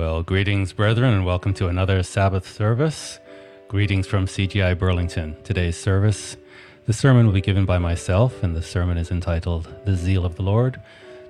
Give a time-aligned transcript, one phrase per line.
[0.00, 3.18] Well, greetings, brethren, and welcome to another Sabbath service.
[3.68, 5.36] Greetings from CGI Burlington.
[5.44, 6.38] Today's service,
[6.86, 10.36] the sermon will be given by myself, and the sermon is entitled The Zeal of
[10.36, 10.80] the Lord.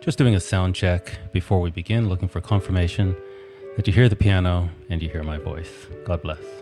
[0.00, 3.16] Just doing a sound check before we begin, looking for confirmation
[3.74, 5.88] that you hear the piano and you hear my voice.
[6.04, 6.59] God bless.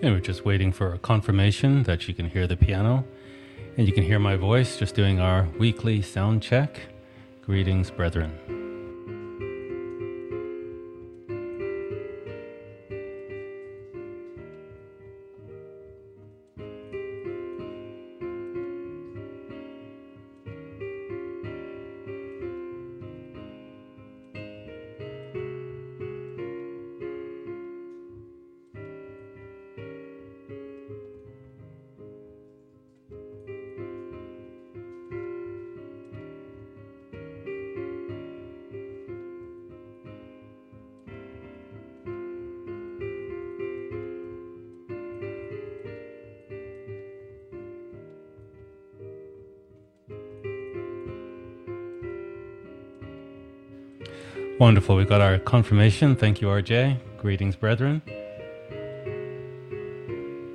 [0.00, 3.04] And we're just waiting for a confirmation that you can hear the piano
[3.76, 6.80] and you can hear my voice just doing our weekly sound check.
[7.42, 8.51] Greetings, brethren.
[54.62, 54.94] Wonderful.
[54.94, 56.14] We got our confirmation.
[56.14, 56.96] Thank you, RJ.
[57.18, 58.00] Greetings, brethren.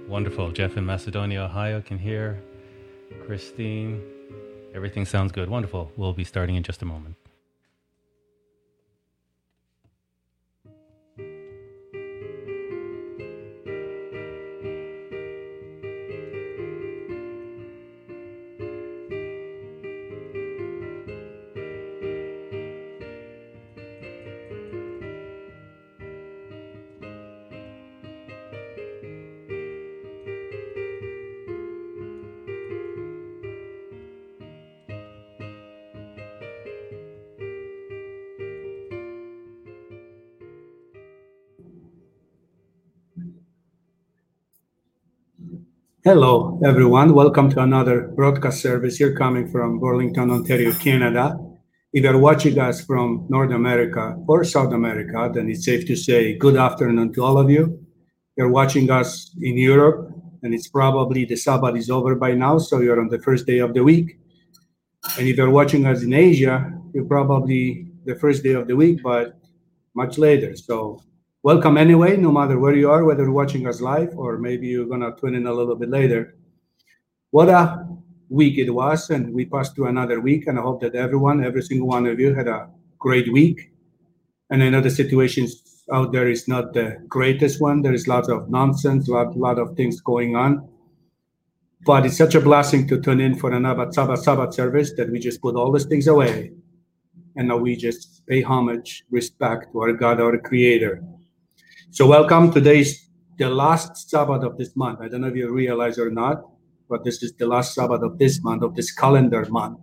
[0.08, 0.54] Wonderful.
[0.54, 2.42] Jeff in Macedonia, Ohio can hear.
[3.26, 4.02] Christine.
[4.74, 5.50] Everything sounds good.
[5.50, 5.92] Wonderful.
[5.98, 7.18] We'll be starting in just a moment.
[46.08, 47.14] Hello, everyone.
[47.14, 51.38] Welcome to another broadcast service You're coming from Burlington, Ontario, Canada.
[51.92, 56.38] If you're watching us from North America or South America, then it's safe to say
[56.38, 57.86] good afternoon to all of you.
[58.38, 60.10] You're watching us in Europe,
[60.44, 63.60] and it's probably the Sabbath is over by now, so you're on the first day
[63.60, 64.18] of the week.
[65.20, 69.04] And if you're watching us in Asia, you're probably the first day of the week,
[69.04, 69.38] but
[69.94, 70.56] much later.
[70.56, 71.04] So
[71.48, 74.86] welcome anyway, no matter where you are, whether you're watching us live or maybe you're
[74.86, 76.36] gonna tune in a little bit later.
[77.32, 77.88] What a
[78.28, 81.62] week it was, and we passed through another week, and I hope that everyone, every
[81.62, 83.72] single one of you, had a great week.
[84.50, 87.82] And I know the situations out there is not the greatest one.
[87.82, 90.68] There is lots of nonsense, lot lot of things going on.
[91.86, 95.18] But it's such a blessing to tune in for another Sabbath Sabbath service that we
[95.18, 96.52] just put all these things away,
[97.38, 101.02] and now we just pay homage, respect to our God, our Creator.
[101.90, 102.52] So welcome.
[102.52, 105.00] Today's the last Sabbath of this month.
[105.02, 106.44] I don't know if you realize or not,
[106.90, 109.80] but this is the last Sabbath of this month, of this calendar month,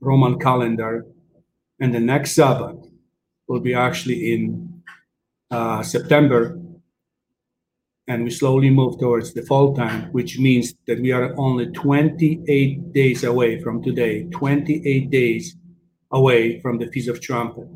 [0.00, 1.04] Roman calendar.
[1.78, 2.78] And the next Sabbath
[3.48, 4.82] will be actually in
[5.50, 6.58] uh, September.
[8.08, 12.92] And we slowly move towards the fall time, which means that we are only 28
[12.94, 15.54] days away from today, 28 days
[16.10, 17.68] away from the Feast of Trumpet.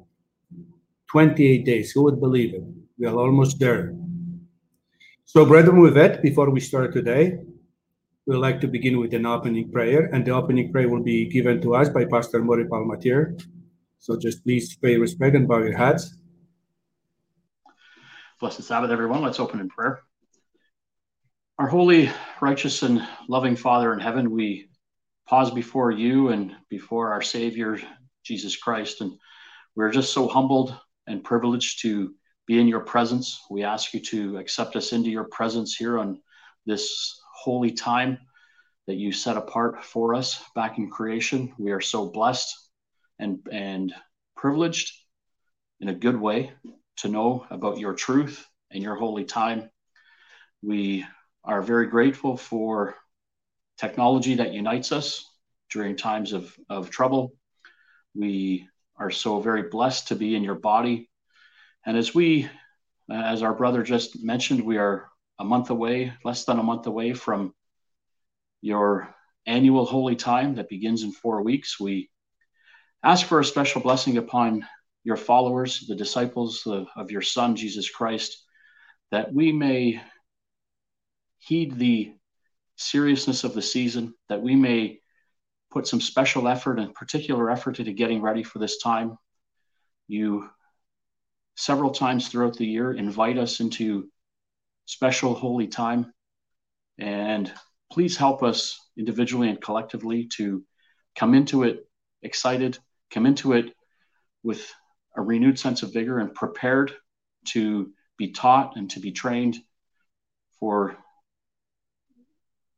[1.10, 1.92] 28 days.
[1.92, 2.79] Who would believe it?
[3.00, 3.96] We are almost there.
[5.24, 7.38] So, brethren, with that, before we start today,
[8.26, 11.62] we'd like to begin with an opening prayer, and the opening prayer will be given
[11.62, 13.40] to us by Pastor Murray Palmatier.
[14.00, 16.14] So just please pay respect and bow your heads.
[18.38, 19.22] Blessed Sabbath, everyone.
[19.22, 20.02] Let's open in prayer.
[21.58, 22.10] Our holy,
[22.42, 23.00] righteous, and
[23.30, 24.68] loving Father in heaven, we
[25.26, 27.80] pause before you and before our Savior,
[28.24, 29.12] Jesus Christ, and
[29.74, 30.76] we're just so humbled
[31.06, 32.14] and privileged to
[32.50, 33.44] be in your presence.
[33.48, 36.20] We ask you to accept us into your presence here on
[36.66, 38.18] this holy time
[38.88, 41.52] that you set apart for us back in creation.
[41.60, 42.52] We are so blessed
[43.20, 43.94] and, and
[44.36, 44.92] privileged
[45.78, 46.50] in a good way
[46.96, 49.70] to know about your truth and your holy time.
[50.60, 51.06] We
[51.44, 52.96] are very grateful for
[53.78, 55.24] technology that unites us
[55.70, 57.32] during times of, of trouble.
[58.16, 58.66] We
[58.96, 61.09] are so very blessed to be in your body.
[61.86, 62.48] And as we,
[63.10, 66.86] uh, as our brother just mentioned, we are a month away, less than a month
[66.86, 67.54] away from
[68.60, 69.14] your
[69.46, 71.80] annual holy time that begins in four weeks.
[71.80, 72.10] We
[73.02, 74.66] ask for a special blessing upon
[75.02, 78.44] your followers, the disciples of, of your Son, Jesus Christ,
[79.10, 80.00] that we may
[81.38, 82.12] heed the
[82.76, 85.00] seriousness of the season, that we may
[85.70, 89.16] put some special effort and particular effort into getting ready for this time.
[90.06, 90.50] You
[91.60, 94.08] several times throughout the year invite us into
[94.86, 96.10] special holy time.
[96.98, 97.52] And
[97.92, 100.64] please help us individually and collectively to
[101.14, 101.86] come into it
[102.22, 102.78] excited,
[103.10, 103.74] come into it
[104.42, 104.72] with
[105.14, 106.94] a renewed sense of vigor and prepared
[107.48, 109.58] to be taught and to be trained
[110.58, 110.96] for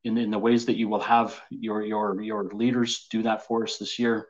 [0.02, 3.62] in, in the ways that you will have your your your leaders do that for
[3.62, 4.26] us this year.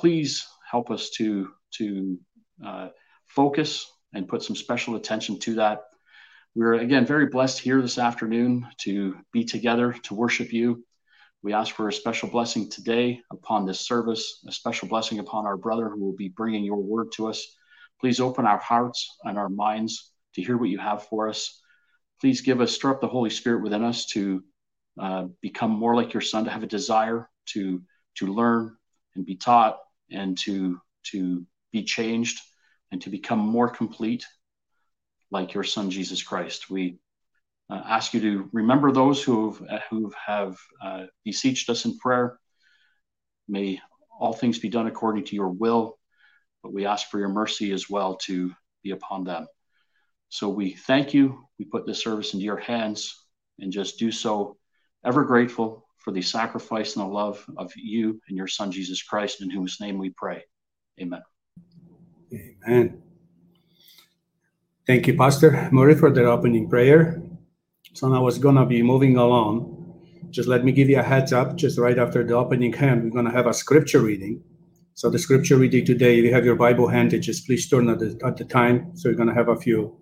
[0.00, 2.18] Please help us to to
[2.64, 2.88] uh,
[3.28, 5.82] focus and put some special attention to that
[6.54, 10.84] we're again very blessed here this afternoon to be together to worship you.
[11.40, 15.56] We ask for a special blessing today upon this service, a special blessing upon our
[15.56, 17.46] brother who will be bringing your word to us.
[18.00, 21.62] Please open our hearts and our minds to hear what you have for us.
[22.20, 24.42] Please give us, stir up the Holy Spirit within us to
[25.00, 27.82] uh, become more like your Son, to have a desire to
[28.16, 28.76] to learn
[29.14, 29.78] and be taught
[30.10, 30.80] and to
[31.12, 32.40] to be changed
[32.90, 34.24] and to become more complete
[35.30, 36.70] like your Son Jesus Christ.
[36.70, 36.98] We
[37.70, 42.38] uh, ask you to remember those who have, who have uh, beseeched us in prayer.
[43.46, 43.80] May
[44.18, 45.98] all things be done according to your will,
[46.62, 48.52] but we ask for your mercy as well to
[48.82, 49.46] be upon them.
[50.28, 51.44] So we thank you.
[51.58, 53.14] We put this service into your hands
[53.58, 54.56] and just do so
[55.04, 59.42] ever grateful for the sacrifice and the love of you and your Son, Jesus Christ,
[59.42, 60.44] in whose name we pray.
[61.00, 61.22] Amen.
[62.68, 63.02] Amen.
[64.86, 67.22] Thank you, Pastor Murray, for the opening prayer.
[67.94, 69.74] So now I was gonna be moving along.
[70.28, 71.56] Just let me give you a heads up.
[71.56, 74.42] Just right after the opening hand, we're gonna have a scripture reading.
[74.92, 78.00] So the scripture reading today, if you have your Bible handy, just please turn at
[78.00, 78.94] the, at the time.
[78.94, 79.96] So you're gonna have a few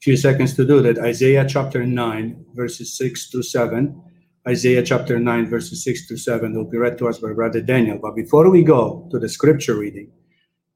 [0.00, 0.98] few seconds to do that.
[0.98, 4.00] Isaiah chapter 9, verses 6 to 7.
[4.46, 7.98] Isaiah chapter 9, verses 6 to 7 will be read to us by Brother Daniel.
[8.00, 10.12] But before we go to the scripture reading,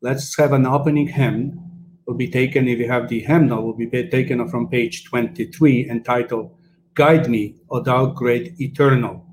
[0.03, 1.61] let's have an opening hymn
[2.07, 6.55] will be taken, if you have the hymnal, will be taken from page 23 entitled
[6.95, 9.25] Guide Me, O Thou Great Eternal.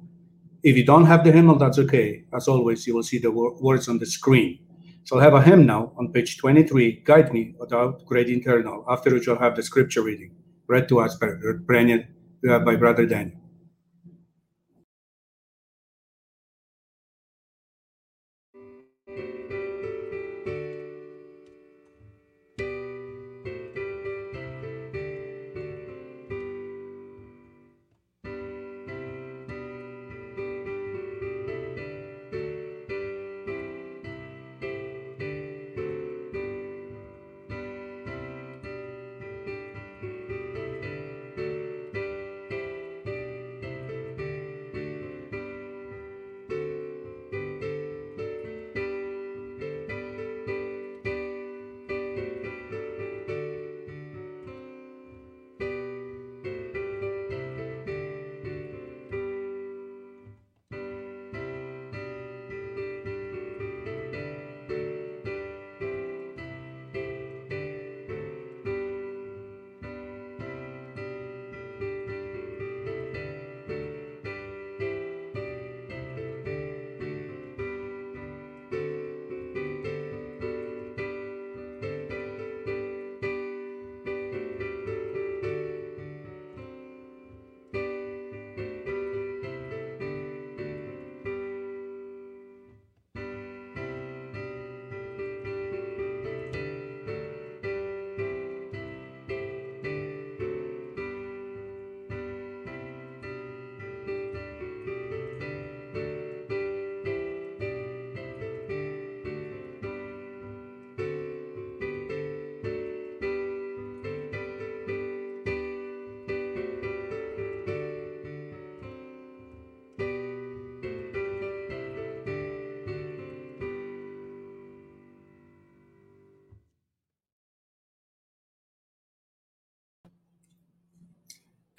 [0.63, 2.23] If you don't have the hymnal, that's okay.
[2.33, 4.59] As always, you will see the words on the screen.
[5.03, 8.85] So I'll have a hymn now on page 23, Guide Me, O Thou Great Eternal,
[8.87, 10.31] after which I'll have the scripture reading
[10.67, 11.27] read to us by,
[12.59, 13.42] by Brother Daniel.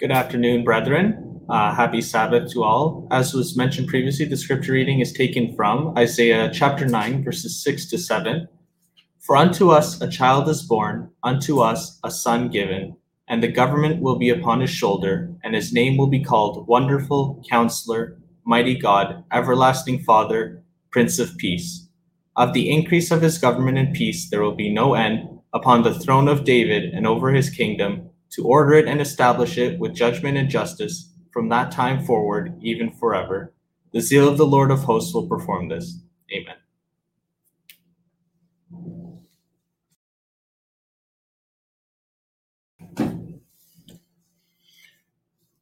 [0.04, 1.40] Good afternoon, brethren.
[1.48, 3.08] Uh, happy Sabbath to all.
[3.10, 7.86] As was mentioned previously, the scripture reading is taken from Isaiah chapter 9, verses 6
[7.86, 8.46] to 7.
[9.20, 14.02] For unto us a child is born, unto us a son given, and the government
[14.02, 19.24] will be upon his shoulder, and his name will be called Wonderful, Counselor, Mighty God,
[19.32, 21.88] Everlasting Father, Prince of Peace.
[22.36, 25.98] Of the increase of his government and peace there will be no end upon the
[25.98, 30.36] throne of David and over his kingdom to order it and establish it with judgment
[30.36, 33.54] and justice from that time forward, even forever.
[33.92, 36.00] The zeal of the Lord of hosts will perform this.
[36.32, 36.56] Amen.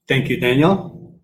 [0.09, 1.21] Thank you, Daniel.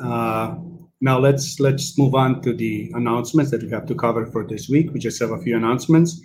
[0.00, 0.56] Uh,
[1.00, 4.68] now let's let's move on to the announcements that we have to cover for this
[4.68, 4.92] week.
[4.92, 6.20] We just have a few announcements.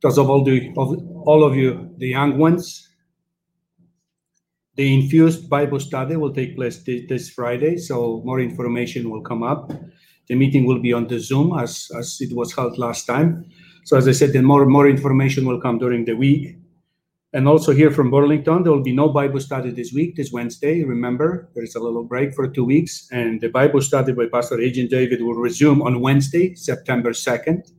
[0.00, 2.85] Because of all the of all of you, the young ones,
[4.76, 9.72] the infused Bible study will take place this Friday, so more information will come up.
[10.28, 13.46] The meeting will be on the Zoom as, as it was held last time.
[13.84, 16.58] So as I said, then more more information will come during the week.
[17.32, 20.82] And also here from Burlington, there will be no Bible study this week, this Wednesday.
[20.82, 24.60] Remember, there is a little break for two weeks, and the Bible study by Pastor
[24.60, 27.70] Agent David will resume on Wednesday, September 2nd.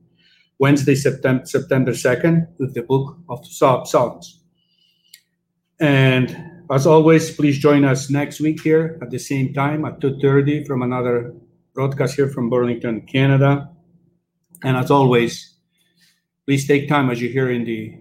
[0.59, 4.41] Wednesday, September, September 2nd, with the book of Psalms.
[5.79, 10.67] And as always, please join us next week here at the same time at 2.30
[10.67, 11.33] from another
[11.73, 13.69] broadcast here from Burlington, Canada.
[14.63, 15.55] And as always,
[16.45, 17.99] please take time as you hear in the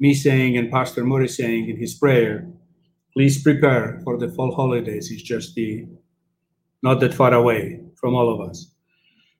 [0.00, 2.48] me saying and Pastor Murray saying in his prayer,
[3.12, 5.10] please prepare for the fall holidays.
[5.10, 5.86] It's just the
[6.82, 8.72] not that far away from all of us.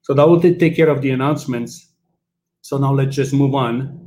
[0.03, 1.93] So that will take care of the announcements.
[2.61, 4.00] So now let's just move on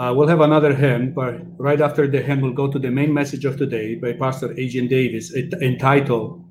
[0.00, 3.12] uh, we'll have another hymn, but right after the hymn, we'll go to the main
[3.12, 6.42] message of today by Pastor Agent Davis, entitled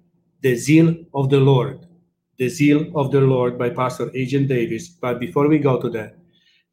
[0.41, 1.87] The Zeal of the Lord.
[2.37, 4.89] The Zeal of the Lord by Pastor Agent Davis.
[4.89, 6.13] But before we go to the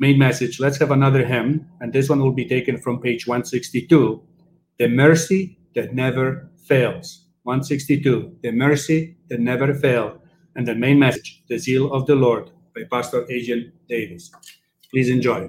[0.01, 4.23] main message, let's have another hymn, and this one will be taken from page 162
[4.79, 7.25] The Mercy That Never Fails.
[7.45, 10.21] 162 The Mercy That Never Fails.
[10.57, 14.31] And the main message, The Zeal of the Lord by Pastor Agent Davis.
[14.91, 15.49] Please enjoy.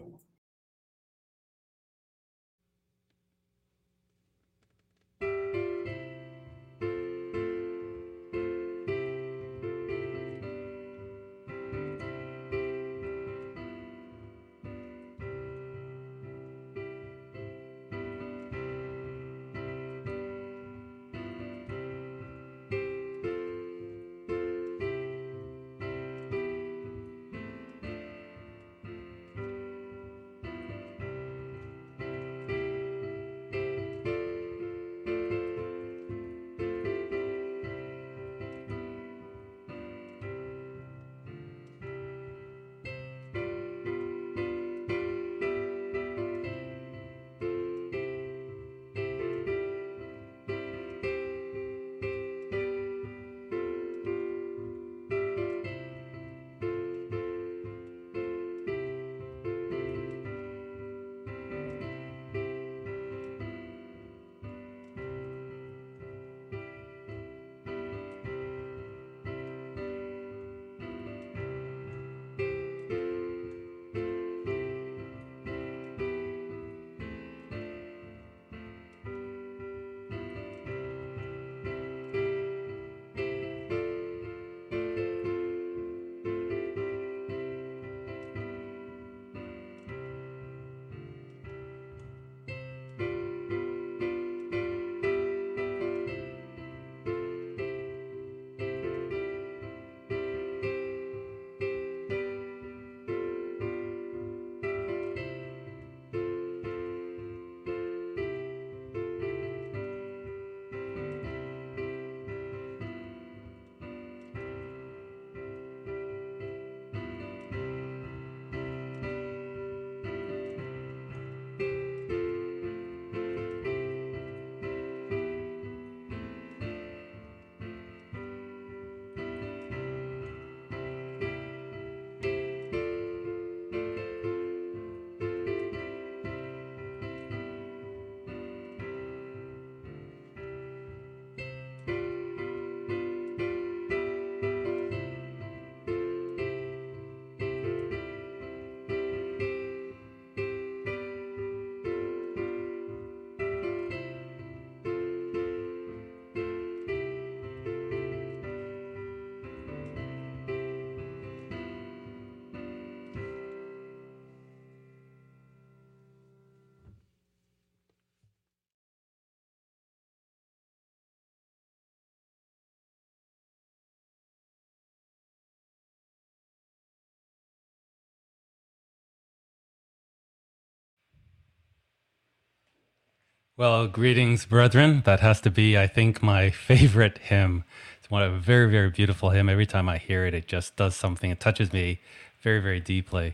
[183.59, 185.01] Well, greetings, brethren.
[185.05, 187.63] That has to be, I think, my favorite hymn.
[187.97, 189.49] It's one of a very, very beautiful hymn.
[189.49, 191.31] Every time I hear it, it just does something.
[191.31, 191.99] It touches me
[192.43, 193.33] very, very deeply.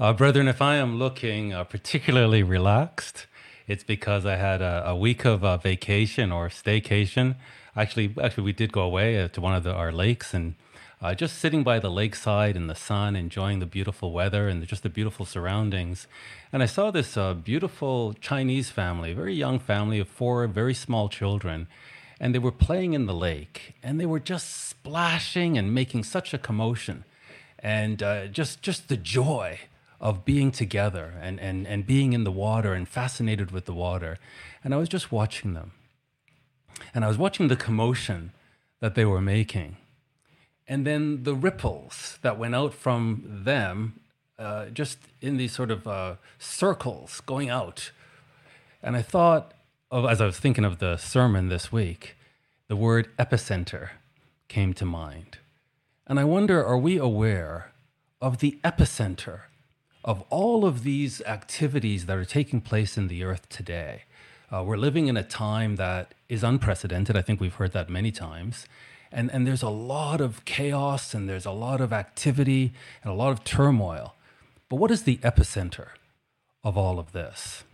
[0.00, 3.28] Uh, brethren, if I am looking uh, particularly relaxed,
[3.68, 7.36] it's because I had a, a week of uh, vacation or staycation.
[7.76, 10.56] Actually, actually, we did go away uh, to one of the, our lakes and
[11.02, 14.82] uh, just sitting by the lakeside in the sun, enjoying the beautiful weather and just
[14.82, 16.06] the beautiful surroundings.
[16.52, 21.08] And I saw this uh, beautiful Chinese family, very young family of four very small
[21.08, 21.68] children.
[22.20, 26.34] And they were playing in the lake and they were just splashing and making such
[26.34, 27.04] a commotion.
[27.58, 29.60] And uh, just, just the joy
[30.02, 34.18] of being together and, and, and being in the water and fascinated with the water.
[34.62, 35.72] And I was just watching them.
[36.94, 38.32] And I was watching the commotion
[38.80, 39.76] that they were making
[40.70, 44.00] and then the ripples that went out from them
[44.38, 47.90] uh, just in these sort of uh, circles going out.
[48.80, 49.52] And I thought
[49.90, 52.16] of, as I was thinking of the sermon this week,
[52.68, 53.90] the word epicenter
[54.46, 55.38] came to mind.
[56.06, 57.72] And I wonder are we aware
[58.22, 59.40] of the epicenter
[60.04, 64.04] of all of these activities that are taking place in the earth today?
[64.52, 67.16] Uh, we're living in a time that is unprecedented.
[67.16, 68.66] I think we've heard that many times
[69.12, 73.16] and, and there's a lot of chaos and there's a lot of activity and a
[73.16, 74.14] lot of turmoil.
[74.68, 75.88] But what is the epicenter
[76.62, 77.64] of all of this?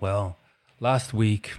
[0.00, 0.36] Well,
[0.78, 1.52] last week,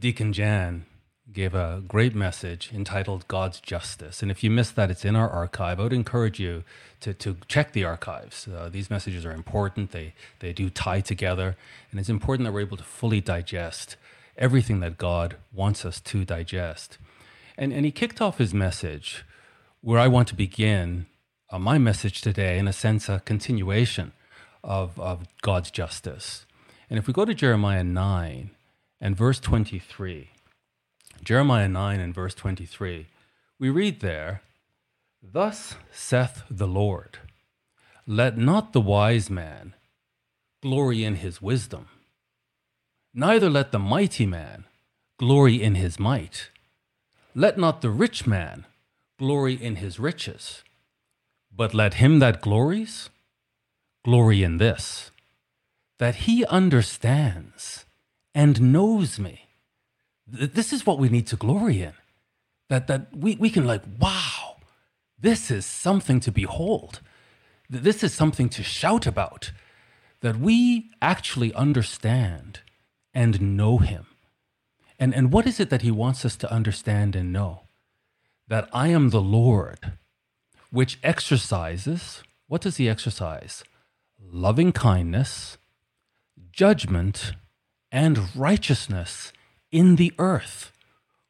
[0.00, 0.86] Deacon Jan
[1.32, 4.22] gave a great message entitled God's Justice.
[4.22, 5.80] And if you missed that, it's in our archive.
[5.80, 6.64] I would encourage you
[7.00, 8.46] to, to check the archives.
[8.46, 11.56] Uh, these messages are important, they, they do tie together,
[11.90, 13.96] and it's important that we're able to fully digest
[14.36, 16.98] everything that God wants us to digest.
[17.56, 19.24] And, and he kicked off his message
[19.80, 21.06] where I want to begin
[21.50, 24.12] uh, my message today, in a sense, a continuation
[24.64, 26.46] of, of God's justice.
[26.90, 28.50] And if we go to Jeremiah 9
[29.00, 30.30] and verse 23,
[31.22, 33.06] Jeremiah 9 and verse 23,
[33.58, 34.42] we read there,
[35.22, 37.18] Thus saith the Lord,
[38.06, 39.74] let not the wise man
[40.62, 41.88] glory in his wisdom,
[43.14, 44.64] neither let the mighty man
[45.18, 46.48] glory in his might
[47.34, 48.66] let not the rich man
[49.18, 50.62] glory in his riches,
[51.54, 53.10] but let him that glories
[54.04, 55.10] glory in this,
[55.98, 57.86] that he understands
[58.34, 59.48] and knows me.
[60.26, 61.94] This is what we need to glory in.
[62.68, 64.56] That, that we, we can, like, wow,
[65.18, 67.00] this is something to behold.
[67.68, 69.52] That this is something to shout about.
[70.20, 72.60] That we actually understand
[73.12, 74.06] and know him.
[75.04, 77.64] And, and what is it that he wants us to understand and know?
[78.48, 79.92] That I am the Lord,
[80.70, 83.64] which exercises, what does he exercise?
[84.18, 85.58] Loving kindness,
[86.50, 87.32] judgment,
[87.92, 89.30] and righteousness
[89.70, 90.72] in the earth.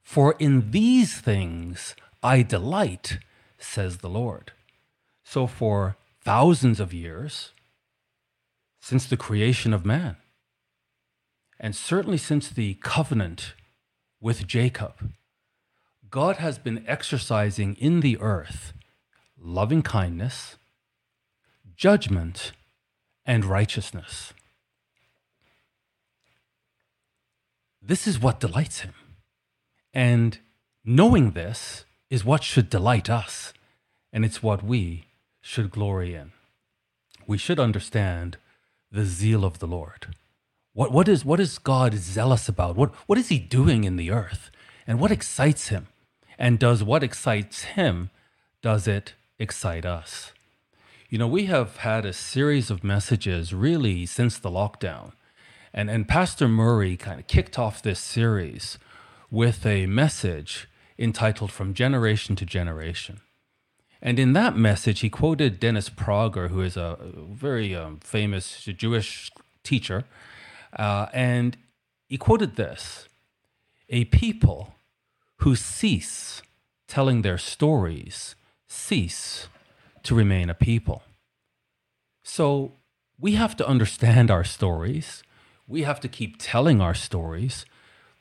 [0.05, 3.19] For in these things I delight,
[3.59, 4.53] says the Lord.
[5.25, 7.51] So for thousands of years,
[8.81, 10.15] since the creation of man,
[11.59, 13.55] and certainly since the covenant
[14.25, 15.13] with Jacob,
[16.11, 18.73] God has been exercising in the earth
[19.39, 20.57] loving kindness,
[21.77, 22.53] judgment,
[23.27, 24.33] and righteousness.
[27.83, 28.95] This is what delights him.
[29.93, 30.39] And
[30.87, 33.53] knowing this is what should delight us,
[34.11, 35.05] and it's what we
[35.43, 36.33] should glory in.
[37.27, 38.39] We should understand
[38.91, 40.15] the zeal of the Lord.
[40.75, 42.77] What, what, is, what is God zealous about?
[42.77, 44.51] What, what is he doing in the earth?
[44.87, 45.87] And what excites him?
[46.37, 48.11] And does what excites him,
[48.61, 50.33] does it excite us?
[51.09, 55.13] You know, we have had a series of messages really since the lockdown.
[55.73, 58.79] And, and Pastor Murray kind of kicked off this series
[59.31, 63.21] with a message entitled From Generation to Generation.
[64.03, 66.99] And in that message, he quoted Dennis Prager, who is a
[67.31, 69.31] very um, famous Jewish
[69.63, 70.05] teacher,
[70.79, 71.57] uh, and
[72.07, 73.09] he quoted this
[73.89, 74.75] A people
[75.39, 76.43] who cease
[76.87, 78.35] telling their stories
[78.67, 79.49] cease
[80.03, 81.03] to remain a people.
[82.23, 82.73] So
[83.19, 85.23] we have to understand our stories.
[85.67, 87.65] We have to keep telling our stories,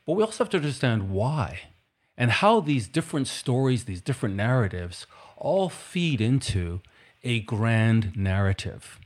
[0.06, 1.62] but we also have to understand why
[2.18, 6.82] and how these different stories, these different narratives, all feed into
[7.24, 9.00] a grand narrative.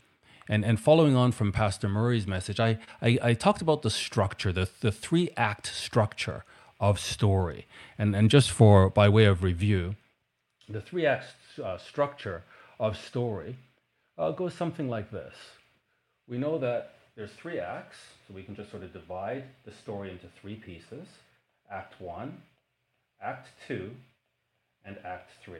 [0.50, 4.52] And, and following on from Pastor Murray's message, I, I, I talked about the structure,
[4.54, 6.44] the, the three act structure
[6.80, 7.66] of story.
[7.98, 9.96] And, and just for by way of review,
[10.70, 11.26] the three act
[11.64, 12.44] uh, structure
[12.80, 13.56] of story
[14.18, 15.34] uh, goes something like this.
[16.28, 20.12] We know that there's three acts, so we can just sort of divide the story
[20.12, 21.08] into three pieces
[21.70, 22.38] Act 1,
[23.22, 23.92] Act 2,
[24.86, 25.60] and Act 3.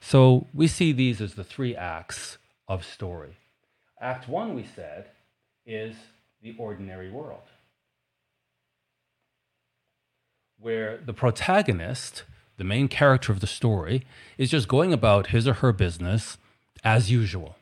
[0.00, 2.38] So we see these as the three acts
[2.68, 3.36] of story.
[4.04, 5.06] Act 1, we said,
[5.64, 5.96] is
[6.42, 7.48] the ordinary world,
[10.60, 12.24] where the protagonist,
[12.58, 14.04] the main character of the story,
[14.36, 16.36] is just going about his or her business
[16.84, 17.56] as usual.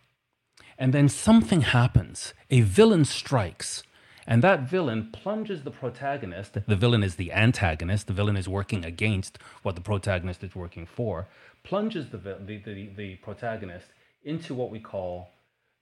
[0.76, 2.35] And then something happens.
[2.50, 3.85] A villain strikes.
[4.26, 6.55] And that villain plunges the protagonist.
[6.66, 8.09] The villain is the antagonist.
[8.09, 11.28] The villain is working against what the protagonist is working for.
[11.62, 13.87] Plunges the, the, the, the protagonist
[14.24, 15.31] into what we call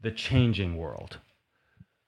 [0.03, 1.19] the changing world.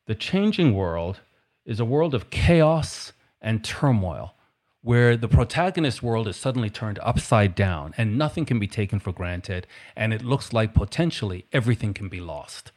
[0.07, 1.20] The changing world
[1.64, 4.35] is a world of chaos and turmoil
[4.81, 9.12] where the protagonist world is suddenly turned upside down and nothing can be taken for
[9.12, 12.72] granted and it looks like potentially everything can be lost.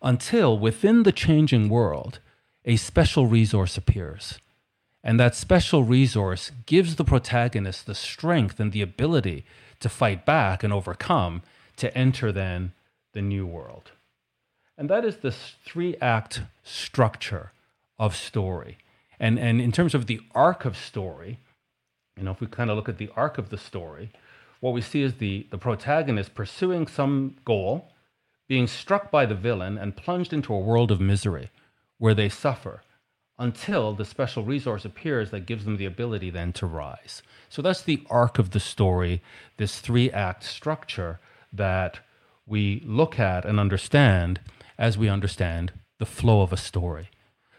[0.00, 2.20] Until within the changing world
[2.64, 4.38] a special resource appears.
[5.02, 9.44] And that special resource gives the protagonist the strength and the ability
[9.80, 11.42] to fight back and overcome
[11.76, 12.72] to enter then
[13.12, 13.92] the new world
[14.78, 17.52] and that is this three act structure
[17.98, 18.78] of story
[19.20, 21.38] and, and in terms of the arc of story,
[22.16, 24.10] you know, if we kind of look at the arc of the story,
[24.60, 27.92] what we see is the, the protagonist pursuing some goal,
[28.48, 31.50] being struck by the villain, and plunged into a world of misery
[31.98, 32.82] where they suffer
[33.38, 37.22] until the special resource appears that gives them the ability then to rise.
[37.48, 39.22] So that's the arc of the story,
[39.58, 41.20] this three act structure
[41.52, 42.00] that
[42.46, 44.40] we look at and understand
[44.78, 47.10] as we understand the flow of a story.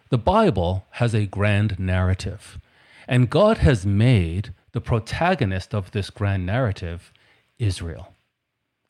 [0.09, 2.59] The Bible has a grand narrative,
[3.07, 7.11] and God has made the protagonist of this grand narrative
[7.57, 8.13] Israel.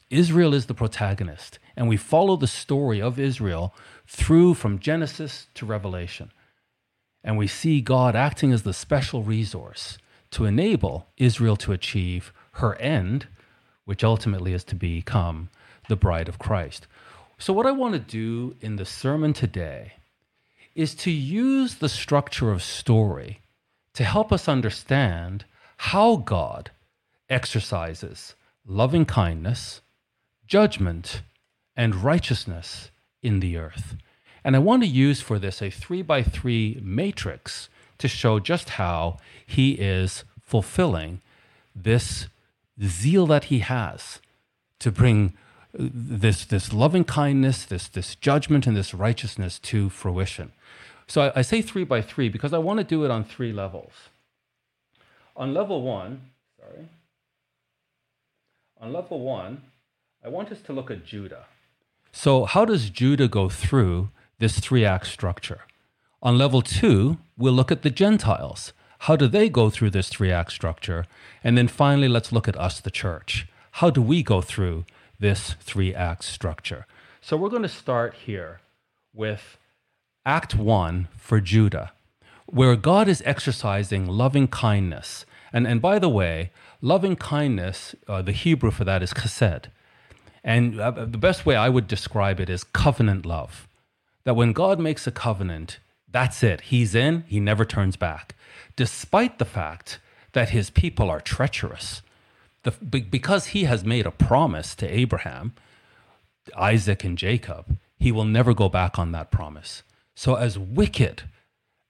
[0.10, 3.74] Israel is the protagonist, and we follow the story of Israel
[4.08, 6.32] through from Genesis to Revelation.
[7.24, 9.98] And we see God acting as the special resource
[10.32, 13.28] to enable Israel to achieve her end,
[13.86, 15.50] which ultimately is to become
[15.89, 16.88] the bride of Christ.
[17.41, 19.93] So, what I want to do in the sermon today
[20.75, 23.39] is to use the structure of story
[23.93, 25.45] to help us understand
[25.78, 26.71] how God
[27.30, 29.80] exercises loving kindness,
[30.47, 31.21] judgment,
[31.78, 32.91] and righteousness
[33.23, 33.95] in the earth.
[34.43, 38.71] And I want to use for this a three by three matrix to show just
[38.71, 41.21] how he is fulfilling
[41.73, 42.28] this
[42.84, 44.19] zeal that he has
[44.80, 45.38] to bring
[45.74, 50.52] this, this loving kindness, this, this judgment, and this righteousness to fruition.
[51.08, 53.54] So I, I say three by three because I want to do it on three
[53.54, 53.94] levels.
[55.36, 56.22] On level one,
[56.60, 56.88] sorry,
[58.80, 59.64] on level one,
[60.24, 61.46] I want us to look at Judah.
[62.12, 65.62] So, how does Judah go through this three act structure?
[66.22, 68.74] On level two, we'll look at the Gentiles.
[69.04, 71.06] How do they go through this three act structure?
[71.44, 73.48] And then finally, let's look at us, the church.
[73.74, 74.86] How do we go through
[75.20, 76.86] this three act structure?
[77.22, 78.62] So, we're going to start here
[79.14, 79.58] with
[80.26, 81.92] Act 1 for Judah,
[82.46, 85.26] where God is exercising loving kindness.
[85.52, 86.52] And, and by the way,
[86.82, 89.66] loving kindness, uh, the Hebrew for that is chesed.
[90.44, 93.68] And uh, the best way I would describe it is covenant love.
[94.24, 95.80] That when God makes a covenant,
[96.12, 96.62] that's it.
[96.62, 98.36] He's in, he never turns back.
[98.76, 100.00] Despite the fact
[100.34, 102.02] that his people are treacherous.
[102.63, 105.54] The, because he has made a promise to Abraham,
[106.58, 109.84] Isaac, and Jacob, he will never go back on that promise.
[110.15, 111.24] So, as wicked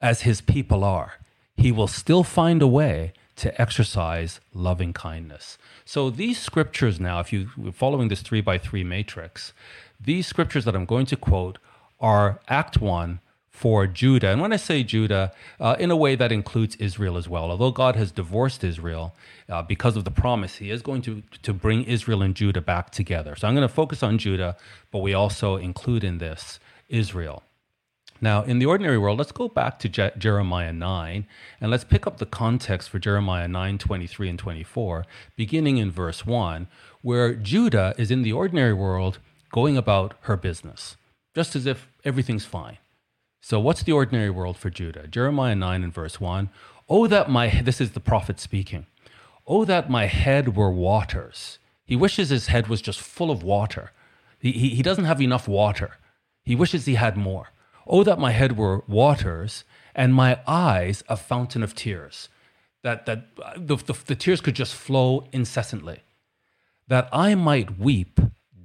[0.02, 1.14] as his people are,
[1.58, 5.58] he will still find a way to exercise loving kindness.
[5.86, 9.54] So, these scriptures now, if you're following this three by three matrix,
[10.00, 11.58] these scriptures that I'm going to quote
[12.00, 13.20] are Act 1
[13.60, 14.30] for Judah.
[14.30, 17.52] And when I say Judah, uh, in a way that includes Israel as well.
[17.52, 19.14] Although God has divorced Israel
[19.50, 22.90] uh, because of the promise, He is going to, to bring Israel and Judah back
[22.90, 23.36] together.
[23.36, 24.56] So I'm going to focus on Judah,
[24.92, 27.44] but we also include in this Israel.
[28.22, 31.28] Now, in the ordinary world, let's go back to Je- Jeremiah 9
[31.60, 36.26] and let's pick up the context for Jeremiah 9 23 and 24, beginning in verse
[36.26, 36.70] 1,
[37.02, 39.20] where Judah is in the ordinary world
[39.52, 40.96] going about her business,
[41.36, 42.78] just as if everything's fine.
[43.42, 45.08] So, what's the ordinary world for Judah?
[45.08, 46.50] Jeremiah 9 and verse 1
[46.90, 48.88] Oh, that my, this is the prophet speaking,
[49.48, 51.60] oh, that my head were waters.
[51.86, 53.92] He wishes his head was just full of water.
[54.40, 55.98] He, he, he doesn't have enough water.
[56.44, 57.50] He wishes he had more.
[57.88, 59.64] Oh, that my head were waters
[59.96, 62.30] and my eyes a fountain of tears,
[62.84, 66.02] that, that the, the, the tears could just flow incessantly,
[66.88, 68.20] that I might weep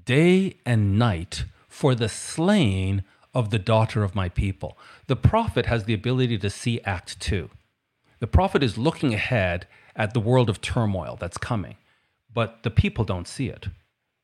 [0.04, 4.78] day and night for the slain of the daughter of my people.
[5.06, 7.50] The prophet has the ability to see Act 2.
[8.20, 9.66] The prophet is looking ahead
[9.96, 11.76] at the world of turmoil that's coming,
[12.32, 13.68] but the people don't see it.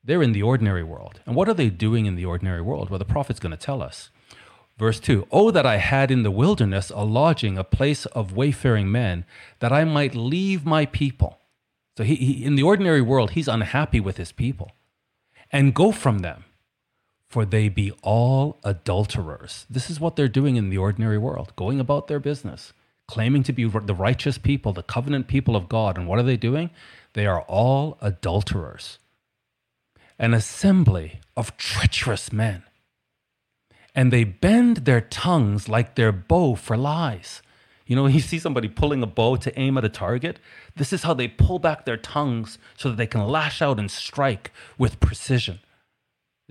[0.03, 1.21] They're in the ordinary world.
[1.25, 2.89] And what are they doing in the ordinary world?
[2.89, 4.09] Well, the prophet's going to tell us.
[4.77, 8.91] Verse 2 Oh, that I had in the wilderness a lodging, a place of wayfaring
[8.91, 9.25] men,
[9.59, 11.37] that I might leave my people.
[11.97, 14.71] So he, he, in the ordinary world, he's unhappy with his people
[15.51, 16.45] and go from them,
[17.31, 19.65] for they be all adulterers.
[19.69, 22.73] This is what they're doing in the ordinary world, going about their business,
[23.07, 25.97] claiming to be the righteous people, the covenant people of God.
[25.97, 26.71] And what are they doing?
[27.13, 28.99] They are all adulterers,
[30.19, 32.63] an assembly of treacherous men.
[33.95, 37.41] And they bend their tongues like their bow for lies.
[37.85, 40.37] You know, you see somebody pulling a bow to aim at a target.
[40.75, 43.89] This is how they pull back their tongues so that they can lash out and
[43.89, 45.59] strike with precision.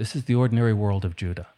[0.01, 1.49] This is the ordinary world of Judah.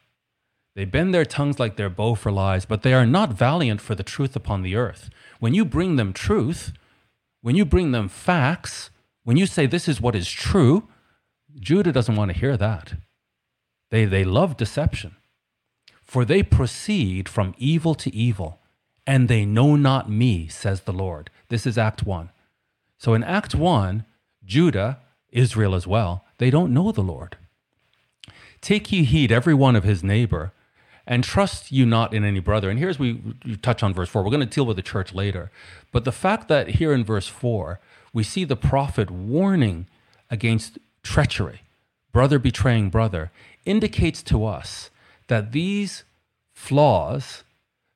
[0.75, 3.95] They bend their tongues like their bow for lies, but they are not valiant for
[3.95, 5.11] the truth upon the earth.
[5.39, 6.73] When you bring them truth,
[7.41, 8.91] when you bring them facts,
[9.23, 10.89] when you say this is what is true,
[11.55, 12.95] Judah doesn't want to hear that.
[13.93, 15.15] They, they love deception.
[16.03, 18.59] For they proceed from evil to evil
[19.07, 21.31] and they know not me, says the Lord.
[21.49, 22.31] This is Act 1.
[22.99, 24.05] So in Act 1,
[24.45, 27.37] Judah, Israel as well, they don't know the Lord.
[28.63, 30.53] Take ye heed, every one of his neighbor,
[31.07, 32.71] and trust you not in any brother.
[32.71, 34.23] And here's we, we touch on verse 4.
[34.23, 35.51] We're going to deal with the church later.
[35.91, 37.81] But the fact that here in verse 4,
[38.13, 39.89] we see the prophet warning
[40.31, 41.63] against treachery,
[42.13, 43.33] brother betraying brother,
[43.65, 44.91] indicates to us
[45.27, 46.05] that these
[46.55, 47.43] flaws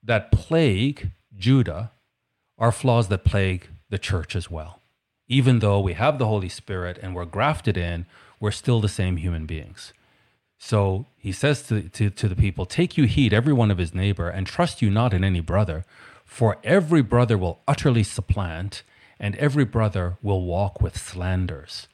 [0.03, 1.93] that plague Judah
[2.59, 4.81] are flaws that plague the church as well.
[5.29, 8.07] Even though we have the Holy Spirit and we're grafted in,
[8.41, 9.93] we're still the same human beings.
[10.59, 13.95] So he says to, to, to the people, Take you heed, every one of his
[13.95, 15.85] neighbor, and trust you not in any brother,
[16.25, 18.83] for every brother will utterly supplant,
[19.21, 21.89] and every brother will walk with slanders.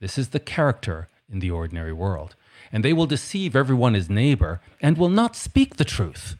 [0.00, 2.34] This is the character in the ordinary world.
[2.70, 6.36] And they will deceive every one his neighbor, and will not speak the truth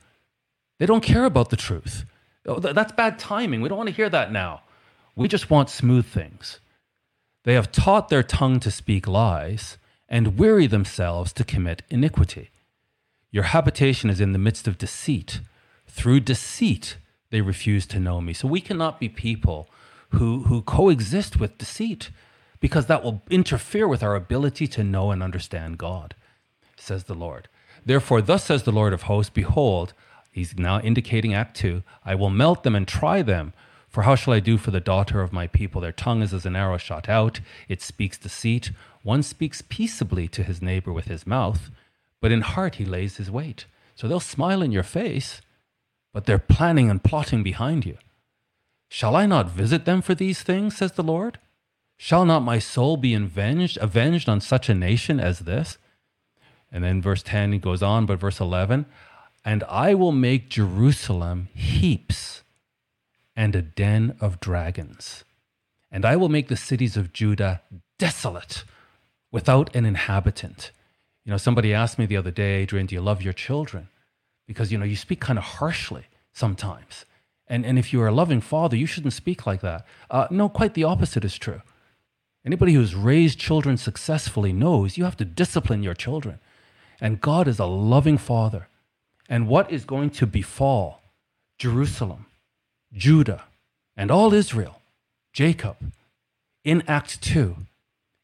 [0.79, 2.05] they don't care about the truth.
[2.47, 3.61] Oh, that's bad timing.
[3.61, 4.63] We don't want to hear that now.
[5.17, 6.61] We just want smooth things.
[7.45, 9.77] They have taught their tongue to speak lies
[10.09, 12.51] and weary themselves to commit iniquity.
[13.31, 15.41] Your habitation is in the midst of deceit.
[15.87, 16.97] Through deceit,
[17.31, 18.33] they refuse to know me.
[18.33, 19.69] So we cannot be people
[20.11, 22.11] who, who coexist with deceit
[22.61, 26.15] because that will interfere with our ability to know and understand God,
[26.77, 27.49] says the Lord.
[27.85, 29.93] Therefore, thus says the Lord of hosts Behold,
[30.31, 33.53] He's now indicating Act 2 I will melt them and try them.
[33.99, 35.81] For how shall I do for the daughter of my people?
[35.81, 38.71] Their tongue is as an arrow shot out, it speaks deceit.
[39.03, 41.73] One speaks peaceably to his neighbor with his mouth,
[42.21, 43.67] but in heart he lays his wait.
[43.97, 45.41] So they'll smile in your face,
[46.15, 47.99] but they're planning and plotting behind you.
[48.89, 51.41] Shall I not visit them for these things, says the Lord?
[51.97, 55.77] Shall not my soul be avenged, avenged on such a nation as this?
[56.71, 58.87] And then verse 10 he goes on, but verse 11,
[59.45, 62.45] and I will make Jerusalem heaps
[63.39, 65.23] and a den of dragons.
[65.93, 67.63] And I will make the cities of Judah
[67.97, 68.65] desolate
[69.31, 70.73] without an inhabitant.
[71.25, 73.91] You know, somebody asked me the other day, Adrian, do you love your children?
[74.49, 77.05] Because, you know, you speak kind of harshly sometimes.
[77.47, 79.87] And, and if you're a loving father, you shouldn't speak like that.
[80.11, 81.63] Uh, no, quite the opposite is true.
[82.45, 86.41] Anybody who's raised children successfully knows you have to discipline your children.
[87.01, 88.67] And God is a loving father
[89.29, 91.03] and what is going to befall
[91.57, 92.27] Jerusalem,
[92.93, 93.45] Judah,
[93.97, 94.81] and all Israel,
[95.33, 95.77] Jacob,
[96.65, 97.57] in Act 2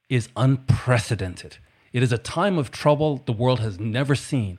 [0.09, 1.59] is unprecedented.
[1.93, 4.59] It is a time of trouble the world has never seen.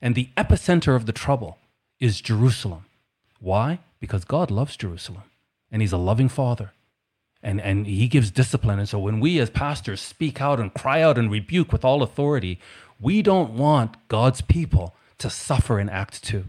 [0.00, 1.58] And the epicenter of the trouble
[2.00, 2.86] is Jerusalem.
[3.40, 3.78] Why?
[4.00, 5.22] Because God loves Jerusalem
[5.70, 6.72] and He's a loving Father.
[7.42, 8.78] And, and He gives discipline.
[8.78, 12.02] And so when we as pastors speak out and cry out and rebuke with all
[12.02, 12.58] authority,
[13.00, 16.46] we don't want God's people to suffer in Act Two,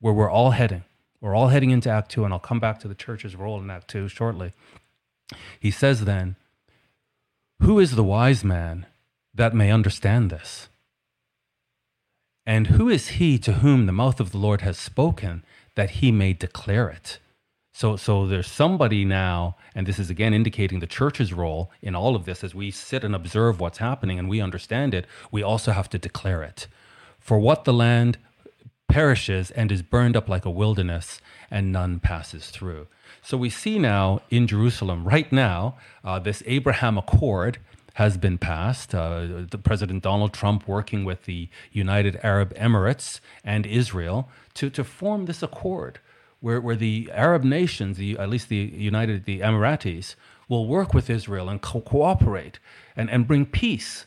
[0.00, 0.84] where we're all heading.
[1.20, 3.70] We're all heading into Act Two, and I'll come back to the church's role in
[3.70, 4.52] Act Two shortly.
[5.58, 6.36] He says then,
[7.60, 8.86] Who is the wise man
[9.34, 10.68] that may understand this?
[12.44, 16.12] And who is he to whom the mouth of the Lord has spoken that he
[16.12, 17.18] may declare it?
[17.72, 22.16] So, so there's somebody now, and this is again indicating the church's role in all
[22.16, 25.72] of this as we sit and observe what's happening and we understand it, we also
[25.72, 26.68] have to declare it.
[27.18, 28.16] For what the land
[28.88, 31.20] perishes and is burned up like a wilderness,
[31.50, 32.86] and none passes through.
[33.22, 37.58] So we see now in Jerusalem, right now, uh, this Abraham Accord
[37.94, 38.94] has been passed.
[38.94, 44.84] Uh, the President Donald Trump working with the United Arab Emirates and Israel to, to
[44.84, 45.98] form this accord
[46.40, 50.14] where, where the Arab nations, the, at least the United, the Emiratis,
[50.48, 52.58] will work with Israel and co- cooperate
[52.94, 54.06] and, and bring peace.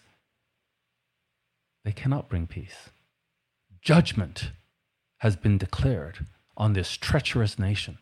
[1.84, 2.90] They cannot bring peace.
[3.82, 4.52] Judgment
[5.20, 6.26] has been declared
[6.58, 7.98] on this treacherous nation.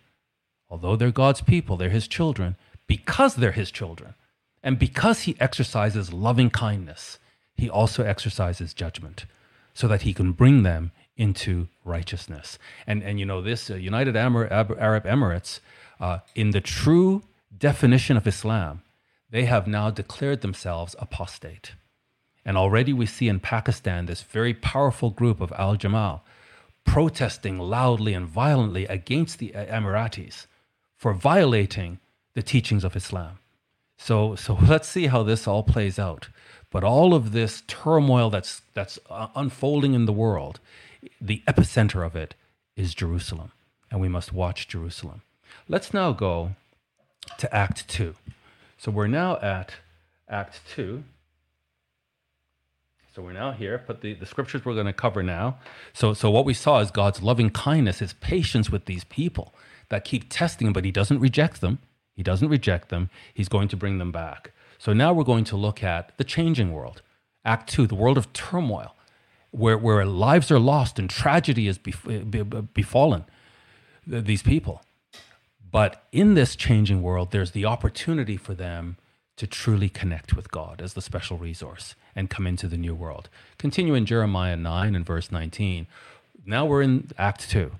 [0.69, 2.55] Although they're God's people, they're his children,
[2.87, 4.15] because they're his children,
[4.63, 7.19] and because he exercises loving kindness,
[7.55, 9.25] he also exercises judgment
[9.73, 12.59] so that he can bring them into righteousness.
[12.85, 15.59] And, and you know, this uh, United Arab Emirates,
[15.99, 17.23] uh, in the true
[17.57, 18.81] definition of Islam,
[19.29, 21.73] they have now declared themselves apostate.
[22.45, 26.23] And already we see in Pakistan this very powerful group of Al Jamal
[26.87, 30.47] protesting loudly and violently against the Emiratis
[30.95, 31.99] for violating
[32.33, 33.37] the teachings of Islam.
[33.99, 36.29] So, so let's see how this all plays out.
[36.71, 40.59] But all of this turmoil that's, that's uh, unfolding in the world,
[41.21, 42.35] the epicenter of it
[42.75, 43.51] is Jerusalem.
[43.91, 45.21] And we must watch Jerusalem.
[45.67, 46.55] Let's now go
[47.37, 48.15] to Act 2.
[48.77, 49.73] So we're now at
[50.27, 51.03] Act 2.
[53.17, 55.57] So we're now here, but the, the scriptures we're going to cover now.
[55.91, 59.55] So, so what we saw is God's loving kindness, his patience with these people
[59.89, 61.79] that keep testing him, but he doesn't reject them.
[62.13, 63.09] He doesn't reject them.
[63.33, 64.51] He's going to bring them back.
[64.77, 67.01] So now we're going to look at the changing world.
[67.43, 68.95] Act two, the world of turmoil,
[69.49, 73.25] where, where lives are lost and tragedy is eh, befallen
[74.05, 74.83] these people.
[75.71, 78.97] But in this changing world, there's the opportunity for them
[79.37, 83.29] to truly connect with God as the special resource and come into the new world.
[83.57, 85.87] Continue in Jeremiah 9 and verse 19.
[86.45, 87.71] Now we're in Act 2.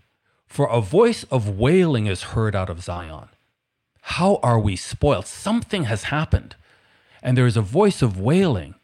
[0.45, 3.27] For a voice of wailing is heard out of Zion
[4.11, 5.25] how are we spoiled?
[5.27, 6.55] Something has happened.
[7.21, 8.75] And there is a voice of wailing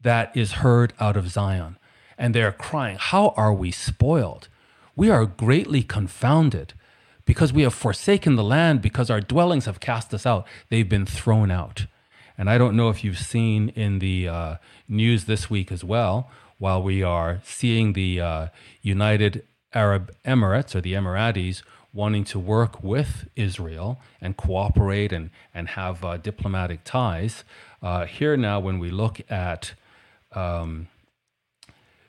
[0.00, 1.78] that is heard out of Zion.
[2.18, 4.48] And they're crying, How are we spoiled?
[4.96, 6.74] We are greatly confounded
[7.24, 10.48] because we have forsaken the land, because our dwellings have cast us out.
[10.68, 11.86] They've been thrown out.
[12.36, 14.56] And I don't know if you've seen in the uh,
[14.88, 18.46] news this week as well, while we are seeing the uh,
[18.82, 21.62] United Arab Emirates or the Emiratis
[21.92, 27.44] wanting to work with Israel and cooperate and, and have uh, diplomatic ties.
[27.82, 29.74] Uh, here now, when we look at
[30.32, 30.88] um,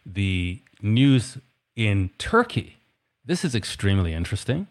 [0.05, 1.37] the news
[1.75, 2.77] in Turkey,
[3.25, 4.67] this is extremely interesting.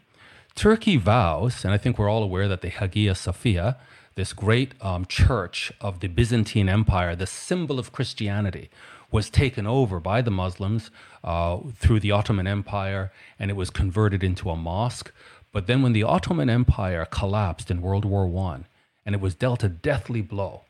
[0.55, 3.77] Turkey vows, and I think we're all aware that the Hagia Sophia,
[4.15, 8.71] this great um, church of the Byzantine Empire, the symbol of Christianity,
[9.11, 10.91] was taken over by the Muslims
[11.23, 15.13] uh, through the Ottoman Empire and it was converted into a mosque.
[15.53, 18.65] But then, when the Ottoman Empire collapsed in World War I
[19.05, 20.63] and it was dealt a deathly blow,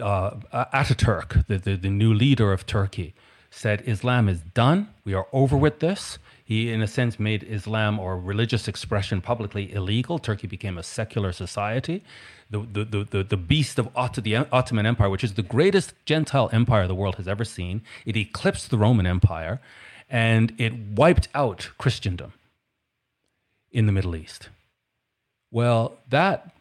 [0.00, 0.36] uh,
[0.72, 3.14] Ataturk, the, the, the new leader of Turkey,
[3.58, 4.88] said Islam is done.
[5.04, 6.18] We are over with this.
[6.44, 10.20] He, in a sense, made Islam or religious expression publicly illegal.
[10.20, 12.04] Turkey became a secular society.
[12.50, 16.86] The, the, the, the, beast of the Ottoman Empire, which is the greatest Gentile empire
[16.86, 19.60] the world has ever seen, it eclipsed the Roman Empire
[20.08, 22.32] and it wiped out Christendom
[23.72, 24.48] in the Middle East.
[25.50, 26.54] Well, that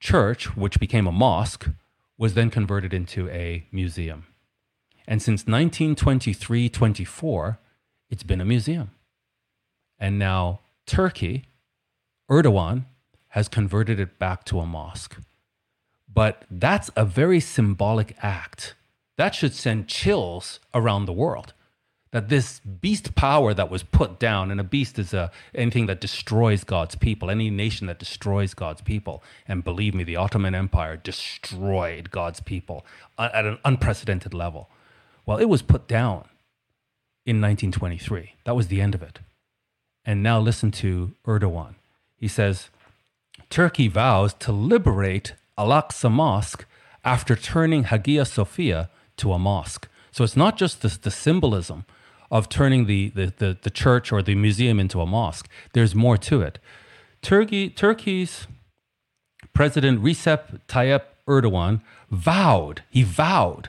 [0.00, 1.68] church, which became a mosque,
[2.18, 4.26] was then converted into a museum.
[5.12, 7.58] And since 1923 24,
[8.08, 8.92] it's been a museum.
[9.98, 11.44] And now Turkey,
[12.30, 12.86] Erdogan,
[13.28, 15.18] has converted it back to a mosque.
[16.10, 18.74] But that's a very symbolic act.
[19.18, 21.52] That should send chills around the world.
[22.12, 26.00] That this beast power that was put down, and a beast is a, anything that
[26.00, 29.22] destroys God's people, any nation that destroys God's people.
[29.46, 32.86] And believe me, the Ottoman Empire destroyed God's people
[33.18, 34.70] uh, at an unprecedented level.
[35.26, 36.28] Well, it was put down
[37.24, 38.34] in 1923.
[38.44, 39.20] That was the end of it.
[40.04, 41.74] And now listen to Erdogan.
[42.16, 42.70] He says
[43.50, 46.64] Turkey vows to liberate Al Aqsa Mosque
[47.04, 49.88] after turning Hagia Sophia to a mosque.
[50.10, 51.84] So it's not just the, the symbolism
[52.30, 56.16] of turning the, the, the, the, church or the museum into a mosque, there's more
[56.16, 56.58] to it.
[57.20, 58.46] Turkey, Turkey's
[59.52, 63.68] President Recep Tayyip Erdogan vowed, he vowed,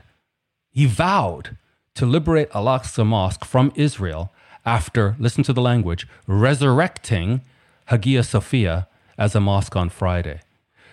[0.74, 1.56] he vowed
[1.94, 4.32] to liberate Al Aqsa Mosque from Israel
[4.66, 7.42] after, listen to the language, resurrecting
[7.86, 10.40] Hagia Sophia as a mosque on Friday.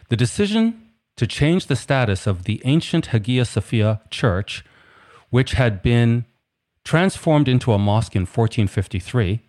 [0.09, 4.63] The decision to change the status of the ancient Hagia Sophia church,
[5.32, 6.25] which had been
[6.84, 9.39] transformed into a mosque in 1453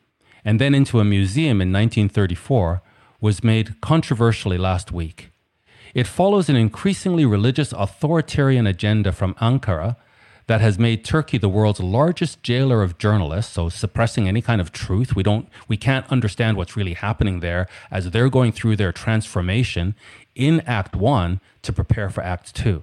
[0.45, 2.83] and then into a museum in 1934,
[3.21, 5.31] was made controversially last week.
[5.95, 9.97] It follows an increasingly religious authoritarian agenda from Ankara
[10.53, 14.71] that has made Turkey the world's largest jailer of journalists, so suppressing any kind of
[14.71, 15.17] truth.
[15.17, 19.95] We don't we can't understand what's really happening there as they're going through their transformation
[20.35, 22.83] in Act 1 to prepare for Act 2.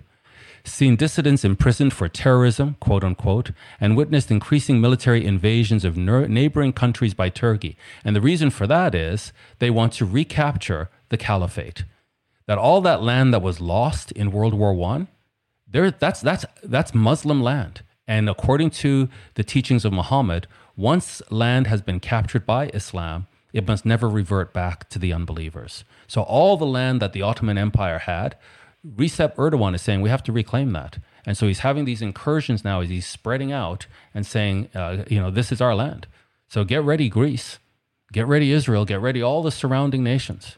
[0.64, 7.14] Seen dissidents imprisoned for terrorism, quote unquote, and witnessed increasing military invasions of neighboring countries
[7.14, 7.78] by Turkey.
[8.04, 11.84] And the reason for that is they want to recapture the caliphate.
[12.48, 15.06] That all that land that was lost in World War I,
[15.72, 17.82] there that's that's that's Muslim land.
[18.08, 23.68] And according to the teachings of Muhammad, once land has been captured by Islam, it
[23.68, 25.84] must never revert back to the unbelievers.
[26.08, 28.36] So all the land that the Ottoman Empire had,
[28.86, 30.98] Recep Erdogan is saying we have to reclaim that.
[31.26, 35.20] And so he's having these incursions now as he's spreading out and saying, uh, you
[35.20, 36.08] know, this is our land.
[36.48, 37.60] So get ready, Greece.
[38.12, 38.86] Get ready, Israel.
[38.86, 40.58] Get ready, all the surrounding nations.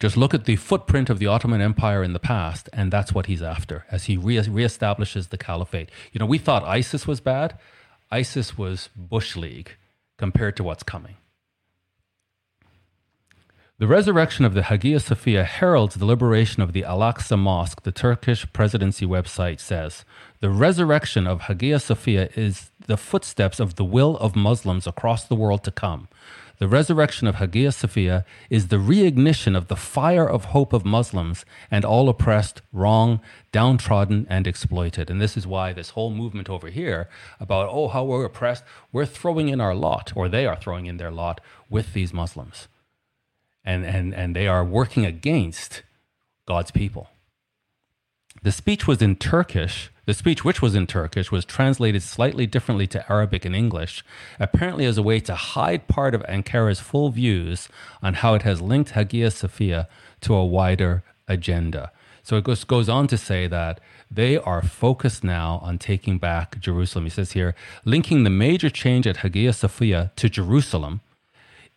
[0.00, 3.26] Just look at the footprint of the Ottoman Empire in the past, and that's what
[3.26, 5.90] he's after as he re- reestablishes the caliphate.
[6.12, 7.58] You know, we thought ISIS was bad.
[8.10, 9.76] ISIS was Bush League
[10.16, 11.16] compared to what's coming.
[13.78, 17.90] The resurrection of the Hagia Sophia heralds the liberation of the Al Aqsa Mosque, the
[17.90, 20.04] Turkish presidency website says.
[20.38, 25.34] The resurrection of Hagia Sophia is the footsteps of the will of Muslims across the
[25.34, 26.08] world to come.
[26.58, 31.44] The resurrection of Hagia Sophia is the reignition of the fire of hope of Muslims
[31.68, 33.20] and all oppressed, wrong,
[33.50, 35.10] downtrodden, and exploited.
[35.10, 37.08] And this is why this whole movement over here
[37.40, 38.62] about, oh, how we're oppressed,
[38.92, 42.68] we're throwing in our lot, or they are throwing in their lot with these Muslims.
[43.64, 45.82] And, and, and they are working against
[46.46, 47.08] God's people.
[48.42, 52.86] The speech was in Turkish the speech, which was in Turkish, was translated slightly differently
[52.88, 54.04] to Arabic and English,
[54.38, 57.68] apparently as a way to hide part of Ankara's full views
[58.02, 59.88] on how it has linked Hagia Sophia
[60.20, 61.90] to a wider agenda.
[62.22, 63.80] So it goes, goes on to say that
[64.10, 67.04] they are focused now on taking back Jerusalem.
[67.04, 71.00] He says here, linking the major change at Hagia Sophia to Jerusalem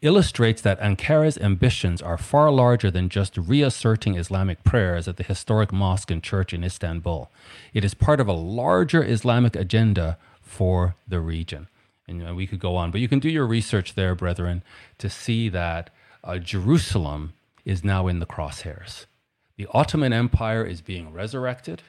[0.02, 5.72] illustrates that Ankara's ambitions are far larger than just reasserting Islamic prayers at the historic
[5.72, 7.32] mosque and church in Istanbul.
[7.74, 11.68] It is part of a larger Islamic agenda for the region.
[12.08, 14.64] And we could go on, but you can do your research there, brethren,
[15.00, 15.90] to see that
[16.24, 17.34] uh, Jerusalem
[17.66, 19.06] is now in the crosshairs.
[19.58, 21.82] The Ottoman Empire is being resurrected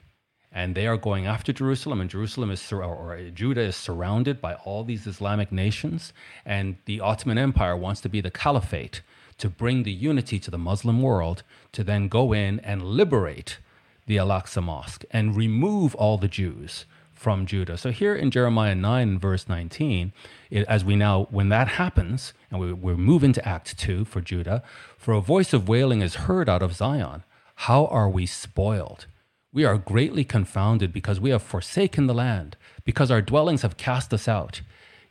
[0.53, 4.55] and they are going after Jerusalem, and Jerusalem is or, or Judah is surrounded by
[4.55, 6.13] all these Islamic nations,
[6.45, 9.03] and the Ottoman Empire wants to be the caliphate
[9.39, 11.43] to bring the unity to the Muslim world,
[11.73, 13.59] to then go in and liberate
[14.07, 17.77] the Al Aqsa Mosque and remove all the Jews from Judah.
[17.77, 20.13] So here in Jeremiah 9, verse 19,
[20.51, 24.21] it, as we now, when that happens, and we, we move into Act 2 for
[24.21, 24.63] Judah,
[24.97, 27.25] for a voice of wailing is heard out of Zion.
[27.63, 29.07] How are we spoiled?
[29.51, 34.13] We are greatly confounded because we have forsaken the land, because our dwellings have cast
[34.13, 34.61] us out.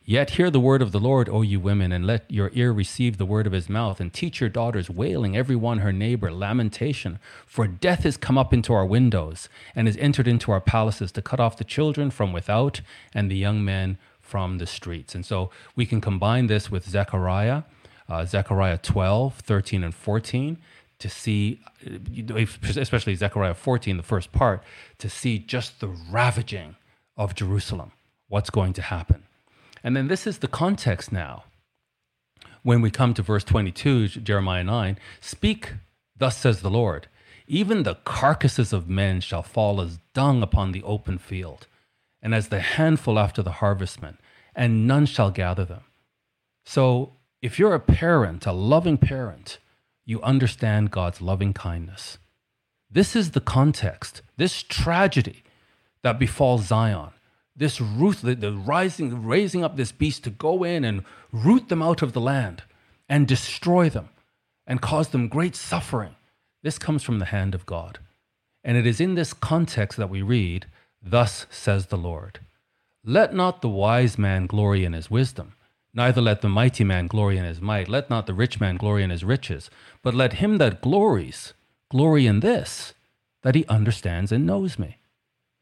[0.04, 3.18] Yet hear the word of the Lord, O you women, and let your ear receive
[3.18, 7.18] the word of his mouth, and teach your daughters, wailing every one her neighbor, lamentation.
[7.46, 11.20] For death is come up into our windows, and has entered into our palaces to
[11.20, 12.80] cut off the children from without,
[13.12, 15.16] and the young men from the streets.
[15.16, 17.64] And so we can combine this with Zechariah,
[18.08, 20.58] uh, Zechariah 12, 13, and 14
[20.98, 22.44] to see, uh,
[22.76, 24.62] especially Zechariah 14, the first part,
[24.98, 26.76] to see just the ravaging
[27.16, 27.92] of Jerusalem,
[28.28, 29.24] what's going to happen.
[29.82, 31.44] And then this is the context now.
[32.62, 35.74] When we come to verse 22, Jeremiah 9, speak,
[36.16, 37.06] thus says the Lord,
[37.46, 41.66] even the carcasses of men shall fall as dung upon the open field,
[42.20, 44.18] and as the handful after the harvestman,
[44.54, 45.84] and none shall gather them.
[46.66, 49.58] So if you're a parent, a loving parent,
[50.08, 52.16] you understand God's loving kindness.
[52.90, 55.42] This is the context, this tragedy
[56.02, 57.10] that befalls Zion,
[57.54, 61.82] this root, the, the rising, raising up this beast to go in and root them
[61.82, 62.62] out of the land
[63.06, 64.08] and destroy them
[64.66, 66.16] and cause them great suffering.
[66.62, 67.98] This comes from the hand of God.
[68.64, 70.64] And it is in this context that we read,
[71.02, 72.40] Thus says the Lord.
[73.04, 75.52] Let not the wise man glory in his wisdom,
[75.94, 79.02] Neither let the mighty man glory in his might, let not the rich man glory
[79.02, 79.70] in his riches,
[80.02, 81.54] but let him that glories
[81.90, 82.94] glory in this,
[83.42, 84.98] that he understands and knows me.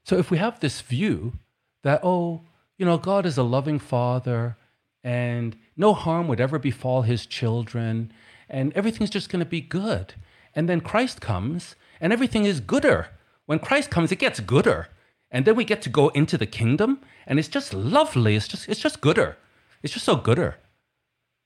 [0.04, 1.34] So if we have this view
[1.82, 2.42] that, oh,
[2.78, 4.56] you know, God is a loving father
[5.02, 8.12] and no harm would ever befall his children
[8.48, 10.14] and everything's just going to be good.
[10.54, 13.08] And then Christ comes and everything is gooder.
[13.46, 14.88] When Christ comes, it gets gooder.
[15.30, 18.36] And then we get to go into the kingdom and it's just lovely.
[18.36, 19.36] It's just, it's just gooder.
[19.82, 20.56] It's just so gooder.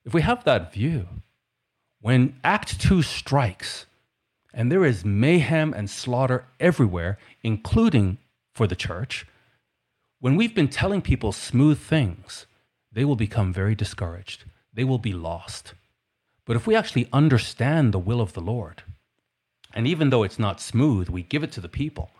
[0.05, 1.07] If we have that view,
[1.99, 3.85] when Act Two strikes
[4.53, 8.17] and there is mayhem and slaughter everywhere, including
[8.53, 9.25] for the church,
[10.19, 12.45] when we've been telling people smooth things,
[12.91, 14.45] they will become very discouraged.
[14.73, 15.73] They will be lost.
[16.45, 18.83] But if we actually understand the will of the Lord,
[19.73, 22.11] and even though it's not smooth, we give it to the people.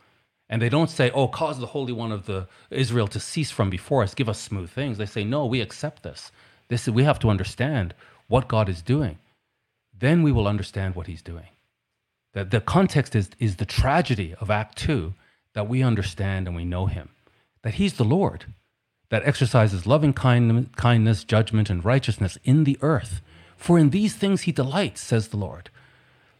[0.51, 3.69] And they don't say, oh, cause the Holy One of the Israel to cease from
[3.69, 4.97] before us, give us smooth things.
[4.97, 6.31] They say, no, we accept this.
[6.67, 7.95] This we have to understand
[8.27, 9.17] what God is doing.
[9.97, 11.47] Then we will understand what he's doing.
[12.33, 15.13] That the context is, is the tragedy of Act 2
[15.53, 17.09] that we understand and we know him.
[17.63, 18.45] That he's the Lord
[19.11, 23.21] that exercises loving kindness, judgment, and righteousness in the earth.
[23.57, 25.69] For in these things he delights, says the Lord.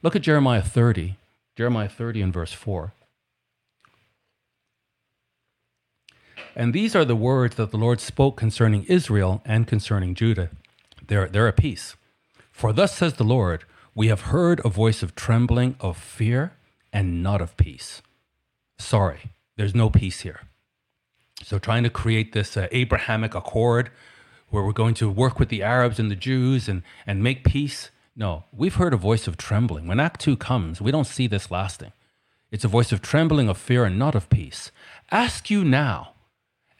[0.01, 1.17] Look at Jeremiah 30,
[1.55, 2.93] Jeremiah 30 and verse 4.
[6.55, 10.49] And these are the words that the Lord spoke concerning Israel and concerning Judah.
[11.07, 11.95] They're, they're a peace.
[12.51, 13.63] For thus says the Lord,
[13.95, 16.53] we have heard a voice of trembling, of fear,
[16.93, 18.01] and not of peace.
[18.77, 20.41] Sorry, there's no peace here.
[21.43, 23.89] So, trying to create this uh, Abrahamic accord
[24.49, 27.89] where we're going to work with the Arabs and the Jews and, and make peace.
[28.15, 29.87] No, we've heard a voice of trembling.
[29.87, 31.93] When Act 2 comes, we don't see this lasting.
[32.51, 34.71] It's a voice of trembling, of fear, and not of peace.
[35.09, 36.10] Ask you now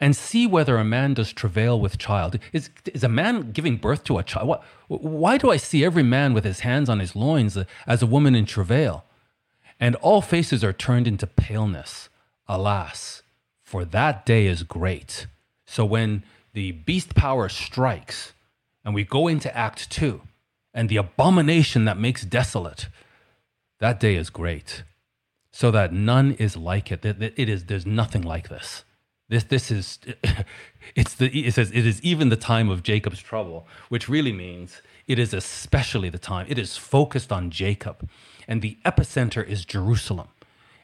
[0.02, 2.36] and see whether a man does travail with child.
[2.52, 4.58] Is, is a man giving birth to a child?
[4.88, 8.34] Why do I see every man with his hands on his loins as a woman
[8.34, 9.04] in travail?
[9.78, 12.08] And all faces are turned into paleness.
[12.48, 13.22] Alas,
[13.62, 15.28] for that day is great.
[15.66, 18.32] So when the beast power strikes
[18.84, 20.20] and we go into Act 2
[20.74, 22.88] and the abomination that makes desolate,
[23.78, 24.82] that day is great.
[25.52, 27.04] So that none is like it.
[27.04, 28.82] It is, there's nothing like this.
[29.32, 29.98] This, this is,
[30.94, 34.82] it's the, it says, it is even the time of Jacob's trouble, which really means
[35.08, 36.44] it is especially the time.
[36.50, 38.10] It is focused on Jacob,
[38.46, 40.28] and the epicenter is Jerusalem,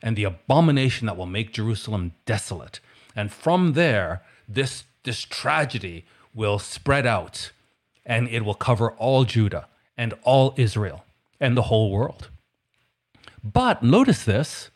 [0.00, 2.80] and the abomination that will make Jerusalem desolate.
[3.14, 7.52] And from there, this, this tragedy will spread out,
[8.06, 9.68] and it will cover all Judah
[9.98, 11.04] and all Israel
[11.38, 12.30] and the whole world.
[13.44, 14.70] But notice this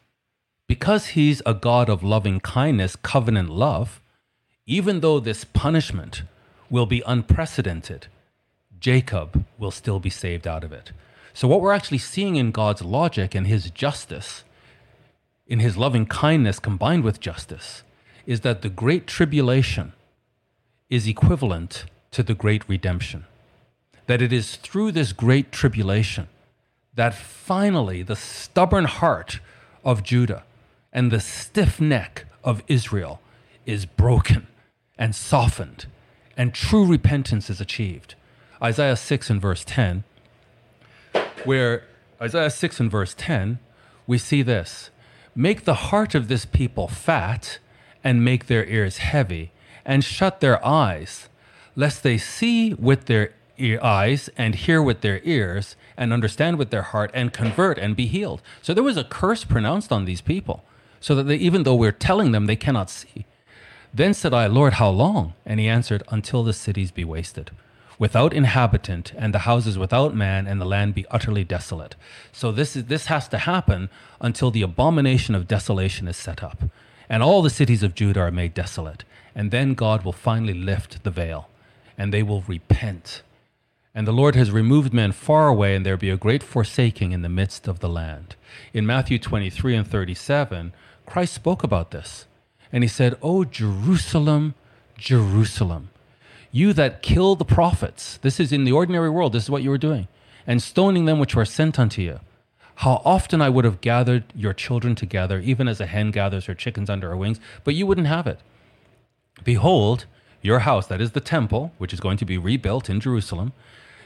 [0.66, 4.00] because he's a God of loving kindness, covenant love,
[4.66, 6.22] even though this punishment
[6.70, 8.06] will be unprecedented,
[8.80, 10.92] Jacob will still be saved out of it.
[11.34, 14.44] So, what we're actually seeing in God's logic and his justice,
[15.46, 17.82] in his loving kindness combined with justice,
[18.26, 19.92] is that the great tribulation
[20.90, 23.24] is equivalent to the great redemption.
[24.06, 26.28] That it is through this great tribulation
[26.94, 29.40] that finally the stubborn heart
[29.84, 30.44] of Judah
[30.92, 33.20] and the stiff neck of Israel
[33.64, 34.46] is broken
[34.98, 35.86] and softened,
[36.36, 38.14] and true repentance is achieved.
[38.62, 40.04] Isaiah 6 and verse 10,
[41.44, 41.84] where
[42.20, 43.58] Isaiah 6 and verse 10,
[44.06, 44.90] we see this
[45.34, 47.58] Make the heart of this people fat,
[48.04, 49.50] and make their ears heavy,
[49.84, 51.28] and shut their eyes,
[51.74, 53.32] lest they see with their
[53.80, 58.06] eyes and hear with their ears and understand with their heart and convert and be
[58.06, 58.42] healed.
[58.60, 60.64] So there was a curse pronounced on these people
[61.02, 63.26] so that they, even though we're telling them, they cannot see.
[63.92, 65.34] Then said I, Lord, how long?
[65.44, 67.50] And he answered, Until the cities be wasted,
[67.98, 71.96] without inhabitant, and the houses without man, and the land be utterly desolate.
[72.32, 73.90] So this is this has to happen
[74.20, 76.62] until the abomination of desolation is set up,
[77.08, 79.04] and all the cities of Judah are made desolate.
[79.34, 81.48] And then God will finally lift the veil,
[81.98, 83.22] and they will repent.
[83.94, 87.22] And the Lord has removed men far away, and there be a great forsaking in
[87.22, 88.36] the midst of the land.
[88.72, 90.72] In Matthew 23 and 37,
[91.06, 92.26] Christ spoke about this.
[92.72, 94.54] And he said, Oh, Jerusalem,
[94.96, 95.90] Jerusalem,
[96.50, 99.70] you that kill the prophets, this is in the ordinary world, this is what you
[99.70, 100.08] were doing,
[100.46, 102.20] and stoning them which were sent unto you.
[102.76, 106.54] How often I would have gathered your children together, even as a hen gathers her
[106.54, 108.40] chickens under her wings, but you wouldn't have it.
[109.44, 110.06] Behold,
[110.40, 113.52] your house, that is the temple, which is going to be rebuilt in Jerusalem,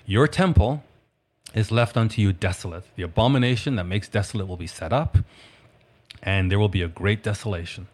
[0.04, 0.84] your temple
[1.54, 2.84] is left unto you desolate.
[2.96, 5.18] The abomination that makes desolate will be set up
[6.26, 7.86] and there will be a great desolation.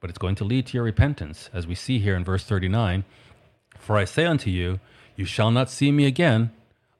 [0.00, 3.04] But it's going to lead to your repentance, as we see here in verse 39
[3.78, 4.78] For I say unto you,
[5.16, 6.50] you shall not see me again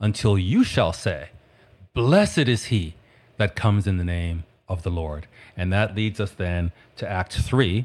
[0.00, 1.28] until you shall say,
[1.94, 2.94] Blessed is he
[3.36, 5.26] that comes in the name of the Lord.
[5.56, 7.84] And that leads us then to Act 3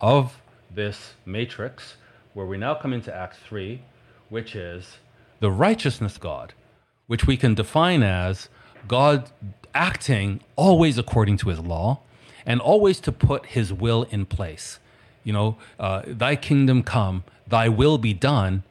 [0.00, 0.40] of
[0.72, 1.96] this matrix,
[2.34, 3.82] where we now come into Act 3,
[4.28, 4.98] which is
[5.40, 6.52] the righteousness God,
[7.06, 8.48] which we can define as
[8.86, 9.30] God
[9.74, 12.00] acting always according to his law,
[12.46, 14.78] and always to put his will in place.
[15.24, 18.62] You know, uh, thy kingdom come, thy will be done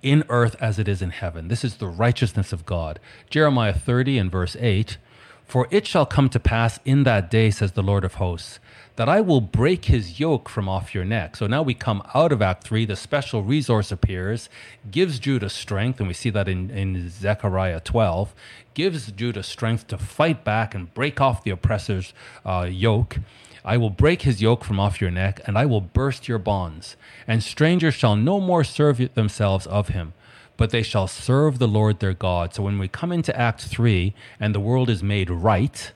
[0.00, 1.48] in earth as it is in heaven.
[1.48, 3.00] This is the righteousness of God.
[3.30, 4.96] Jeremiah 30 and verse 8
[5.44, 8.60] For it shall come to pass in that day, says the Lord of hosts,
[8.96, 11.36] that I will break his yoke from off your neck.
[11.36, 14.48] So now we come out of Act 3, the special resource appears,
[14.90, 18.34] gives Judah strength, and we see that in, in Zechariah 12,
[18.74, 22.12] gives Judah strength to fight back and break off the oppressor's
[22.44, 23.18] uh, yoke.
[23.64, 26.96] I will break his yoke from off your neck, and I will burst your bonds,
[27.26, 30.12] and strangers shall no more serve themselves of him
[30.56, 32.54] but they shall serve the Lord their God.
[32.54, 35.92] So when we come into Act 3 and the world is made right,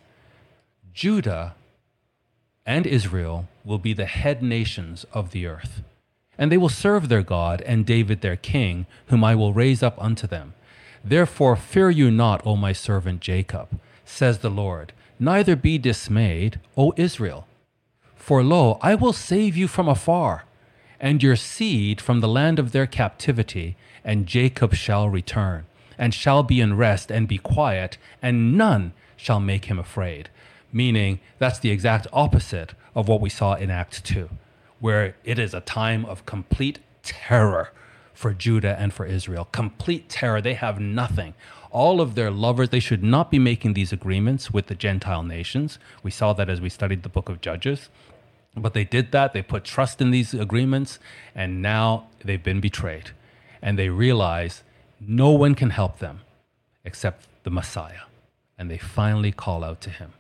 [0.93, 1.55] Judah
[2.69, 5.83] and Israel will be the head nations of the earth.
[6.37, 9.97] And they will serve their God and David their king, whom I will raise up
[9.99, 10.53] unto them.
[11.03, 16.93] Therefore fear you not, O my servant Jacob, says the Lord, neither be dismayed, O
[16.99, 17.47] Israel.
[18.14, 20.45] For lo, I will save you from afar,
[21.01, 25.64] and your seed from the land of their captivity, and Jacob shall return,
[25.97, 30.29] and shall be in rest and be quiet, and none shall make him afraid
[30.73, 34.29] meaning that's the exact opposite of what we saw in Act 2,
[34.81, 37.73] where it is a time of complete terror
[38.12, 39.49] for Judah and for Israel.
[39.53, 40.41] Complete terror.
[40.41, 41.35] They have nothing.
[41.71, 45.79] All of their lovers, they should not be making these agreements with the Gentile nations.
[46.03, 47.89] We saw that as we studied the book of Judges.
[48.57, 49.35] But they did that.
[49.35, 50.99] They put trust in these agreements,
[51.35, 53.11] and now they've been betrayed.
[53.62, 54.64] And they realize
[55.01, 56.23] no one can help them
[56.85, 58.07] except the Messiah.
[58.59, 60.12] And they finally call out to him.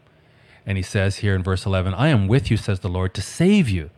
[0.68, 3.22] And he says here in verse 11, I am with you, says the Lord, to
[3.22, 3.88] save you.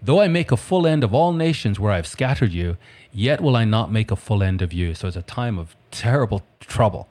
[0.00, 2.76] Though I make a full end of all nations where I have scattered you,
[3.10, 4.94] yet will I not make a full end of you.
[4.94, 7.08] So it's a time of terrible trouble.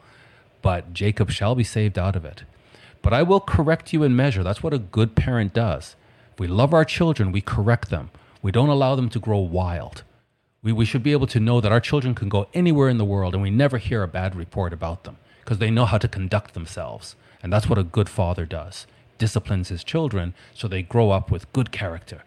[0.62, 2.44] But Jacob shall be saved out of it.
[3.02, 4.44] But I will correct you in measure.
[4.44, 5.98] That's what a good parent does.
[6.32, 8.12] If we love our children, we correct them.
[8.42, 10.04] We don't allow them to grow wild.
[10.64, 13.04] We, we should be able to know that our children can go anywhere in the
[13.04, 16.08] world and we never hear a bad report about them because they know how to
[16.08, 17.18] conduct themselves.
[17.44, 18.88] And that's what a good father does
[19.22, 22.24] disciplines his children so they grow up with good character.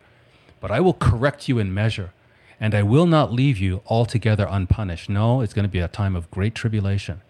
[0.61, 2.13] But I will correct you in measure,
[2.61, 5.11] and I will not leave you altogether unpunished.
[5.11, 7.21] No, it's going to be a time of great tribulation.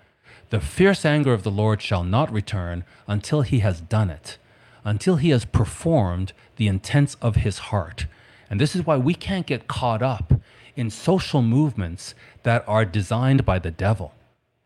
[0.50, 4.36] The fierce anger of the Lord shall not return until he has done it,
[4.84, 8.04] until he has performed the intents of his heart.
[8.50, 10.34] And this is why we can't get caught up
[10.76, 14.12] in social movements that are designed by the devil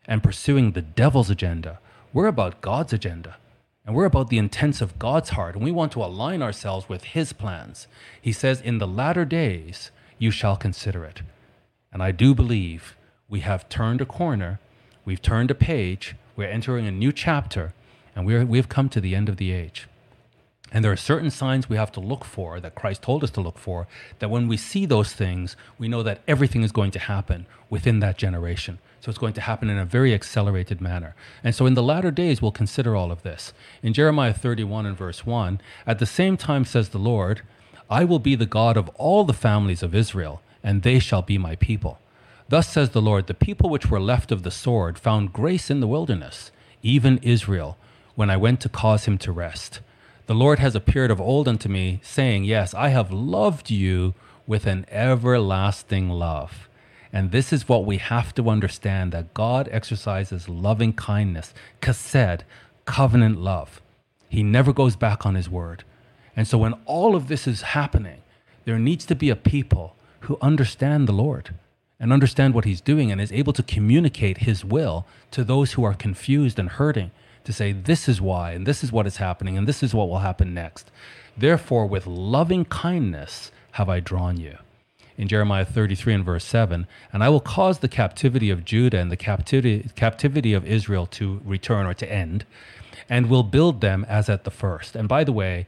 [0.05, 1.79] and pursuing the devil's agenda.
[2.11, 3.37] We're about God's agenda.
[3.89, 7.05] And we're about the intents of God's heart, and we want to align ourselves with
[7.05, 7.87] His plans.
[8.21, 11.23] He says, In the latter days, you shall consider it.
[11.91, 12.95] And I do believe
[13.27, 14.59] we have turned a corner,
[15.05, 17.73] we've turned a page, we're entering a new chapter,
[18.15, 19.87] and we're, we've come to the end of the age.
[20.71, 23.41] And there are certain signs we have to look for that Christ told us to
[23.41, 23.87] look for,
[24.19, 28.01] that when we see those things, we know that everything is going to happen within
[28.01, 28.77] that generation.
[29.01, 31.15] So it's going to happen in a very accelerated manner.
[31.43, 33.53] And so in the latter days, we'll consider all of this.
[33.81, 37.41] In Jeremiah 31 and verse 1, at the same time says the Lord,
[37.89, 41.37] I will be the God of all the families of Israel, and they shall be
[41.37, 41.99] my people.
[42.49, 45.79] Thus says the Lord, the people which were left of the sword found grace in
[45.79, 47.77] the wilderness, even Israel,
[48.15, 49.79] when I went to cause him to rest.
[50.25, 54.13] The Lord has appeared of old unto me, saying, Yes, I have loved you
[54.45, 56.68] with an everlasting love.
[57.11, 62.41] And this is what we have to understand that God exercises loving kindness, chesed,
[62.85, 63.81] covenant love.
[64.29, 65.83] He never goes back on his word.
[66.35, 68.21] And so when all of this is happening,
[68.65, 71.55] there needs to be a people who understand the Lord
[71.99, 75.83] and understand what he's doing and is able to communicate his will to those who
[75.83, 77.11] are confused and hurting
[77.43, 80.07] to say, this is why, and this is what is happening, and this is what
[80.07, 80.91] will happen next.
[81.35, 84.57] Therefore, with loving kindness have I drawn you
[85.19, 89.11] in Jeremiah 33 and verse 7 and I will cause the captivity of Judah and
[89.11, 92.45] the captivity, captivity of Israel to return or to end,
[93.09, 94.95] and will build them as at the first.
[94.95, 95.67] And by the way,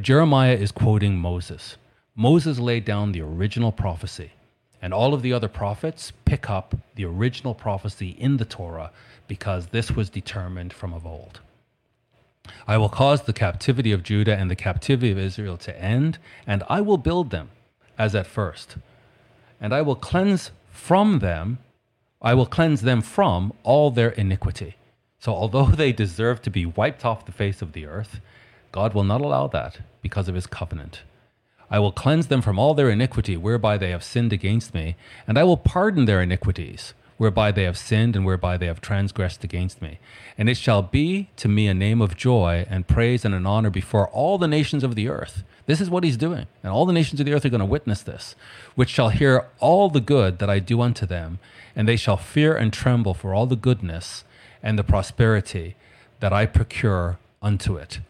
[0.00, 1.76] Jeremiah is quoting Moses.
[2.14, 4.30] Moses laid down the original prophecy,
[4.80, 8.92] and all of the other prophets pick up the original prophecy in the Torah
[9.26, 11.40] because this was determined from of old.
[12.68, 16.62] I will cause the captivity of Judah and the captivity of Israel to end, and
[16.68, 17.50] I will build them
[17.98, 18.76] as at first.
[19.60, 21.58] And I will cleanse from them,
[22.22, 24.76] I will cleanse them from all their iniquity.
[25.18, 28.20] So, although they deserve to be wiped off the face of the earth,
[28.70, 31.02] God will not allow that because of his covenant.
[31.70, 34.96] I will cleanse them from all their iniquity whereby they have sinned against me,
[35.26, 39.44] and I will pardon their iniquities whereby they have sinned and whereby they have transgressed
[39.44, 39.98] against me.
[40.38, 43.70] And it shall be to me a name of joy and praise and an honor
[43.70, 45.42] before all the nations of the earth.
[45.68, 46.46] This is what he's doing.
[46.62, 48.34] And all the nations of the earth are going to witness this,
[48.74, 51.40] which shall hear all the good that I do unto them,
[51.76, 54.24] and they shall fear and tremble for all the goodness
[54.62, 55.76] and the prosperity
[56.20, 58.00] that I procure unto it.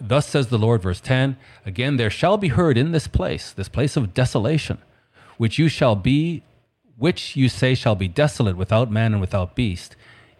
[0.00, 3.68] Thus says the Lord, verse 10 Again, there shall be heard in this place, this
[3.68, 4.78] place of desolation,
[5.36, 6.42] which you shall be,
[6.98, 9.94] which you say shall be desolate without man and without beast,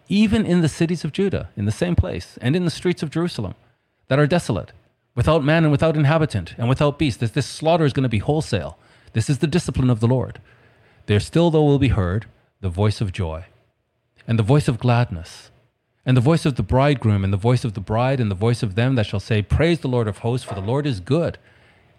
[0.09, 3.09] even in the cities of Judah, in the same place, and in the streets of
[3.09, 3.55] Jerusalem,
[4.09, 4.73] that are desolate,
[5.15, 7.19] without man and without inhabitant, and without beast.
[7.19, 8.77] This, this slaughter is going to be wholesale.
[9.13, 10.41] This is the discipline of the Lord.
[11.07, 12.25] There still, though, will be heard
[12.61, 13.45] the voice of joy,
[14.27, 15.51] and the voice of gladness,
[16.05, 18.61] and the voice of the bridegroom, and the voice of the bride, and the voice
[18.61, 21.37] of them that shall say, Praise the Lord of hosts, for the Lord is good,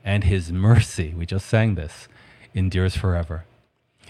[0.05, 2.09] and his mercy, we just sang this,
[2.55, 3.45] endures forever.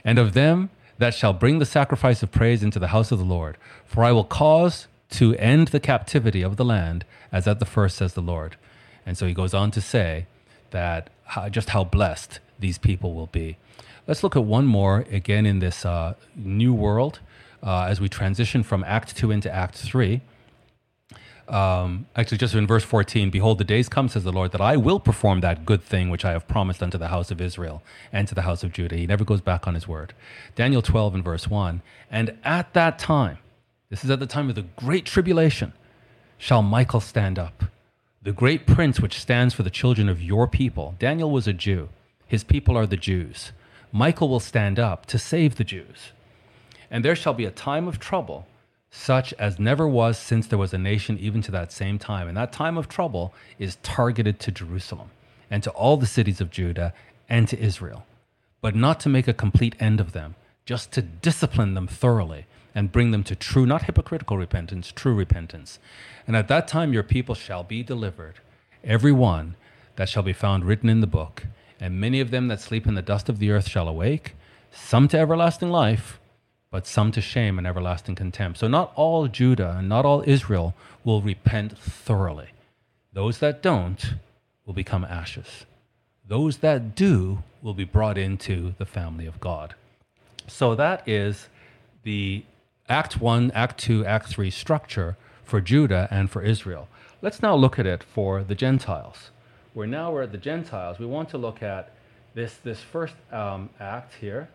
[0.05, 3.25] And of them that shall bring the sacrifice of praise into the house of the
[3.25, 3.57] Lord.
[3.85, 7.97] For I will cause to end the captivity of the land as at the first,
[7.97, 8.57] says the Lord.
[9.07, 10.27] And so he goes on to say
[10.71, 13.57] that how, just how blessed these people will be.
[14.07, 17.21] Let's look at one more again in this uh, new world
[17.63, 20.21] uh, as we transition from Act 2 into Act 3
[21.49, 24.77] um, actually, just in verse 14, behold, the days come, says the Lord, that I
[24.77, 27.83] will perform that good thing which I have promised unto the house of Israel
[28.13, 28.97] and to the house of Judah.
[28.97, 30.13] He never goes back on his word.
[30.57, 31.83] Daniel 12 and verse 1.
[32.11, 33.39] And at that time,
[33.91, 35.73] this is at the time of the great tribulation,
[36.37, 37.65] shall Michael stand up,
[38.27, 40.97] the great prince which stands for the children of your people.
[40.99, 41.89] Daniel was a Jew,
[42.27, 43.53] his people are the Jews.
[43.93, 46.11] Michael will stand up to save the Jews.
[46.91, 48.49] And there shall be a time of trouble
[48.91, 52.27] such as never was since there was a nation even to that same time.
[52.27, 55.11] And that time of trouble is targeted to Jerusalem
[55.49, 56.93] and to all the cities of Judah
[57.29, 58.07] and to Israel,
[58.61, 62.47] but not to make a complete end of them, just to discipline them thoroughly
[62.77, 65.81] and bring them to true, not hypocritical repentance, true repentance.
[66.29, 68.35] And at that time your people shall be delivered,
[68.85, 69.57] every one
[69.97, 71.47] that shall be found written in the book,
[71.81, 74.35] and many of them that sleep in the dust of the earth shall awake,
[74.71, 76.21] some to everlasting life
[76.71, 78.59] but some to shame and everlasting contempt.
[78.59, 80.75] So not all Judah and not all Israel
[81.05, 82.49] will repent thoroughly.
[83.13, 84.15] Those that don't
[84.67, 85.65] will become ashes.
[86.29, 89.75] Those that do will be brought into the family of God.
[90.49, 91.49] So that is
[92.03, 92.45] the
[92.89, 96.89] Act 1, Act 2, Act 3 structure for Judah and for Israel.
[97.21, 99.31] Let's now look at it for the Gentiles.
[99.75, 100.99] We're now we're at the Gentiles.
[100.99, 101.93] We want to look at
[102.35, 104.49] this, this first um, act here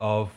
[0.00, 0.30] of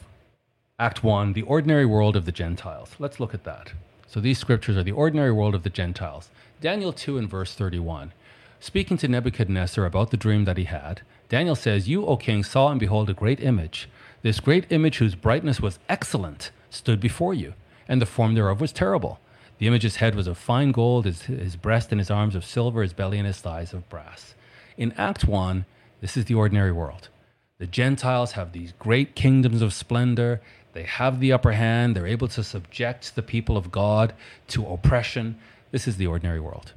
[0.79, 2.91] Act 1, the ordinary world of the Gentiles.
[2.99, 3.73] Let's look at that.
[4.05, 6.29] So these scriptures are the ordinary world of the Gentiles.
[6.61, 8.13] Daniel 2 and verse 31.
[8.59, 12.69] Speaking to Nebuchadnezzar about the dream that he had, Daniel says, You, O king, saw
[12.69, 13.89] and behold a great image.
[14.21, 17.53] This great image, whose brightness was excellent, stood before you,
[17.87, 19.19] and the form thereof was terrible.
[19.57, 22.81] The image's head was of fine gold, his, his breast and his arms of silver,
[22.81, 24.35] his belly and his thighs of brass.
[24.77, 25.65] In Act 1,
[26.01, 27.09] this is the ordinary world.
[27.57, 30.41] The Gentiles have these great kingdoms of splendor.
[30.73, 31.95] They have the upper hand.
[31.95, 34.13] They're able to subject the people of God
[34.49, 35.39] to oppression.
[35.71, 36.73] This is the ordinary world.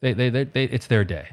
[0.00, 1.28] They, they, they, they, it's their day.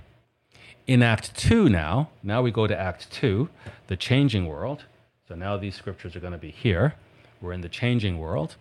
[0.85, 3.49] In Act 2 now, now we go to Act 2,
[3.87, 4.85] the changing world.
[5.31, 6.95] So now these scriptures are going to be here.
[7.39, 8.57] We're in the changing world.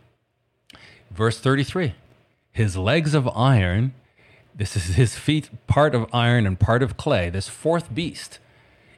[1.11, 1.95] Verse 33
[2.53, 3.93] His legs of iron,
[4.55, 8.39] this is his feet, part of iron and part of clay, this fourth beast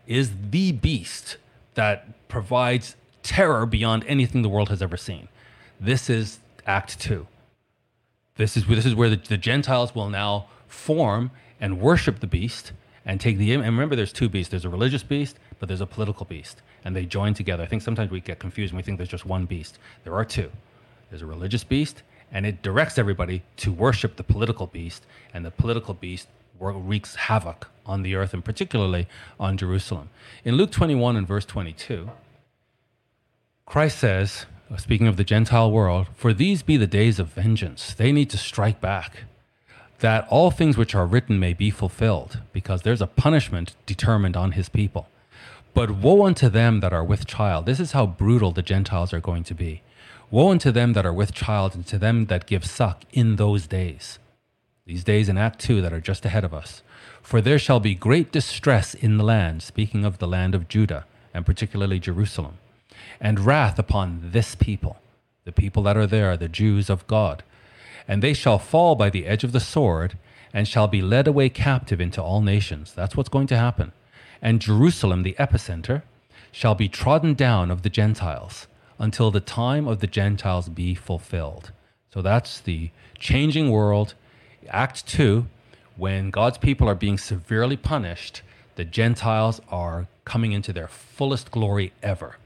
[0.06, 1.38] is the beast
[1.72, 5.28] that provides terror beyond anything the world has ever seen.
[5.80, 7.26] This is Act Two.
[8.36, 12.72] This is this is where the, the Gentiles will now form and worship the beast
[13.06, 14.50] and take the and remember there's two beasts.
[14.50, 17.62] There's a religious beast, but there's a political beast, and they join together.
[17.62, 19.78] I think sometimes we get confused and we think there's just one beast.
[20.02, 20.50] There are two.
[21.08, 22.02] There's a religious beast,
[22.32, 26.26] and it directs everybody to worship the political beast, and the political beast
[26.58, 29.06] wreaks havoc on the earth and particularly
[29.38, 30.10] on Jerusalem.
[30.44, 32.10] In Luke 21 and verse 22,
[33.64, 37.94] Christ says, uh, speaking of the Gentile world, for these be the days of vengeance.
[37.94, 39.26] They need to strike back,
[40.00, 44.52] that all things which are written may be fulfilled, because there's a punishment determined on
[44.52, 45.06] his people.
[45.74, 47.66] But woe unto them that are with child.
[47.66, 49.82] This is how brutal the Gentiles are going to be.
[50.30, 53.66] Woe unto them that are with child, and to them that give suck in those
[53.66, 54.18] days
[54.86, 56.82] these days in Act 2 that are just ahead of us.
[57.22, 61.06] For there shall be great distress in the land, speaking of the land of Judah,
[61.32, 62.58] and particularly Jerusalem,
[63.20, 64.98] and wrath upon this people.
[65.44, 67.42] The people that are there are the Jews of God.
[68.06, 70.18] And they shall fall by the edge of the sword,
[70.52, 72.92] and shall be led away captive into all nations.
[72.92, 73.92] That's what's going to happen.
[74.42, 76.02] And Jerusalem, the epicenter,
[76.50, 78.66] shall be trodden down of the Gentiles
[78.98, 81.72] until the time of the Gentiles be fulfilled.
[82.12, 84.14] So that's the changing world
[84.68, 85.46] Act 2,
[85.96, 88.42] when God's people are being severely punished,
[88.76, 92.36] the Gentiles are coming into their fullest glory ever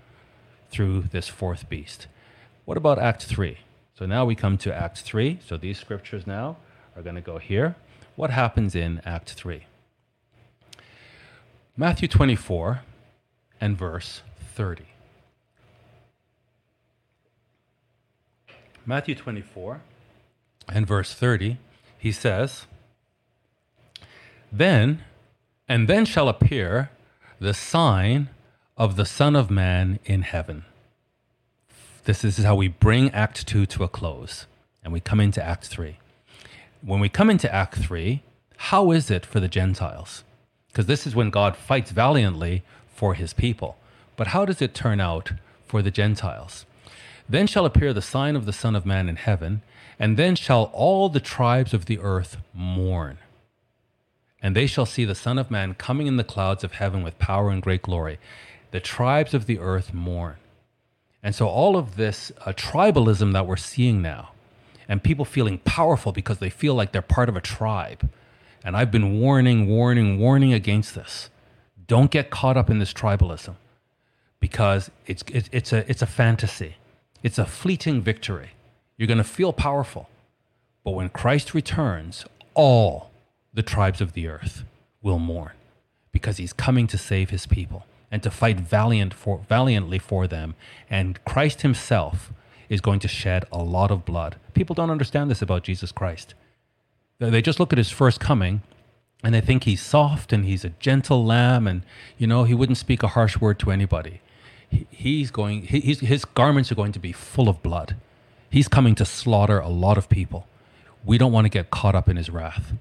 [0.70, 2.06] through this fourth beast.
[2.64, 3.58] What about Act 3?
[3.94, 5.38] So now we come to Act 3.
[5.46, 6.56] So these scriptures now
[6.96, 7.76] are going to go here.
[8.16, 9.64] What happens in Act 3?
[11.78, 12.80] Matthew 24
[13.60, 14.22] and verse
[14.54, 14.86] 30.
[18.86, 19.82] Matthew 24
[20.72, 21.58] and verse 30,
[21.98, 22.64] he says,
[24.50, 25.02] Then,
[25.68, 26.90] and then shall appear
[27.40, 28.30] the sign
[28.78, 30.64] of the Son of Man in heaven.
[32.04, 34.46] This is how we bring Act 2 to a close,
[34.82, 35.98] and we come into Act 3.
[36.80, 38.22] When we come into Act 3,
[38.56, 40.24] how is it for the Gentiles?
[40.76, 43.78] Because this is when God fights valiantly for his people.
[44.14, 45.32] But how does it turn out
[45.64, 46.66] for the Gentiles?
[47.26, 49.62] Then shall appear the sign of the Son of Man in heaven,
[49.98, 53.16] and then shall all the tribes of the earth mourn.
[54.42, 57.18] And they shall see the Son of Man coming in the clouds of heaven with
[57.18, 58.18] power and great glory.
[58.70, 60.36] The tribes of the earth mourn.
[61.22, 64.32] And so, all of this uh, tribalism that we're seeing now,
[64.86, 68.10] and people feeling powerful because they feel like they're part of a tribe.
[68.66, 71.30] And I've been warning, warning, warning against this.
[71.86, 73.54] Don't get caught up in this tribalism
[74.40, 76.74] because it's, it's, it's, a, it's a fantasy,
[77.22, 78.50] it's a fleeting victory.
[78.96, 80.08] You're going to feel powerful.
[80.82, 83.12] But when Christ returns, all
[83.54, 84.64] the tribes of the earth
[85.00, 85.52] will mourn
[86.10, 90.56] because he's coming to save his people and to fight valiant for, valiantly for them.
[90.90, 92.32] And Christ himself
[92.68, 94.36] is going to shed a lot of blood.
[94.54, 96.34] People don't understand this about Jesus Christ.
[97.18, 98.62] They just look at his first coming
[99.24, 101.82] and they think he's soft and he's a gentle lamb and,
[102.18, 104.20] you know, he wouldn't speak a harsh word to anybody.
[104.90, 107.96] he's going, he's, his garments are going to be full of blood.
[108.50, 110.46] He's coming to slaughter a lot of people.
[111.04, 112.72] We don't want to get caught up in his wrath.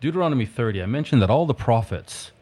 [0.00, 2.32] Deuteronomy 30, I mentioned that all the prophets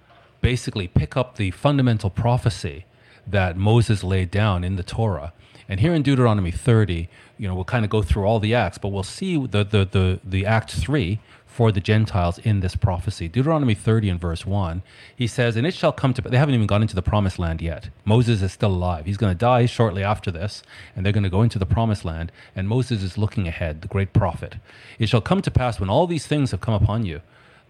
[0.40, 2.86] basically pick up the fundamental prophecy
[3.26, 5.32] that Moses laid down in the Torah
[5.70, 7.08] and here in Deuteronomy 30,
[7.38, 9.84] you know, we'll kind of go through all the acts, but we'll see the, the,
[9.88, 13.28] the, the act three for the Gentiles in this prophecy.
[13.28, 14.82] Deuteronomy 30 and verse 1,
[15.14, 17.62] he says, And it shall come to, they haven't even gone into the promised land
[17.62, 17.88] yet.
[18.04, 19.06] Moses is still alive.
[19.06, 20.64] He's going to die shortly after this,
[20.96, 23.88] and they're going to go into the promised land, and Moses is looking ahead, the
[23.88, 24.56] great prophet.
[24.98, 27.20] It shall come to pass when all these things have come upon you,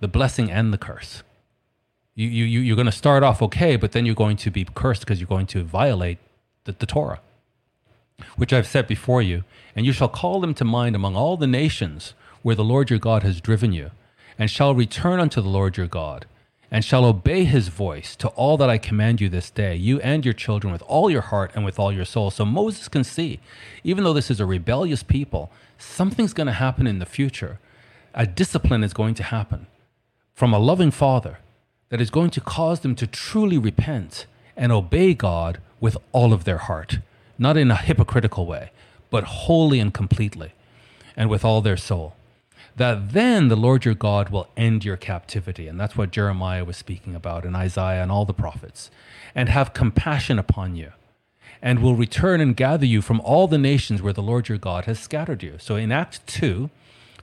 [0.00, 1.22] the blessing and the curse.
[2.14, 5.02] You, you, you're going to start off okay, but then you're going to be cursed
[5.02, 6.16] because you're going to violate
[6.64, 7.20] the, the Torah
[8.36, 9.44] which I've set before you,
[9.74, 12.98] and you shall call them to mind among all the nations where the Lord your
[12.98, 13.90] God has driven you,
[14.38, 16.26] and shall return unto the Lord your God,
[16.70, 20.24] and shall obey his voice to all that I command you this day, you and
[20.24, 22.30] your children with all your heart and with all your soul.
[22.30, 23.40] So Moses can see,
[23.82, 27.58] even though this is a rebellious people, something's going to happen in the future.
[28.14, 29.66] A discipline is going to happen
[30.34, 31.38] from a loving father
[31.88, 36.44] that is going to cause them to truly repent and obey God with all of
[36.44, 36.98] their heart
[37.40, 38.70] not in a hypocritical way,
[39.10, 40.52] but wholly and completely,
[41.16, 42.14] and with all their soul.
[42.76, 45.66] That then the Lord your God will end your captivity.
[45.66, 48.90] And that's what Jeremiah was speaking about, and Isaiah and all the prophets,
[49.34, 50.92] and have compassion upon you,
[51.60, 54.84] and will return and gather you from all the nations where the Lord your God
[54.84, 55.56] has scattered you.
[55.58, 56.70] So in Act 2,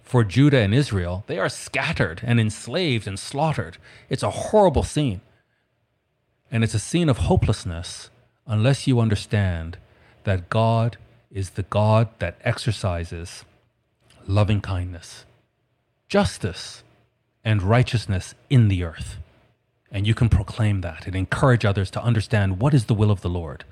[0.03, 3.78] for Judah and Israel, they are scattered and enslaved and slaughtered.
[4.09, 5.22] It's a horrible scene.
[6.49, 8.09] And it's a scene of hopelessness
[8.45, 9.78] unless you understand
[10.28, 10.97] that God
[11.32, 13.45] is the God that exercises
[14.28, 15.23] loving kindness,
[16.09, 16.84] justice,
[17.45, 19.19] and righteousness in the earth.
[19.89, 23.21] And you can proclaim that and encourage others to understand what is the will of
[23.21, 23.63] the Lord.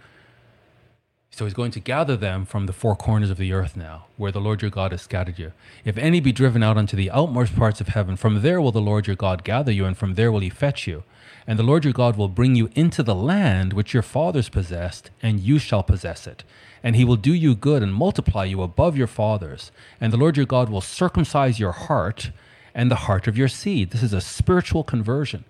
[1.30, 4.32] So he's going to gather them from the four corners of the earth now, where
[4.32, 5.52] the Lord your God has scattered you.
[5.84, 8.80] If any be driven out unto the outmost parts of heaven, from there will the
[8.80, 11.04] Lord your God gather you, and from there will he fetch you.
[11.48, 15.12] And the Lord your God will bring you into the land which your fathers possessed,
[15.22, 16.44] and you shall possess it.
[16.82, 19.72] And he will do you good and multiply you above your fathers.
[20.02, 22.32] And the Lord your God will circumcise your heart
[22.74, 23.92] and the heart of your seed.
[23.92, 25.46] This is a spiritual conversion.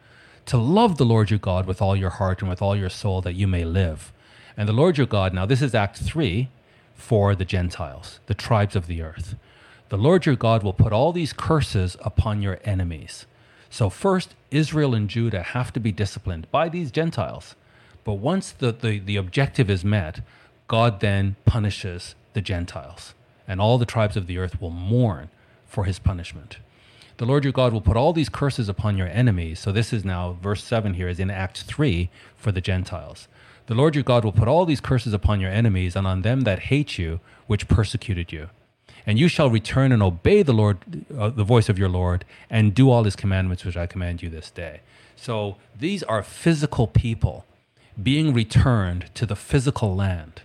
[0.47, 3.21] To love the Lord your God with all your heart and with all your soul,
[3.21, 4.11] that you may live.
[4.57, 6.49] And the Lord your God, now this is Act 3
[6.93, 9.35] for the Gentiles, the tribes of the earth.
[9.89, 13.25] The Lord your God will put all these curses upon your enemies
[13.75, 17.55] so, first, Israel and Judah have to be disciplined by these Gentiles.
[18.05, 20.21] But once the, the, the objective is met,
[20.69, 23.13] God then punishes the Gentiles,
[23.45, 25.27] and all the tribes of the earth will mourn
[25.67, 26.59] for his punishment.
[27.17, 29.59] The Lord your God will put all these curses upon your enemies.
[29.59, 33.27] So, this is now verse 7 here is in Act 3 for the Gentiles.
[33.65, 36.41] The Lord your God will put all these curses upon your enemies and on them
[36.43, 38.51] that hate you, which persecuted you
[39.05, 40.77] and you shall return and obey the Lord,
[41.17, 44.29] uh, the voice of your Lord, and do all his commandments which I command you
[44.29, 44.81] this day.
[45.15, 47.45] So these are physical people
[48.01, 50.41] being returned to the physical land.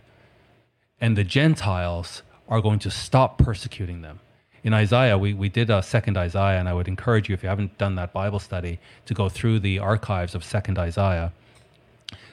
[1.01, 4.21] And the Gentiles are going to stop persecuting them.
[4.63, 7.49] In Isaiah, we, we did a second Isaiah, and I would encourage you, if you
[7.49, 11.33] haven't done that Bible study, to go through the archives of second Isaiah,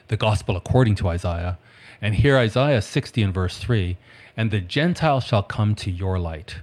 [0.08, 1.58] the gospel according to Isaiah.
[2.02, 3.96] And here, Isaiah 60 and verse 3
[4.38, 6.58] And the Gentiles shall come to your light.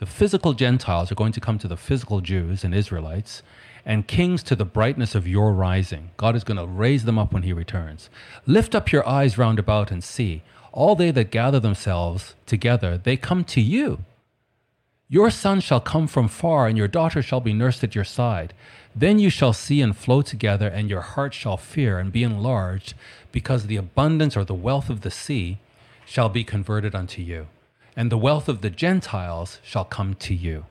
[0.00, 3.42] The physical Gentiles are going to come to the physical Jews and Israelites,
[3.86, 6.10] and kings to the brightness of your rising.
[6.18, 8.10] God is going to raise them up when he returns.
[8.44, 10.42] Lift up your eyes round about and see.
[10.72, 14.04] All they that gather themselves together, they come to you.
[15.08, 18.52] Your son shall come from far, and your daughter shall be nursed at your side.
[18.94, 22.92] Then you shall see and flow together, and your heart shall fear and be enlarged,
[23.32, 25.60] because the abundance or the wealth of the sea
[26.06, 27.48] shall be converted unto you,
[27.96, 30.64] and the wealth of the Gentiles shall come to you.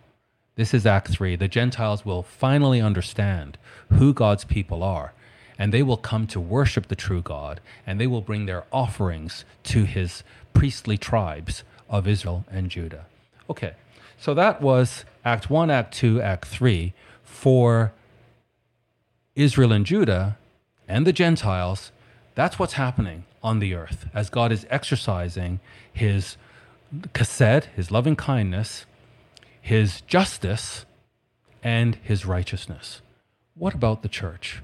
[0.55, 1.36] This is Act 3.
[1.36, 3.57] The Gentiles will finally understand
[3.91, 5.13] who God's people are,
[5.59, 9.43] and they will come to worship the true God, and they will bring their offerings
[9.63, 10.23] to his
[10.53, 13.05] priestly tribes of Israel and Judah.
[13.49, 13.73] Okay,
[14.17, 17.91] so that was Act 1, Act 2, Act 3 for
[19.36, 20.38] Israel and Judah
[20.88, 21.91] and the Gentiles.
[22.36, 25.59] That's what's happening on the earth as God is exercising
[25.93, 26.35] his
[27.13, 28.87] chesed, his loving kindness,
[29.61, 30.85] his justice
[31.63, 33.01] and his righteousness.
[33.53, 34.63] What about the church?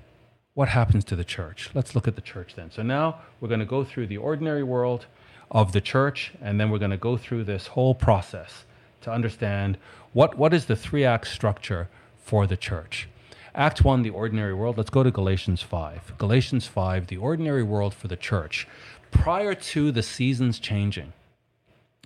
[0.55, 1.69] What happens to the church?
[1.75, 2.71] Let's look at the church then.
[2.71, 5.05] So now we're going to go through the ordinary world
[5.51, 8.65] of the church, and then we're going to go through this whole process
[9.01, 9.77] to understand
[10.11, 13.07] what, what is the three act structure for the church.
[13.53, 14.77] Act 1, the ordinary world.
[14.77, 16.13] Let's go to Galatians 5.
[16.17, 18.65] Galatians 5, the ordinary world for the church.
[19.11, 21.11] Prior to the seasons changing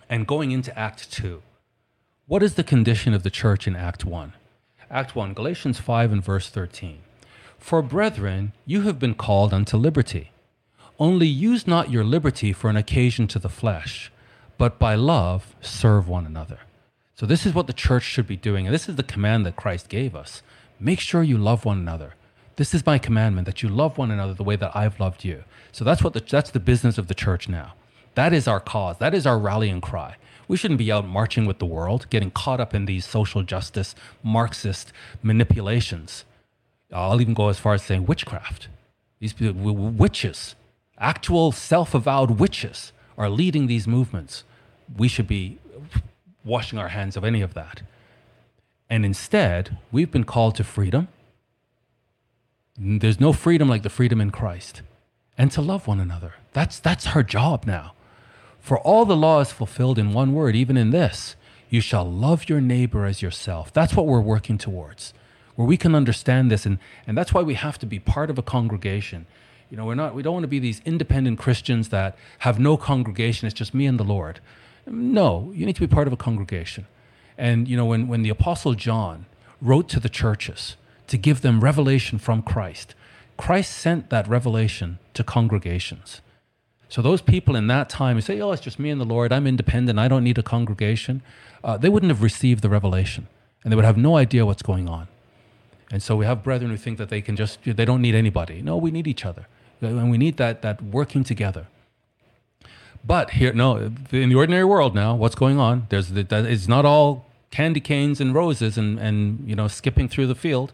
[0.10, 1.44] and going into Act 2,
[2.26, 4.34] what is the condition of the church in Act 1?
[4.90, 7.00] Act 1, Galatians 5 and verse 13.
[7.60, 10.32] For brethren, you have been called unto liberty.
[10.98, 14.12] Only use not your liberty for an occasion to the flesh,
[14.58, 16.60] but by love serve one another.
[17.14, 18.66] So, this is what the church should be doing.
[18.66, 20.42] And this is the command that Christ gave us.
[20.80, 22.16] Make sure you love one another.
[22.58, 25.44] This is my commandment that you love one another the way that I've loved you.
[25.72, 27.74] So, that's, what the, that's the business of the church now.
[28.16, 28.98] That is our cause.
[29.00, 30.16] That is our rallying cry.
[30.48, 33.96] We shouldn't be out marching with the world, getting caught up in these social justice,
[34.24, 36.24] Marxist manipulations.
[36.92, 38.68] Uh, I'll even go as far as saying witchcraft.
[39.20, 40.56] These witches,
[41.00, 44.44] actual self avowed witches, are leading these movements.
[44.96, 45.60] We should be
[46.44, 47.82] washing our hands of any of that.
[48.90, 51.08] And instead, we've been called to freedom.
[52.78, 54.82] There's no freedom like the freedom in Christ.
[55.38, 56.36] And to love one another.
[56.54, 57.94] That's, that's our job now.
[58.60, 61.36] For all the law is fulfilled in one word, even in this
[61.70, 63.74] you shall love your neighbor as yourself.
[63.74, 65.14] That's what we're working towards,
[65.56, 66.66] where we can understand this.
[66.66, 69.26] And, and that's why we have to be part of a congregation.
[69.70, 72.78] You know, we're not, we don't want to be these independent Christians that have no
[72.78, 74.40] congregation, it's just me and the Lord.
[74.86, 76.86] No, you need to be part of a congregation.
[77.38, 79.26] And, you know, when, when the Apostle John
[79.62, 80.78] wrote to the churches
[81.08, 82.96] to give them revelation from Christ,
[83.38, 86.22] Christ sent that revelation to congregations.
[86.88, 89.34] So those people in that time who say, "Oh, it's just me and the Lord.
[89.34, 90.00] I'm independent.
[90.00, 91.22] I don't need a congregation,"
[91.64, 93.28] uh, they wouldn't have received the revelation,
[93.64, 95.08] and they would have no idea what's going on.
[95.92, 98.62] And so we have brethren who think that they can just they don't need anybody.
[98.62, 99.48] No, we need each other,
[99.82, 101.68] and we need that that working together.
[103.04, 105.86] But here, no, in the ordinary world now, what's going on?
[105.90, 110.08] There's the, that it's not all candy canes and roses and and you know skipping
[110.10, 110.74] through the field.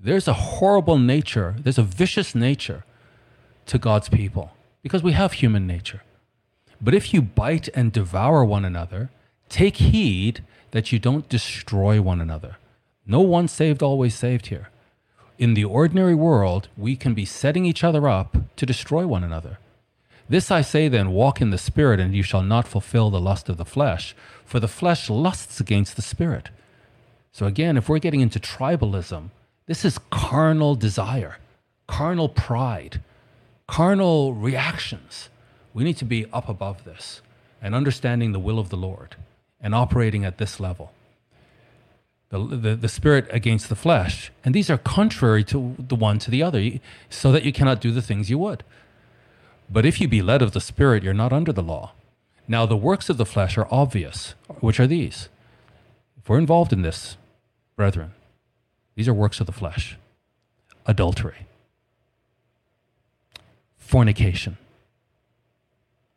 [0.00, 1.56] There's a horrible nature.
[1.58, 2.84] There's a vicious nature
[3.66, 4.52] to God's people
[4.82, 6.02] because we have human nature.
[6.80, 9.10] But if you bite and devour one another,
[9.48, 12.56] take heed that you don't destroy one another.
[13.06, 14.68] No one saved, always saved here.
[15.38, 19.58] In the ordinary world, we can be setting each other up to destroy one another.
[20.28, 23.48] This I say then walk in the Spirit, and you shall not fulfill the lust
[23.48, 26.48] of the flesh, for the flesh lusts against the Spirit.
[27.32, 29.28] So again, if we're getting into tribalism,
[29.66, 31.36] this is carnal desire,
[31.86, 33.00] carnal pride
[33.66, 35.28] carnal reactions.
[35.74, 37.20] We need to be up above this
[37.60, 39.16] and understanding the will of the Lord
[39.60, 40.92] and operating at this level.
[42.28, 44.32] The, the, the spirit against the flesh.
[44.44, 46.72] And these are contrary to the one to the other,
[47.08, 48.64] so that you cannot do the things you would.
[49.70, 51.92] But if you be led of the spirit, you're not under the law.
[52.48, 55.28] Now, the works of the flesh are obvious, which are these.
[56.18, 57.16] If we're involved in this,
[57.74, 58.12] brethren,
[58.94, 59.96] these are works of the flesh
[60.88, 61.46] adultery,
[63.76, 64.56] fornication.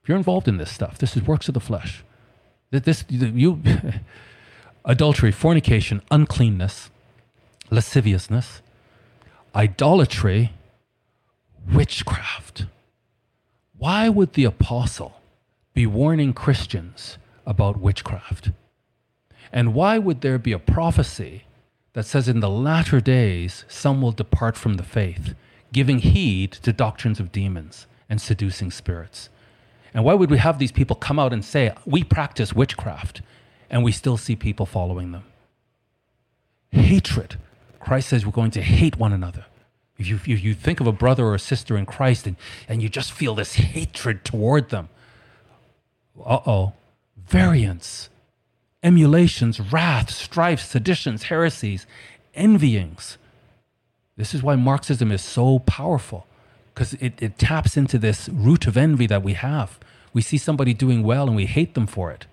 [0.04, 2.04] If you're involved in this stuff, this is works of the flesh.
[2.72, 3.62] This you
[4.86, 6.92] adultery, fornication, uncleanness,
[7.72, 8.62] lasciviousness,
[9.56, 10.54] idolatry,
[11.74, 12.66] witchcraft.
[13.78, 15.19] Why would the apostle
[15.80, 18.52] be warning Christians about witchcraft?
[19.50, 21.46] And why would there be a prophecy
[21.94, 25.36] that says in the latter days some will depart from the faith,
[25.72, 29.30] giving heed to doctrines of demons and seducing spirits?
[29.94, 33.22] And why would we have these people come out and say, we practice witchcraft,
[33.70, 35.24] and we still see people following them?
[36.74, 37.38] Hatred.
[37.80, 39.46] Christ says we're going to hate one another.
[39.98, 42.36] If you, if you think of a brother or a sister in Christ and,
[42.68, 44.90] and you just feel this hatred toward them,
[46.18, 46.74] uh oh,
[47.28, 48.10] variance,
[48.84, 51.86] emulations, wrath, strife, seditions, heresies,
[52.36, 53.18] envyings.
[54.18, 56.26] This is why Marxism is so powerful
[56.74, 59.80] because it, it taps into this root of envy that we have.
[60.14, 62.26] We see somebody doing well and we hate them for it.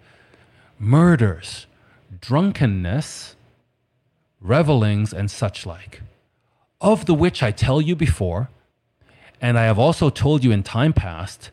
[0.79, 1.67] Murders,
[2.21, 3.35] drunkenness,
[4.41, 6.03] revelings, and such like,
[6.81, 8.49] of the which I tell you before,
[9.41, 11.51] and I have also told you in time past,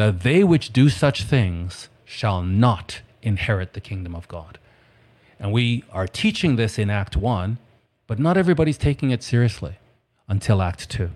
[0.00, 4.58] that they which do such things shall not inherit the kingdom of God.
[5.38, 7.58] And we are teaching this in Act 1,
[8.06, 9.74] but not everybody's taking it seriously
[10.26, 11.10] until Act 2.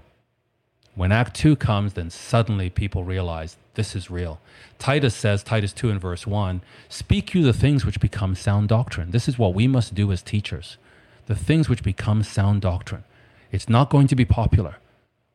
[0.94, 4.38] When Act 2 comes, then suddenly people realize this is real.
[4.78, 9.12] Titus says, Titus 2 and verse 1, speak you the things which become sound doctrine.
[9.12, 10.76] This is what we must do as teachers.
[11.24, 13.04] The things which become sound doctrine.
[13.50, 14.76] It's not going to be popular.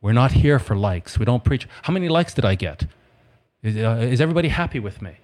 [0.02, 1.18] We're not here for likes.
[1.18, 1.68] We don't preach.
[1.82, 2.86] How many likes did I get?
[3.62, 5.18] Is, uh, is everybody happy with me?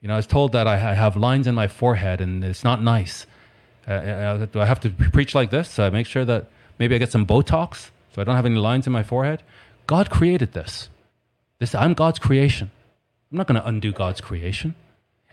[0.00, 2.82] You know, I was told that I have lines in my forehead and it's not
[2.82, 3.26] nice.
[3.88, 5.78] Uh, uh, do I have to preach like this?
[5.78, 6.46] Uh, make sure that
[6.78, 9.42] maybe I get some Botox so I don't have any lines in my forehead?
[9.86, 10.88] God created this.
[11.58, 12.70] This I'm God's creation.
[13.30, 14.74] I'm not going to undo God's creation.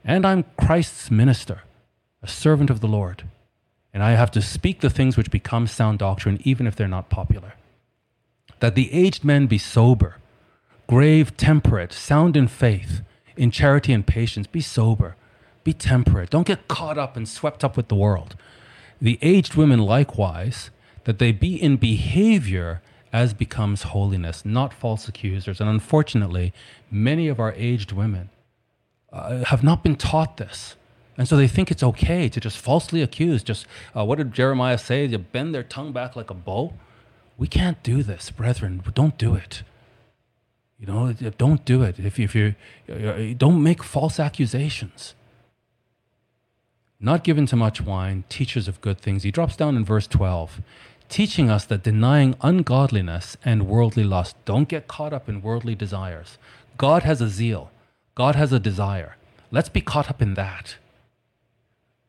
[0.03, 1.61] And I'm Christ's minister,
[2.21, 3.23] a servant of the Lord.
[3.93, 7.09] And I have to speak the things which become sound doctrine, even if they're not
[7.09, 7.53] popular.
[8.59, 10.17] That the aged men be sober,
[10.93, 13.01] grave, temperate, sound in faith,
[13.35, 14.45] in charity and patience.
[14.45, 15.15] Be sober,
[15.63, 16.29] be temperate.
[16.29, 18.35] Don't get caught up and swept up with the world.
[19.01, 20.69] The aged women likewise,
[21.05, 25.59] that they be in behavior as becomes holiness, not false accusers.
[25.59, 26.53] And unfortunately,
[26.91, 28.29] many of our aged women
[29.11, 30.75] uh, have not been taught this.
[31.17, 33.41] And so they think it's okay to just falsely accuse.
[33.41, 33.65] Just
[33.97, 35.07] uh, what did Jeremiah say?
[35.07, 36.75] You bend their tongue back like a bow.
[37.35, 38.83] We can't do this, brethren.
[38.93, 39.63] Don't do it.
[40.79, 41.99] You know, don't do it.
[41.99, 42.55] If, if you
[43.37, 45.15] don't make false accusations.
[46.99, 49.23] Not given to much wine, teachers of good things.
[49.23, 50.61] He drops down in verse 12
[51.13, 56.39] teaching us that denying ungodliness and worldly lust, don't get caught up in worldly desires.
[56.75, 57.69] God has a zeal,
[58.15, 59.15] God has a desire.
[59.51, 60.77] Let's be caught up in that.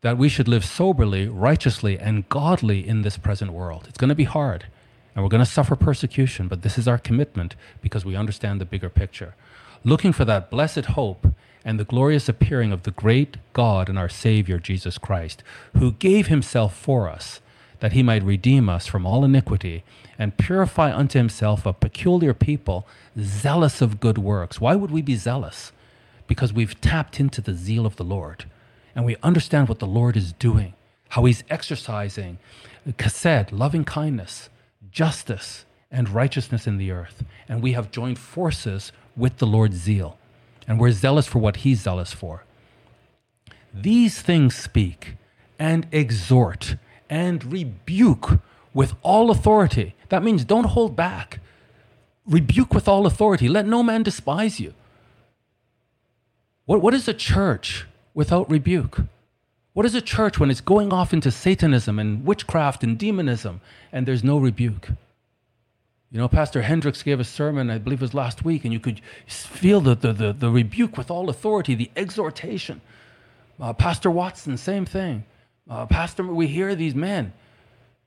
[0.01, 3.85] That we should live soberly, righteously, and godly in this present world.
[3.89, 4.67] It's going to be hard,
[5.15, 8.65] and we're going to suffer persecution, but this is our commitment because we understand the
[8.65, 9.35] bigger picture.
[9.85, 11.27] Looking for that blessed hope
[11.65, 15.43] and the glorious appearing of the great God and our Savior, Jesus Christ,
[15.77, 17.41] who gave himself for us
[17.81, 19.85] that he might redeem us from all iniquity
[20.19, 22.87] and purify unto himself a peculiar people,
[23.21, 24.61] zealous of good works.
[24.61, 25.73] Why would we be zealous?
[26.27, 28.47] Because we've tapped into the zeal of the Lord
[28.95, 30.75] and we understand what the Lord is doing,
[31.11, 32.39] how he's exercising
[32.87, 34.49] uh, chesed, loving kindness,
[34.95, 37.25] justice, and righteousness in the earth.
[37.49, 40.19] And we have joined forces with the Lord's zeal,
[40.67, 42.45] and we're zealous for what he's zealous for.
[43.75, 45.17] These things speak
[45.59, 46.77] and exhort
[47.11, 48.41] and rebuke
[48.73, 49.95] with all authority.
[50.09, 51.41] That means don't hold back.
[52.27, 53.49] Rebuke with all authority.
[53.49, 54.75] Let no man despise you.
[56.67, 59.03] What, what is a church without rebuke?
[59.75, 63.61] What is a church when it's going off into Satanism and witchcraft and demonism
[63.93, 64.89] and there's no rebuke?
[66.11, 68.79] You know, Pastor Hendricks gave a sermon, I believe it was last week, and you
[68.79, 72.81] could feel the, the, the, the rebuke with all authority, the exhortation.
[73.61, 75.25] Uh, Pastor Watson, same thing
[75.69, 77.33] uh, Pastor, we hear these men.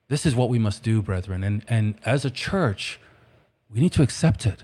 [0.09, 1.43] This is what we must do, brethren.
[1.43, 2.99] And, and as a church,
[3.73, 4.63] we need to accept it.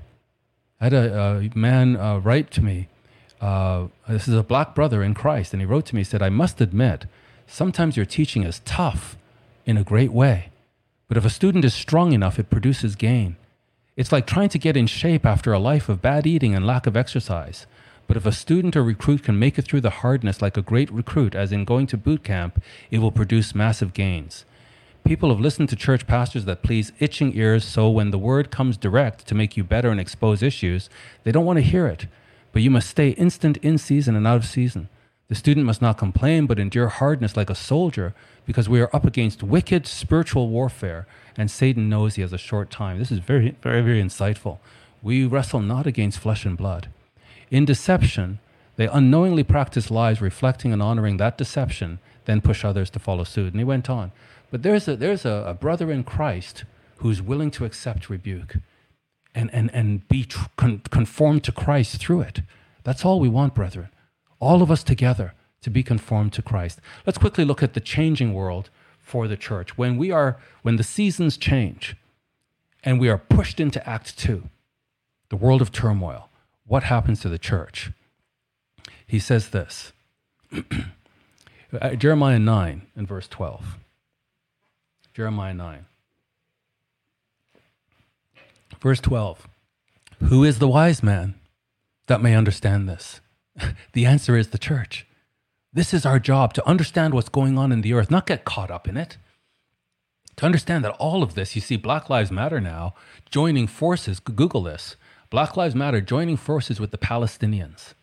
[0.80, 2.88] I had a, a man uh, write to me.
[3.44, 5.52] Uh, this is a black brother in Christ.
[5.52, 7.08] And he wrote to me, he said, I must admit,
[7.46, 9.18] sometimes your teaching is tough
[9.66, 10.50] in a great way.
[11.10, 13.36] But if a student is strong enough, it produces gain.
[13.98, 16.88] It's like trying to get in shape after a life of bad eating and lack
[16.88, 17.68] of exercise.
[18.08, 20.90] But if a student or recruit can make it through the hardness like a great
[20.90, 24.46] recruit, as in going to boot camp, it will produce massive gains.
[25.04, 28.78] People have listened to church pastors that please itching ears, so when the word comes
[28.78, 30.90] direct to make you better and expose issues,
[31.26, 32.08] they don't want to hear it.
[32.54, 34.88] But you must stay instant in season and out of season.
[35.28, 38.16] The student must not complain, but endure hardness like a soldier,
[38.46, 41.06] because we are up against wicked spiritual warfare,
[41.36, 43.00] and Satan knows he has a short time.
[43.00, 44.60] This is very, very, very insightful.
[45.02, 46.88] We wrestle not against flesh and blood
[47.54, 48.40] in deception,
[48.76, 53.54] They unknowingly practice lies reflecting and honoring that deception, then push others to follow suit.
[53.54, 54.12] And he went on.
[54.50, 56.64] But there's a, there's a, a brother in Christ
[56.98, 58.56] who's willing to accept rebuke
[59.36, 62.42] and, and, and be tr- con- conformed to Christ through it.
[62.84, 63.90] That's all we want, brethren.
[64.40, 66.80] All of us together to be conformed to Christ.
[67.06, 68.70] Let's quickly look at the changing world
[69.00, 69.78] for the church.
[69.78, 71.96] When we are when the seasons change
[72.84, 74.44] and we are pushed into act 2,
[75.30, 76.30] the world of turmoil,
[76.66, 77.92] what happens to the church?
[79.08, 79.94] He says this.
[81.82, 83.80] Uh, Jeremiah 9 and verse 12.
[85.12, 85.86] Jeremiah 9.
[88.84, 89.48] Verse 12
[90.24, 91.36] Who is the wise man
[92.08, 93.22] that may understand this?
[93.94, 95.08] the answer is the church.
[95.72, 98.70] This is our job to understand what's going on in the earth, not get caught
[98.70, 99.18] up in it.
[100.36, 102.94] To understand that all of this, you see, Black Lives Matter now
[103.32, 104.98] joining forces, Google this
[105.30, 107.94] Black Lives Matter joining forces with the Palestinians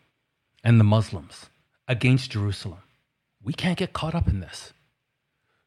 [0.65, 1.51] and the Muslims
[1.89, 2.81] against Jerusalem.
[3.43, 4.73] We can't get caught up in this.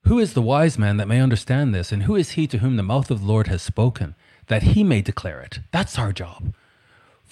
[0.05, 2.77] Who is the wise man that may understand this, and who is he to whom
[2.77, 4.15] the mouth of the Lord has spoken?
[4.47, 5.59] That he may declare it.
[5.71, 6.53] That's our job.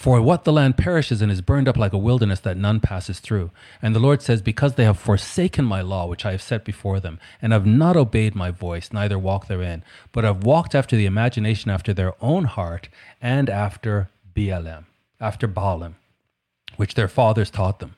[0.01, 3.19] For what the land perishes and is burned up like a wilderness that none passes
[3.19, 3.51] through.
[3.83, 6.99] And the Lord says, Because they have forsaken my law, which I have set before
[6.99, 11.05] them, and have not obeyed my voice, neither walked therein, but have walked after the
[11.05, 12.89] imagination after their own heart,
[13.21, 14.85] and after Baalem,
[15.19, 15.93] after Baalim,
[16.77, 17.95] which their fathers taught them.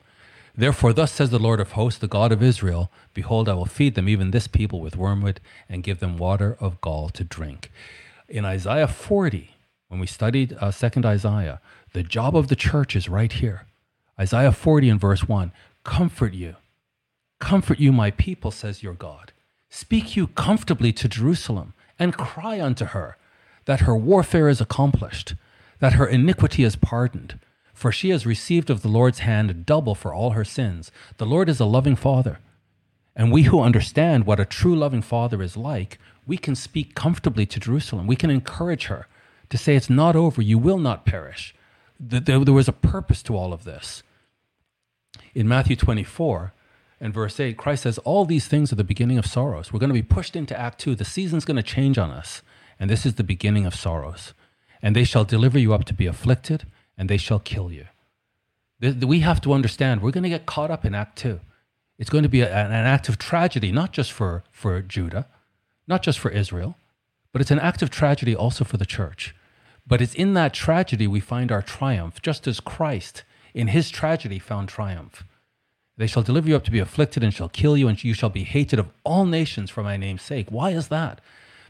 [0.54, 3.94] Therefore, thus says the Lord of hosts, the God of Israel Behold, I will feed
[3.94, 7.70] them, even this people, with wormwood, and give them water of gall to drink
[8.28, 9.50] in Isaiah 40,
[9.88, 11.60] when we studied uh, second Isaiah,
[11.92, 13.66] the job of the church is right here.
[14.18, 15.52] Isaiah 40 and verse 1
[15.84, 16.56] Comfort you.
[17.40, 19.32] Comfort you, my people, says your God.
[19.68, 23.16] Speak you comfortably to Jerusalem and cry unto her
[23.66, 25.34] that her warfare is accomplished,
[25.80, 27.38] that her iniquity is pardoned.
[27.72, 30.92] For she has received of the Lord's hand double for all her sins.
[31.16, 32.38] The Lord is a loving Father.
[33.16, 37.46] And we who understand what a true loving Father is like we can speak comfortably
[37.46, 38.06] to Jerusalem.
[38.06, 39.06] We can encourage her
[39.50, 40.42] to say, It's not over.
[40.42, 41.54] You will not perish.
[41.98, 44.02] There was a purpose to all of this.
[45.34, 46.52] In Matthew 24
[47.00, 49.72] and verse 8, Christ says, All these things are the beginning of sorrows.
[49.72, 50.94] We're going to be pushed into Act 2.
[50.94, 52.42] The season's going to change on us.
[52.78, 54.34] And this is the beginning of sorrows.
[54.82, 56.66] And they shall deliver you up to be afflicted,
[56.98, 57.86] and they shall kill you.
[58.80, 61.40] We have to understand we're going to get caught up in Act 2.
[61.98, 65.26] It's going to be an act of tragedy, not just for, for Judah,
[65.86, 66.76] not just for Israel,
[67.32, 69.34] but it's an act of tragedy also for the church.
[69.86, 74.38] But it's in that tragedy we find our triumph, just as Christ in his tragedy
[74.38, 75.24] found triumph.
[75.96, 78.30] They shall deliver you up to be afflicted and shall kill you, and you shall
[78.30, 80.48] be hated of all nations for my name's sake.
[80.50, 81.20] Why is that?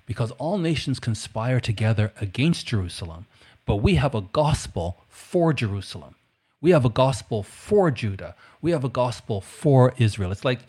[0.07, 3.27] Because all nations conspire together against Jerusalem,
[3.66, 6.15] but we have a gospel for Jerusalem.
[6.61, 8.35] We have a gospel for Judah.
[8.62, 10.32] We have a gospel for Israel.
[10.32, 10.61] It's like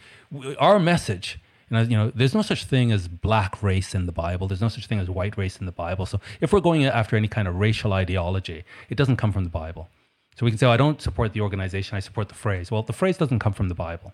[0.59, 1.39] our message
[1.69, 4.47] and you know, there's no such thing as black race in the Bible.
[4.47, 6.05] There's no such thing as white race in the Bible.
[6.05, 9.49] So if we're going after any kind of racial ideology, it doesn't come from the
[9.49, 9.89] Bible.
[10.35, 12.69] So we can say, oh, I don't support the organization, I support the phrase.
[12.69, 14.13] Well, the phrase doesn't come from the Bible.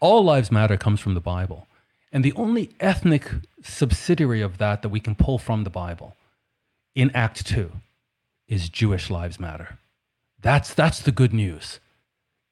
[0.00, 1.66] All lives matter comes from the Bible.
[2.12, 3.28] And the only ethnic
[3.62, 6.16] subsidiary of that that we can pull from the Bible
[6.94, 7.72] in Act 2
[8.46, 9.78] is Jewish lives matter.
[10.40, 11.80] That's, that's the good news.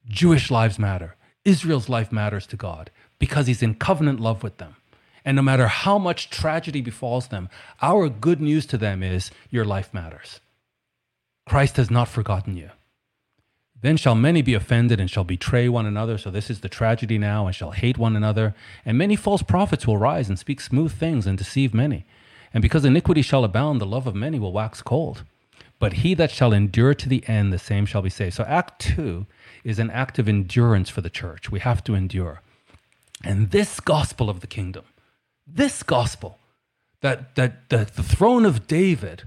[0.08, 1.14] Jewish lives matter.
[1.44, 4.76] Israel's life matters to God because he's in covenant love with them.
[5.24, 7.48] And no matter how much tragedy befalls them,
[7.82, 10.40] our good news to them is your life matters.
[11.48, 12.70] Christ has not forgotten you.
[13.82, 16.16] Then shall many be offended and shall betray one another.
[16.16, 18.54] So this is the tragedy now, and shall hate one another.
[18.84, 22.06] And many false prophets will rise and speak smooth things and deceive many.
[22.54, 25.24] And because iniquity shall abound, the love of many will wax cold.
[25.78, 28.34] But he that shall endure to the end, the same shall be saved.
[28.34, 29.26] So Act 2
[29.62, 31.50] is an act of endurance for the church.
[31.50, 32.40] We have to endure.
[33.24, 34.84] And this gospel of the kingdom,
[35.46, 36.38] this gospel,
[37.00, 39.24] that, that, that the throne of David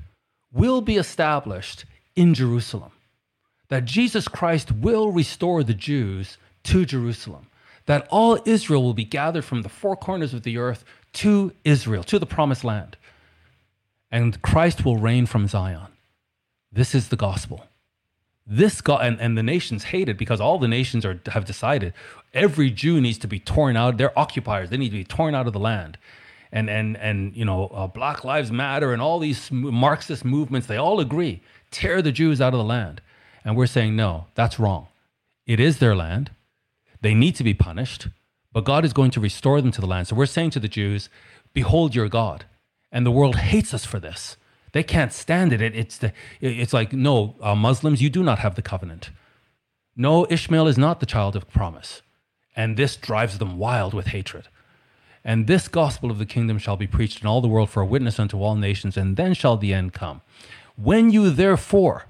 [0.51, 1.85] will be established
[2.15, 2.91] in Jerusalem,
[3.69, 7.47] that Jesus Christ will restore the Jews to Jerusalem,
[7.85, 10.83] that all Israel will be gathered from the four corners of the earth
[11.13, 12.97] to Israel, to the promised land,
[14.11, 15.87] and Christ will reign from Zion.
[16.71, 17.65] This is the gospel.
[18.51, 21.93] This God and, and the nations hate it because all the nations are have decided
[22.33, 23.97] every Jew needs to be torn out.
[23.97, 24.71] They're occupiers.
[24.71, 25.99] They need to be torn out of the land.
[26.51, 30.77] And and and you know, uh, Black Lives Matter and all these Marxist movements, they
[30.77, 33.01] all agree tear the Jews out of the land.
[33.45, 34.87] And we're saying no, that's wrong.
[35.45, 36.31] It is their land.
[37.01, 38.07] They need to be punished,
[38.51, 40.07] but God is going to restore them to the land.
[40.07, 41.07] So we're saying to the Jews,
[41.53, 42.45] behold your God.
[42.91, 44.35] And the world hates us for this.
[44.71, 45.61] They can't stand it.
[45.61, 49.09] it it's, the, it's like, no, uh, Muslims, you do not have the covenant.
[49.95, 52.01] No, Ishmael is not the child of promise.
[52.55, 54.47] And this drives them wild with hatred.
[55.23, 57.85] And this gospel of the kingdom shall be preached in all the world for a
[57.85, 60.21] witness unto all nations, and then shall the end come.
[60.75, 62.05] When you therefore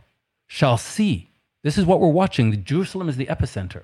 [0.47, 1.31] shall see,
[1.63, 3.83] this is what we're watching, Jerusalem is the epicenter.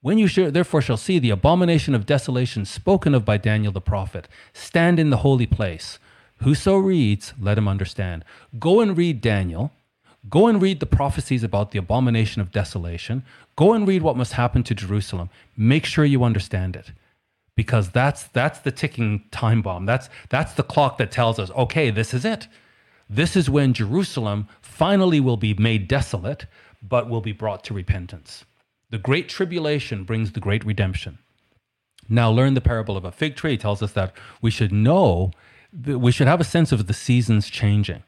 [0.00, 4.28] When you therefore shall see the abomination of desolation spoken of by Daniel the prophet,
[4.52, 5.98] stand in the holy place.
[6.38, 8.24] Whoso reads, let him understand.
[8.58, 9.72] Go and read Daniel.
[10.28, 13.24] Go and read the prophecies about the abomination of desolation.
[13.54, 15.30] Go and read what must happen to Jerusalem.
[15.56, 16.92] Make sure you understand it.
[17.54, 19.86] Because that's that's the ticking time bomb.
[19.86, 22.48] That's that's the clock that tells us, okay, this is it.
[23.08, 26.46] This is when Jerusalem finally will be made desolate,
[26.82, 28.44] but will be brought to repentance.
[28.90, 31.18] The great tribulation brings the great redemption.
[32.08, 33.54] Now, learn the parable of a fig tree.
[33.54, 35.32] It tells us that we should know,
[35.84, 38.02] we should have a sense of the seasons changing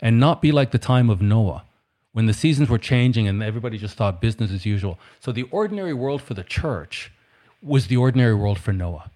[0.00, 1.64] and not be like the time of Noah
[2.12, 4.98] when the seasons were changing and everybody just thought business as usual.
[5.20, 7.12] So, the ordinary world for the church
[7.62, 9.10] was the ordinary world for Noah.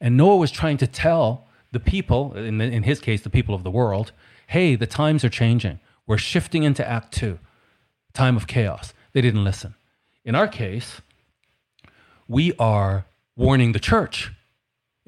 [0.00, 3.62] And Noah was trying to tell the people, in, in his case, the people of
[3.62, 4.12] the world,
[4.48, 5.80] hey, the times are changing.
[6.06, 7.38] We're shifting into Act Two,
[8.14, 8.94] time of chaos.
[9.12, 9.74] They didn't listen.
[10.24, 11.00] In our case,
[12.26, 13.06] we are
[13.36, 14.32] warning the church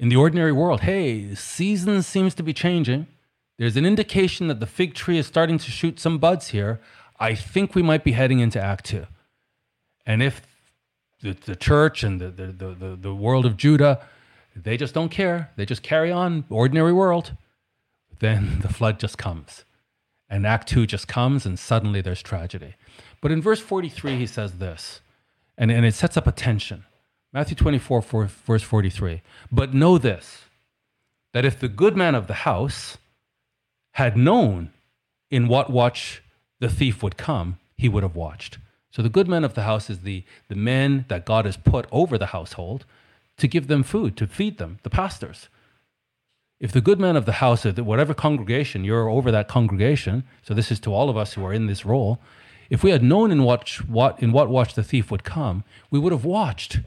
[0.01, 3.07] in the ordinary world hey, season seems to be changing.
[3.57, 6.81] There's an indication that the fig tree is starting to shoot some buds here.
[7.19, 9.05] I think we might be heading into Act Two.
[10.03, 10.41] And if
[11.21, 14.01] the, the church and the, the, the, the world of Judah,
[14.55, 17.37] they just don't care, they just carry on, ordinary world,
[18.19, 19.63] then the flood just comes.
[20.27, 22.73] And Act Two just comes, and suddenly there's tragedy.
[23.21, 25.01] But in verse 43, he says this
[25.57, 26.85] and, and it sets up a tension.
[27.33, 29.21] Matthew 24, four, verse 43.
[29.51, 30.43] But know this,
[31.33, 32.97] that if the good man of the house
[33.91, 34.71] had known
[35.29, 36.21] in what watch
[36.59, 38.57] the thief would come, he would have watched.
[38.91, 41.87] So the good man of the house is the, the men that God has put
[41.91, 42.85] over the household
[43.37, 45.47] to give them food, to feed them, the pastors.
[46.59, 50.71] If the good man of the house, whatever congregation, you're over that congregation, so this
[50.71, 52.19] is to all of us who are in this role,
[52.69, 55.97] if we had known in what, what, in what watch the thief would come, we
[55.97, 56.81] would have watched,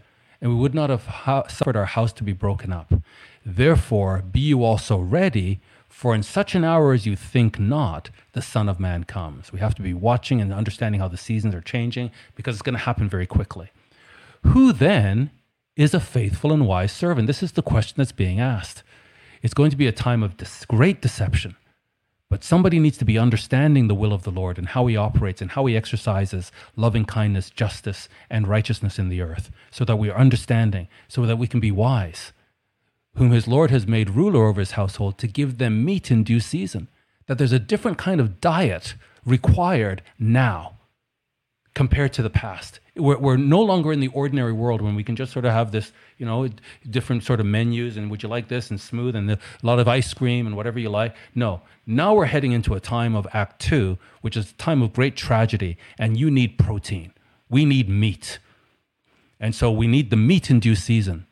[0.45, 2.93] and we would not have ha- suffered our house to be broken up.
[3.47, 5.59] Therefore, be you also ready,
[5.89, 9.55] for in such an hour as you think not, the Son of Man comes.
[9.55, 12.75] We have to be watching and understanding how the seasons are changing because it's going
[12.75, 13.71] to happen very quickly.
[14.43, 15.31] Who then
[15.77, 17.27] is a faithful and wise servant?
[17.27, 18.83] This is the question that's being asked.
[19.41, 20.37] It's going to be a time of
[20.69, 21.57] great deception
[22.35, 25.41] but somebody needs to be understanding the will of the Lord and how he operates
[25.41, 30.11] and how he exercises loving kindness, justice, and righteousness in the earth, so that we
[30.11, 32.33] are understanding, so that we can be wise.
[33.15, 36.41] Whom his Lord has made ruler over his household to give them meat in due
[36.41, 36.89] season.
[37.29, 40.79] That there's a different kind of diet required now
[41.75, 42.81] compared to the past.
[42.97, 45.73] We're, we're no longer in the ordinary world when we can just sort of have
[45.73, 46.49] this, you know,
[46.89, 49.81] different sort of menus and would you like this and smooth and the, a lot
[49.81, 51.15] of ice cream and whatever you like.
[51.35, 54.93] No, now we're heading into a time of Act Two, which is a time of
[54.93, 57.13] great tragedy, and you need protein.
[57.49, 58.39] We need meat.
[59.41, 61.27] And so we need the meat in due season.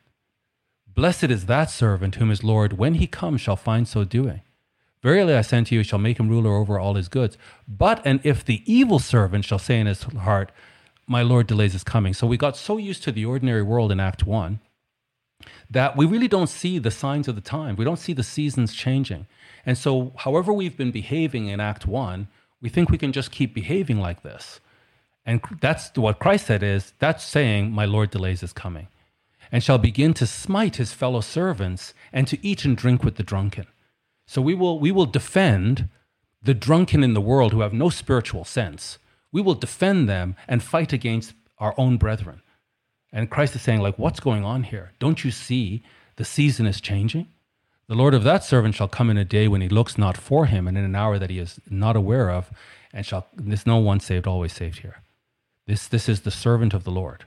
[0.87, 4.43] Blessed is that servant whom his Lord, when he comes, shall find so doing.
[5.03, 7.37] Verily I say unto you, shall make him ruler over all his goods.
[7.67, 10.53] But and if the evil servant shall say in his heart,
[11.07, 12.15] My Lord delays his coming.
[12.15, 14.61] So we got so used to the ordinary world in Act One
[15.69, 17.77] that we really don't see the signs of the time.
[17.77, 19.27] We don't see the seasons changing.
[19.67, 22.29] And so, however we've been behaving in Act One,
[22.61, 24.61] we think we can just keep behaving like this.
[25.25, 28.89] And that's what Christ said is that's saying, My Lord delays his coming,
[29.51, 33.23] and shall begin to smite his fellow servants and to eat and drink with the
[33.23, 33.67] drunken.
[34.27, 35.89] So we will, we will defend
[36.43, 38.99] the drunken in the world who have no spiritual sense.
[39.31, 42.43] We will defend them and fight against our own brethren.
[43.13, 44.93] And Christ is saying, like, what's going on here?
[44.99, 45.83] Don't you see
[46.17, 47.29] the season is changing?
[47.89, 50.47] The Lord of that servant shall come in a day when he looks not for
[50.47, 52.51] him, and in an hour that he is not aware of,
[52.93, 55.03] and shall there's no one saved, always saved here.
[55.67, 57.25] This this is the servant of the Lord,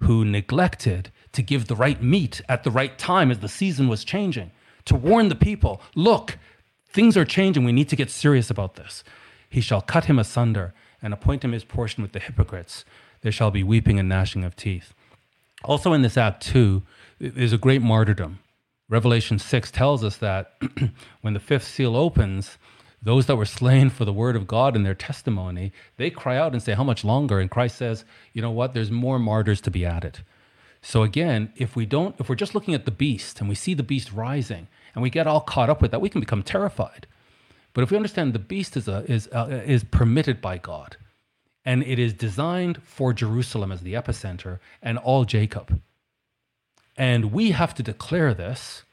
[0.00, 4.02] who neglected to give the right meat at the right time as the season was
[4.04, 4.50] changing,
[4.88, 6.36] to warn the people, look,
[6.88, 7.64] Things are changing.
[7.64, 9.04] We need to get serious about this.
[9.48, 12.84] He shall cut him asunder and appoint him his portion with the hypocrites.
[13.20, 14.94] There shall be weeping and gnashing of teeth.
[15.64, 16.82] Also, in this act, too,
[17.20, 18.38] is a great martyrdom.
[18.88, 20.60] Revelation 6 tells us that
[21.20, 22.56] when the fifth seal opens,
[23.02, 26.52] those that were slain for the word of God and their testimony, they cry out
[26.52, 27.38] and say, How much longer?
[27.38, 28.72] And Christ says, You know what?
[28.72, 30.20] There's more martyrs to be added.
[30.80, 33.74] So again, if we don't, if we're just looking at the beast and we see
[33.74, 37.06] the beast rising, and we get all caught up with that, we can become terrified.
[37.74, 40.96] But if we understand the beast is, a, is, a, is permitted by God,
[41.64, 45.80] and it is designed for Jerusalem as the epicenter and all Jacob.
[46.96, 48.84] And we have to declare this,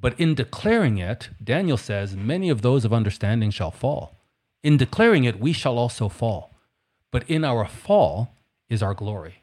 [0.00, 4.16] but in declaring it, Daniel says, many of those of understanding shall fall.
[4.62, 6.54] In declaring it, we shall also fall.
[7.10, 8.34] But in our fall
[8.68, 9.42] is our glory,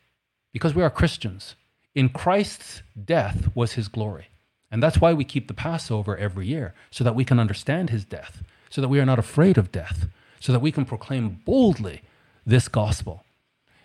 [0.53, 1.55] because we are Christians.
[1.93, 4.29] In Christ's death was his glory.
[4.69, 8.03] And that's why we keep the Passover every year, so that we can understand his
[8.03, 10.07] death, so that we are not afraid of death,
[10.39, 12.01] so that we can proclaim boldly
[12.45, 13.23] this gospel.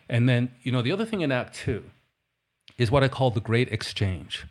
[0.09, 1.84] And then, you know, the other thing in Act 2
[2.78, 4.44] is what I call the great exchange.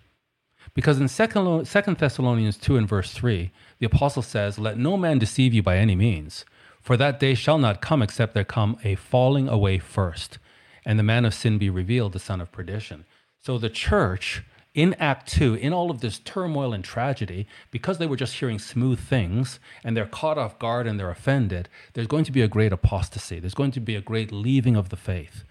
[0.73, 5.53] Because in 2 Thessalonians 2 and verse 3, the apostle says, Let no man deceive
[5.53, 6.45] you by any means,
[6.81, 10.39] for that day shall not come except there come a falling away first,
[10.85, 13.05] and the man of sin be revealed, the son of perdition.
[13.39, 14.43] So the church
[14.73, 18.60] in Act Two, in all of this turmoil and tragedy, because they were just hearing
[18.60, 22.48] smooth things and they're caught off guard and they're offended, there's going to be a
[22.48, 23.39] great apostasy.
[23.39, 25.43] There's going to be a great leaving of the faith.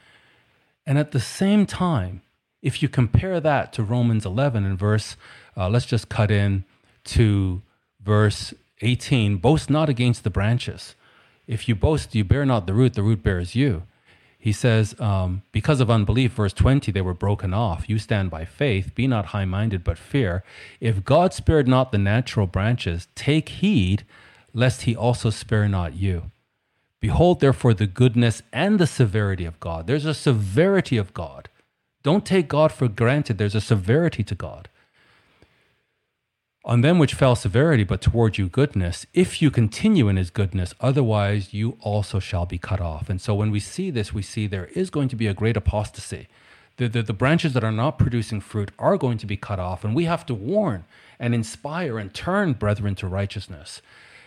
[0.86, 2.22] And at the same time,
[2.62, 5.16] if you compare that to Romans 11 and verse,
[5.56, 6.64] uh, let's just cut in
[7.04, 7.62] to
[8.02, 10.94] verse 18 boast not against the branches.
[11.46, 13.82] If you boast, you bear not the root, the root bears you
[14.42, 17.90] he says, um, because of unbelief, verse 20, they were broken off.
[17.90, 20.42] You stand by faith, be not high minded, but fear.
[20.80, 24.06] If God spared not the natural branches, take heed
[24.54, 26.30] lest he also spare not you.
[27.00, 29.86] Behold, therefore, the goodness and the severity of God.
[29.86, 31.50] There's a severity of God.
[32.02, 33.36] Don't take God for granted.
[33.36, 34.69] There's a severity to God
[36.64, 40.74] on them which fell severity, but toward you goodness, if you continue in his goodness,
[40.80, 43.08] otherwise you also shall be cut off.
[43.08, 45.56] And so when we see this, we see there is going to be a great
[45.56, 46.28] apostasy.
[46.76, 49.84] The, the, the, branches that are not producing fruit are going to be cut off,
[49.84, 50.84] and we have to warn
[51.18, 53.82] and inspire and turn brethren to righteousness.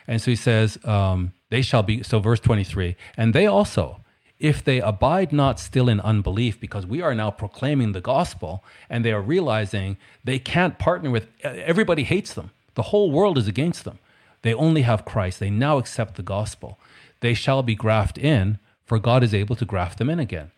[0.08, 4.03] And so he says, um, they shall be, so verse 23, and they also,
[4.40, 9.04] if they abide not still in unbelief, because we are now proclaiming the gospel and
[9.04, 12.52] they are realizing they can't partner with everybody hates them.
[12.76, 14.00] The whole world is against them.
[14.42, 15.40] They only have Christ.
[15.40, 16.80] They now accept the gospel.
[17.22, 20.52] They shall be grafted in, for God is able to graft them in again.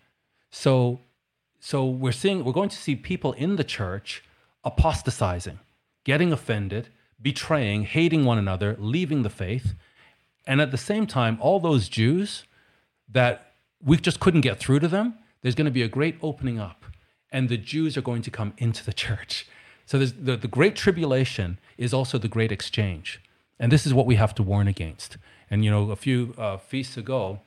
[0.49, 1.02] So,
[1.60, 4.23] so we're seeing we're going to see people in the church
[4.64, 5.60] apostatizing,
[6.03, 6.89] getting offended,
[7.22, 9.76] betraying, hating one another, leaving the faith.
[10.47, 12.45] And at the same time, all those Jews
[13.11, 13.53] that
[13.86, 16.86] we just couldn't get through to them, there's going to be a great opening up,
[17.32, 19.48] and the Jews are going to come into the church.
[19.86, 23.22] So the, the great tribulation is also the great exchange.
[23.60, 25.18] And this is what we have to warn against.
[25.49, 27.41] And, you know, a few uh, feasts ago,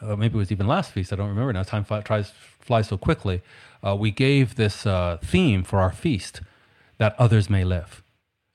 [0.00, 2.96] uh, maybe it was even last feast, I don't remember now, time tries, flies so
[2.96, 3.42] quickly,
[3.86, 6.40] uh, we gave this uh, theme for our feast
[6.96, 8.02] that others may live.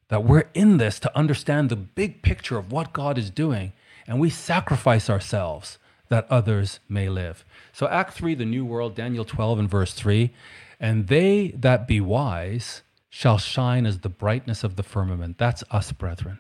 [0.10, 3.74] That we're in this to understand the big picture of what God is doing,
[4.08, 5.78] and we sacrifice ourselves
[6.10, 7.46] that others may live.
[7.74, 10.32] So, Act 3, the New World, Daniel 12 and verse 3
[10.80, 15.38] and they that be wise shall shine as the brightness of the firmament.
[15.38, 16.40] That's us, brethren.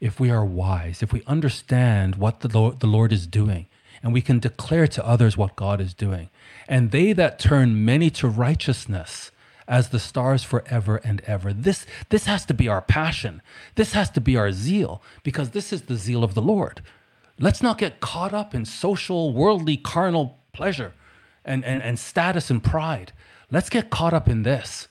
[0.00, 3.66] If we are wise, if we understand what the Lord, the Lord is doing,
[4.02, 6.28] and we can declare to others what God is doing,
[6.68, 9.30] and they that turn many to righteousness,
[9.66, 11.50] as the stars forever and ever.
[11.50, 13.40] This, this has to be our passion.
[13.76, 16.82] This has to be our zeal, because this is the zeal of the Lord.
[17.38, 20.94] Let's not get caught up in social, worldly, carnal pleasure
[21.44, 23.12] and, and, and status and pride.
[23.50, 24.88] Let's get caught up in this.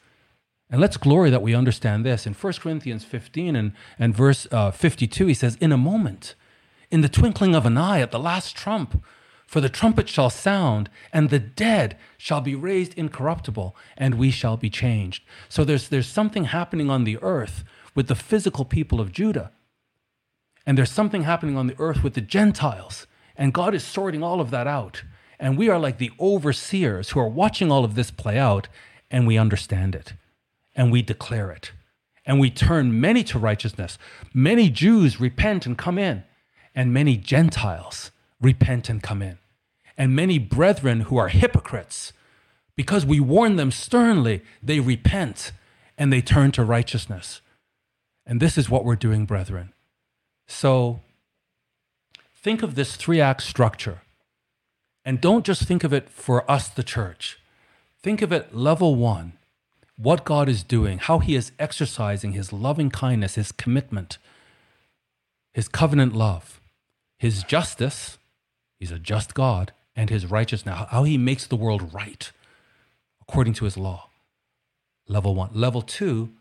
[0.70, 2.26] And let's glory that we understand this.
[2.26, 6.36] In 1 Corinthians 15 and, and verse uh, 52, he says, In a moment,
[6.92, 9.04] in the twinkling of an eye, at the last trump,
[9.46, 14.58] for the trumpet shall sound, and the dead shall be raised incorruptible, and we shall
[14.58, 15.24] be changed.
[15.48, 17.64] So there's, there's something happening on the earth
[17.94, 19.52] with the physical people of Judah
[20.66, 23.08] and there's something happening on the earth with the Gentiles.
[23.36, 25.04] And God is sorting all of that out.
[25.40, 28.68] And we are like the overseers who are watching all of this play out,
[29.12, 30.14] and we understand it.
[30.76, 31.72] And we declare it.
[32.26, 33.98] And we turn many to righteousness.
[34.34, 36.24] Many Jews repent and come in,
[36.74, 39.38] and many Gentiles repent and come in.
[39.98, 42.14] And many brethren who are hypocrites,
[42.76, 45.52] because we warn them sternly, they repent
[45.98, 47.42] and they turn to righteousness.
[48.26, 49.73] And this is what we're doing, brethren.
[50.48, 51.02] So
[52.36, 54.02] think of this three act structure.
[55.06, 57.40] And don't just think of it for us, the church.
[58.02, 59.34] Think of it level one
[59.96, 64.18] what God is doing, how He is exercising His loving kindness, His commitment,
[65.54, 66.60] His covenant love,
[67.18, 68.18] His justice.
[68.80, 72.32] He's a just God, and His righteousness, how He makes the world right
[73.22, 74.10] according to His law.
[75.08, 75.52] Level one.
[75.54, 76.32] Level two,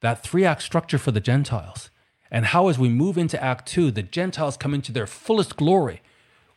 [0.00, 1.90] that three act structure for the Gentiles
[2.30, 6.02] and how, as we move into Act Two, the Gentiles come into their fullest glory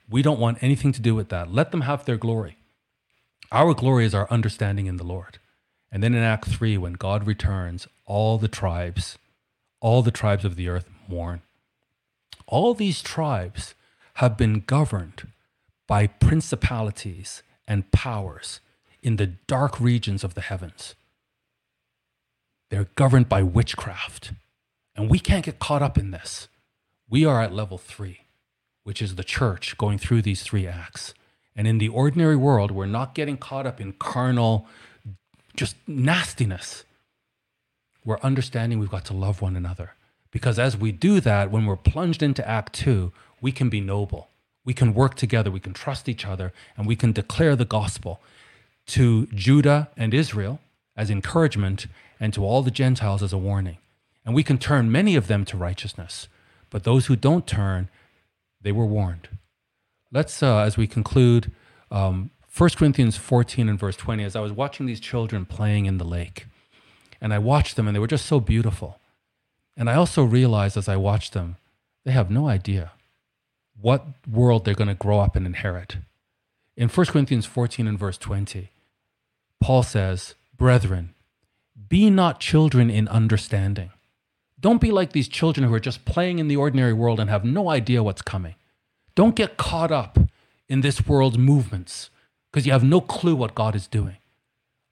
[0.09, 1.53] We don't want anything to do with that.
[1.53, 2.57] Let them have their glory.
[3.51, 5.37] Our glory is our understanding in the Lord.
[5.91, 9.17] And then in Act 3, when God returns, all the tribes,
[9.79, 11.41] all the tribes of the earth mourn.
[12.47, 13.75] All these tribes
[14.15, 15.27] have been governed
[15.87, 18.59] by principalities and powers
[19.01, 20.95] in the dark regions of the heavens.
[22.69, 24.33] They're governed by witchcraft.
[24.99, 26.49] And we can't get caught up in this.
[27.09, 28.26] We are at level three,
[28.84, 31.13] which is the church going through these three acts.
[31.55, 34.67] And in the ordinary world, we're not getting caught up in carnal,
[35.55, 36.84] just nastiness.
[38.03, 39.93] We're understanding we've got to love one another.
[40.31, 44.27] Because as we do that, when we're plunged into Act Two, we can be noble.
[44.65, 48.19] We can work together, we can trust each other, and we can declare the gospel
[48.88, 50.59] to Judah and Israel
[50.97, 51.88] as encouragement
[52.19, 53.77] and to all the Gentiles as a warning.
[54.25, 56.27] And we can turn many of them to righteousness.
[56.69, 57.89] But those who don't turn,
[58.61, 59.29] they were warned.
[60.11, 61.51] Let's, uh, as we conclude,
[61.91, 65.97] um, 1 Corinthians 14 and verse 20, as I was watching these children playing in
[65.97, 66.47] the lake,
[67.21, 68.99] and I watched them, and they were just so beautiful.
[69.77, 71.57] And I also realized as I watched them,
[72.05, 72.91] they have no idea
[73.79, 75.97] what world they're going to grow up and inherit.
[76.75, 78.71] In 1 Corinthians 14 and verse 20,
[79.61, 81.13] Paul says, Brethren,
[81.87, 83.91] be not children in understanding.
[84.60, 87.45] Don't be like these children who are just playing in the ordinary world and have
[87.45, 88.56] no idea what's coming.
[89.15, 90.18] Don't get caught up
[90.68, 92.10] in this world's movements
[92.52, 94.18] because you have no clue what God is doing.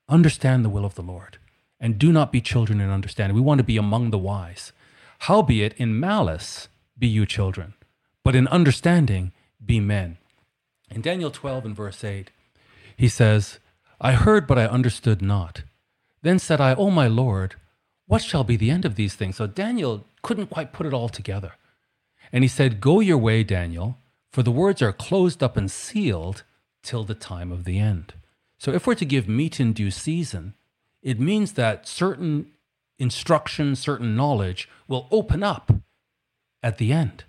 [0.09, 1.37] Understand the will of the Lord
[1.79, 3.35] and do not be children in understanding.
[3.35, 4.71] We want to be among the wise.
[5.19, 7.73] Howbeit, in malice be you children,
[8.23, 9.31] but in understanding
[9.63, 10.17] be men.
[10.89, 12.31] In Daniel 12 and verse 8,
[12.95, 13.59] he says,
[13.99, 15.63] I heard, but I understood not.
[16.21, 17.55] Then said I, O my Lord,
[18.07, 19.35] what shall be the end of these things?
[19.35, 21.53] So Daniel couldn't quite put it all together.
[22.31, 23.97] And he said, Go your way, Daniel,
[24.31, 26.43] for the words are closed up and sealed
[26.83, 28.13] till the time of the end.
[28.57, 30.55] So if we're to give meat in due season,
[31.01, 32.51] it means that certain
[32.97, 35.71] instruction, certain knowledge will open up
[36.63, 37.25] at the end.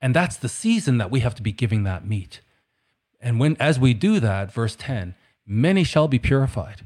[0.00, 2.40] And that's the season that we have to be giving that meat.
[3.20, 5.14] And when as we do that, verse 10,
[5.46, 6.82] many shall be purified.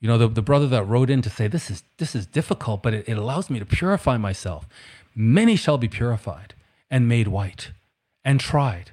[0.00, 2.82] You know, the, the brother that wrote in to say, This is this is difficult,
[2.82, 4.66] but it, it allows me to purify myself.
[5.14, 6.54] Many shall be purified
[6.90, 7.72] and made white
[8.24, 8.92] and tried.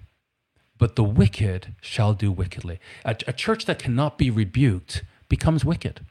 [0.78, 2.80] But the wicked shall do wickedly.
[3.06, 6.02] A, a church that cannot be rebuked becomes wicked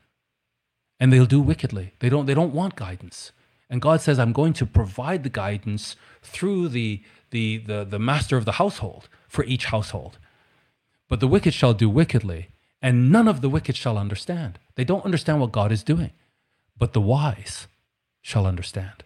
[1.01, 1.93] and they'll do wickedly.
[1.99, 3.33] They don't, they don't want guidance.
[3.69, 8.37] And God says, I'm going to provide the guidance through the, the, the, the master
[8.37, 10.19] of the household for each household.
[11.09, 12.49] But the wicked shall do wickedly,
[12.81, 14.59] and none of the wicked shall understand.
[14.77, 16.11] They don't understand what God is doing,
[16.77, 17.69] but the wise
[18.23, 19.05] shall understand.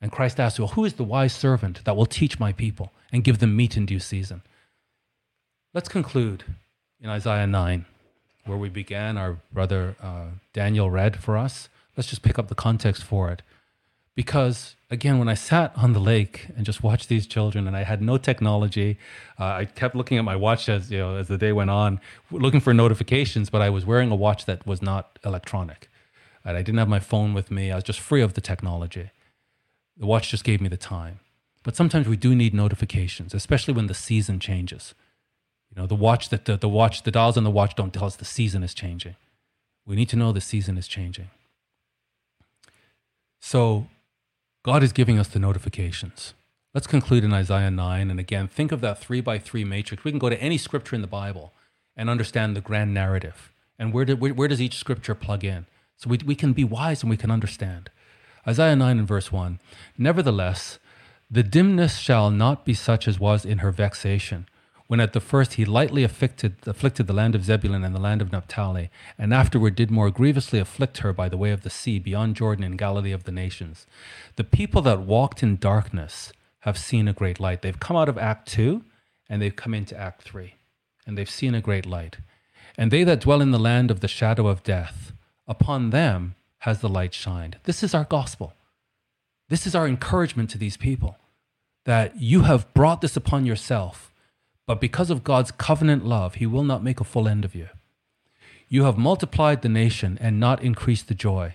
[0.00, 3.24] And Christ asks, Well, who is the wise servant that will teach my people and
[3.24, 4.42] give them meat in due season?
[5.72, 6.44] Let's conclude
[7.00, 7.84] in Isaiah 9
[8.46, 11.68] where we began, our brother uh, Daniel read for us.
[11.96, 13.42] Let's just pick up the context for it.
[14.16, 17.84] Because again, when I sat on the lake and just watched these children, and I
[17.84, 18.98] had no technology,
[19.38, 22.00] uh, I kept looking at my watch as you know as the day went on,
[22.30, 23.50] looking for notifications.
[23.50, 25.88] But I was wearing a watch that was not electronic,
[26.44, 27.70] and I didn't have my phone with me.
[27.70, 29.10] I was just free of the technology.
[29.98, 31.20] The watch just gave me the time.
[31.62, 34.94] But sometimes we do need notifications, especially when the season changes.
[35.70, 38.04] You know, the watch that the, the watch, the dials on the watch don't tell
[38.04, 39.16] us the season is changing.
[39.84, 41.28] We need to know the season is changing.
[43.40, 43.88] So
[44.66, 46.34] God is giving us the notifications.
[46.74, 48.10] Let's conclude in Isaiah 9.
[48.10, 50.02] And again, think of that three by three matrix.
[50.02, 51.52] We can go to any scripture in the Bible
[51.96, 53.52] and understand the grand narrative.
[53.78, 55.66] And where, did, where, where does each scripture plug in?
[55.98, 57.90] So we, we can be wise and we can understand.
[58.44, 59.60] Isaiah 9 and verse 1
[59.96, 60.80] Nevertheless,
[61.30, 64.48] the dimness shall not be such as was in her vexation
[64.86, 68.22] when at the first he lightly afflicted, afflicted the land of Zebulun and the land
[68.22, 71.98] of Naphtali, and afterward did more grievously afflict her by the way of the sea
[71.98, 73.86] beyond Jordan in Galilee of the nations.
[74.36, 77.62] The people that walked in darkness have seen a great light.
[77.62, 78.84] They've come out of Act 2
[79.28, 80.54] and they've come into Act 3,
[81.06, 82.18] and they've seen a great light.
[82.78, 85.12] And they that dwell in the land of the shadow of death,
[85.48, 87.58] upon them has the light shined.
[87.64, 88.52] This is our gospel.
[89.48, 91.18] This is our encouragement to these people
[91.84, 94.12] that you have brought this upon yourself
[94.66, 97.68] but because of God's covenant love, he will not make a full end of you.
[98.68, 101.54] You have multiplied the nation and not increased the joy.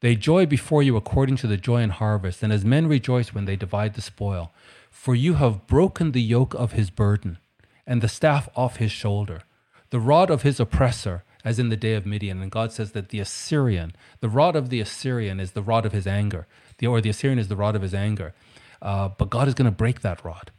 [0.00, 3.46] They joy before you according to the joy in harvest, and as men rejoice when
[3.46, 4.52] they divide the spoil.
[4.90, 7.38] For you have broken the yoke of his burden,
[7.86, 9.42] and the staff off his shoulder,
[9.90, 12.40] the rod of his oppressor, as in the day of Midian.
[12.40, 15.92] And God says that the Assyrian, the rod of the Assyrian is the rod of
[15.92, 16.46] his anger,
[16.78, 18.32] the, or the Assyrian is the rod of his anger.
[18.80, 20.50] Uh, but God is going to break that rod.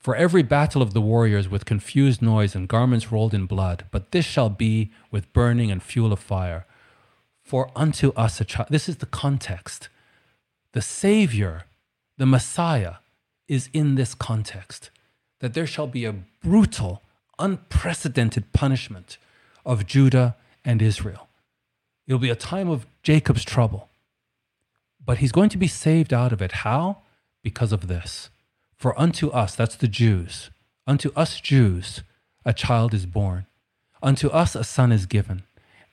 [0.00, 4.12] For every battle of the warriors with confused noise and garments rolled in blood, but
[4.12, 6.64] this shall be with burning and fuel of fire.
[7.44, 9.90] For unto us a child, this is the context.
[10.72, 11.64] The Savior,
[12.16, 12.94] the Messiah,
[13.46, 14.88] is in this context
[15.40, 17.02] that there shall be a brutal,
[17.38, 19.18] unprecedented punishment
[19.66, 21.28] of Judah and Israel.
[22.06, 23.90] It'll be a time of Jacob's trouble.
[25.04, 26.52] But he's going to be saved out of it.
[26.52, 27.02] How?
[27.42, 28.30] Because of this.
[28.80, 30.48] For unto us, that's the Jews,
[30.86, 32.02] unto us Jews,
[32.46, 33.44] a child is born,
[34.02, 35.42] unto us a son is given,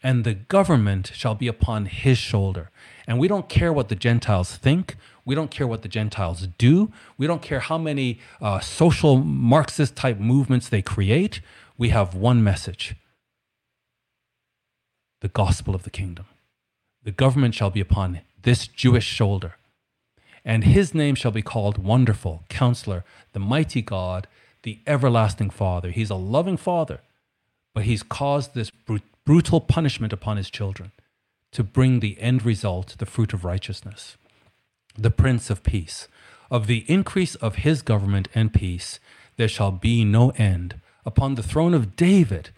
[0.01, 2.71] and the government shall be upon his shoulder.
[3.05, 4.95] And we don't care what the Gentiles think.
[5.25, 6.93] We don't care what the Gentiles do.
[7.17, 11.41] We don't care how many uh, social Marxist type movements they create.
[11.77, 12.95] We have one message
[15.19, 16.27] the gospel of the kingdom.
[17.03, 19.55] The government shall be upon this Jewish shoulder.
[20.47, 23.03] And his name shall be called Wonderful, Counselor,
[23.33, 24.27] the Mighty God,
[24.63, 25.91] the Everlasting Father.
[25.91, 27.01] He's a loving Father,
[27.75, 30.93] but he's caused this brut- brutal punishment upon his children
[31.51, 34.15] to bring the end result, the fruit of righteousness.
[34.97, 36.07] The Prince of Peace.
[36.49, 39.01] Of the increase of his government and peace,
[39.35, 42.51] there shall be no end upon the throne of David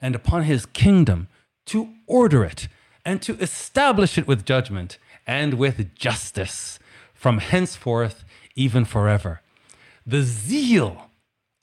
[0.00, 1.26] and upon his kingdom
[1.66, 2.68] to order it
[3.04, 6.78] and to establish it with judgment and with justice
[7.24, 8.22] from henceforth,
[8.54, 9.40] even forever.
[10.06, 11.08] The zeal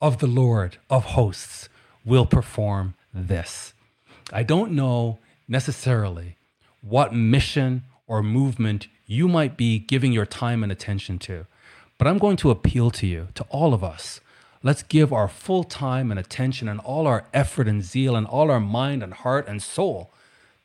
[0.01, 1.69] of the Lord of hosts
[2.03, 3.75] will perform this.
[4.33, 6.37] I don't know necessarily
[6.81, 11.45] what mission or movement you might be giving your time and attention to,
[11.99, 14.19] but I'm going to appeal to you, to all of us.
[14.63, 18.49] Let's give our full time and attention and all our effort and zeal and all
[18.49, 20.11] our mind and heart and soul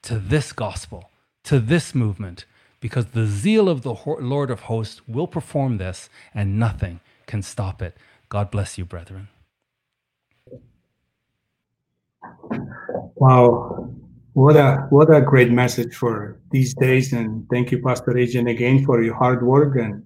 [0.05, 1.11] to this gospel,
[1.45, 2.47] to this movement,
[2.81, 7.83] because the zeal of the Lord of hosts will perform this, and nothing can stop
[7.83, 7.97] it.
[8.29, 9.29] God bless you, brethren.
[13.17, 13.93] Wow.
[14.35, 17.13] What a what a great message for these days.
[17.13, 20.05] And thank you, Pastor Adrian, again for your hard work and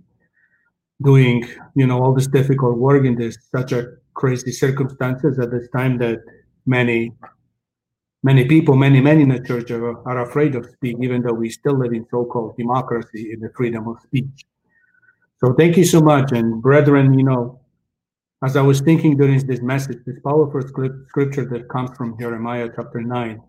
[1.03, 5.69] doing, you know, all this difficult work in this such a crazy circumstances at this
[5.71, 6.21] time that
[6.67, 7.13] many
[8.23, 11.51] many people, many men in the church are, are afraid of speak, even though we
[11.51, 14.47] still live in so-called democracy in the freedom of speech.
[15.39, 16.33] So thank you so much.
[16.33, 17.61] And brethren, you know,
[18.43, 23.01] as I was thinking during this message, this powerful scripture that comes from Jeremiah chapter
[23.01, 23.43] 9,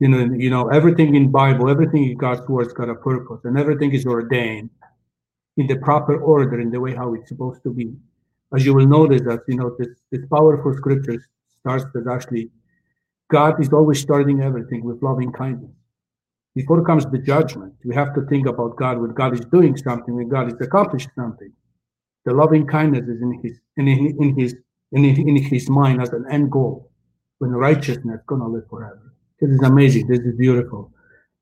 [0.00, 3.58] you know, you know, everything in Bible, everything in God's word's got a purpose and
[3.58, 4.70] everything is ordained
[5.56, 7.92] in the proper order, in the way how it's supposed to be.
[8.54, 11.22] As you will notice that, you know, this, this powerful scripture
[11.60, 12.50] starts with actually
[13.30, 15.70] God is always starting everything with loving kindness.
[16.54, 20.14] Before comes the judgment, we have to think about God when God is doing something,
[20.14, 21.52] when God is accomplishing something.
[22.24, 24.54] The loving kindness is in his in, His in his
[24.92, 26.90] in, in his mind as an end goal,
[27.38, 29.14] when righteousness is gonna live forever.
[29.40, 30.08] This is amazing.
[30.08, 30.92] This is beautiful.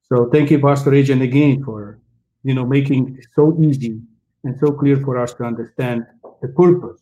[0.03, 2.01] So thank you, Pastor Adrian, again for
[2.43, 4.01] you know making it so easy
[4.45, 6.05] and so clear for us to understand
[6.43, 7.01] the purpose,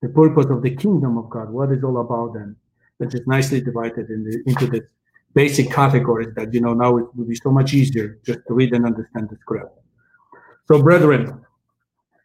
[0.00, 2.56] the purpose of the kingdom of God, what it's all about, and
[2.98, 4.86] that is nicely divided in the, into the
[5.34, 8.72] basic categories that you know now it will be so much easier just to read
[8.72, 9.78] and understand the script.
[10.66, 11.44] So, brethren,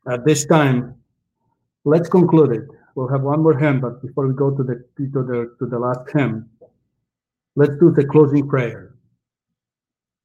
[0.07, 0.95] at this time,
[1.84, 2.68] let's conclude it.
[2.95, 5.80] We'll have one more hymn, but before we go to the to the to the
[5.80, 6.49] last hymn,
[7.56, 8.95] let's do the closing prayer.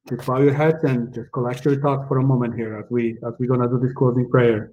[0.09, 3.17] Just bow your heads and just collect your thoughts for a moment here as we
[3.27, 4.71] as we're gonna do this closing prayer.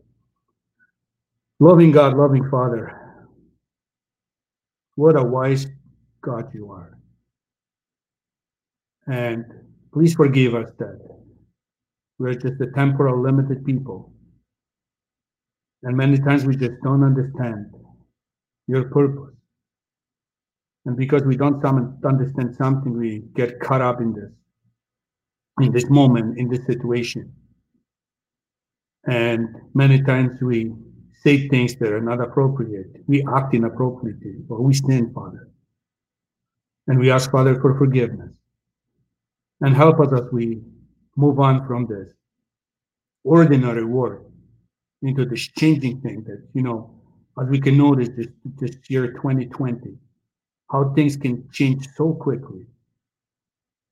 [1.60, 3.03] Loving God, loving Father,
[4.96, 5.66] what a wise
[6.22, 6.98] God you are.
[9.06, 9.44] And
[9.92, 10.98] please forgive us that
[12.18, 14.12] we're just a temporal, limited people.
[15.82, 17.66] And many times we just don't understand
[18.66, 19.34] your purpose.
[20.86, 24.30] And because we don't understand something, we get caught up in this,
[25.60, 27.32] in this moment, in this situation.
[29.06, 30.72] And many times we
[31.24, 33.02] say things that are not appropriate.
[33.06, 35.48] We act inappropriately, or we sin, Father.
[36.86, 38.36] And we ask, Father, for forgiveness.
[39.62, 40.60] And help us as we
[41.16, 42.12] move on from this
[43.24, 44.30] ordinary world
[45.02, 46.90] into this changing thing that, you know,
[47.40, 48.26] as we can notice this,
[48.60, 49.96] this year 2020,
[50.70, 52.66] how things can change so quickly.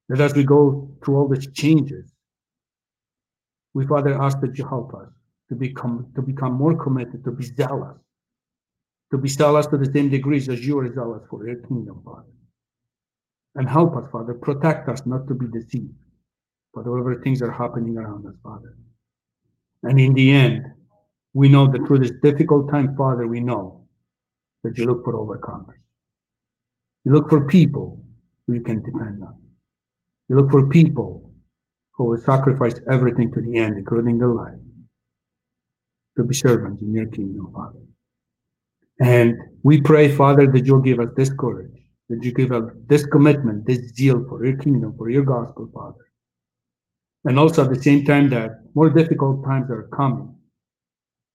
[0.08, 2.12] That as we go through all these changes,
[3.72, 5.08] we, Father, ask that you help us
[5.52, 7.98] to become to become more committed, to be zealous,
[9.10, 12.32] to be zealous to the same degrees as you are zealous for your kingdom, Father.
[13.56, 15.92] And help us, Father, protect us not to be deceived
[16.74, 18.74] by whatever things are happening around us, Father.
[19.82, 20.64] And in the end,
[21.34, 23.84] we know that through this difficult time, Father, we know
[24.64, 25.82] that you look for overcomers.
[27.04, 28.02] You look for people
[28.46, 29.36] who you can depend on.
[30.30, 31.30] You look for people
[31.90, 34.54] who will sacrifice everything to the end, including their life,
[36.16, 37.78] to be servants in your kingdom, Father.
[39.00, 41.76] And we pray, Father, that you'll give us this courage,
[42.08, 46.06] that you give us this commitment, this zeal for your kingdom, for your gospel, Father.
[47.24, 50.34] And also at the same time that more difficult times are coming,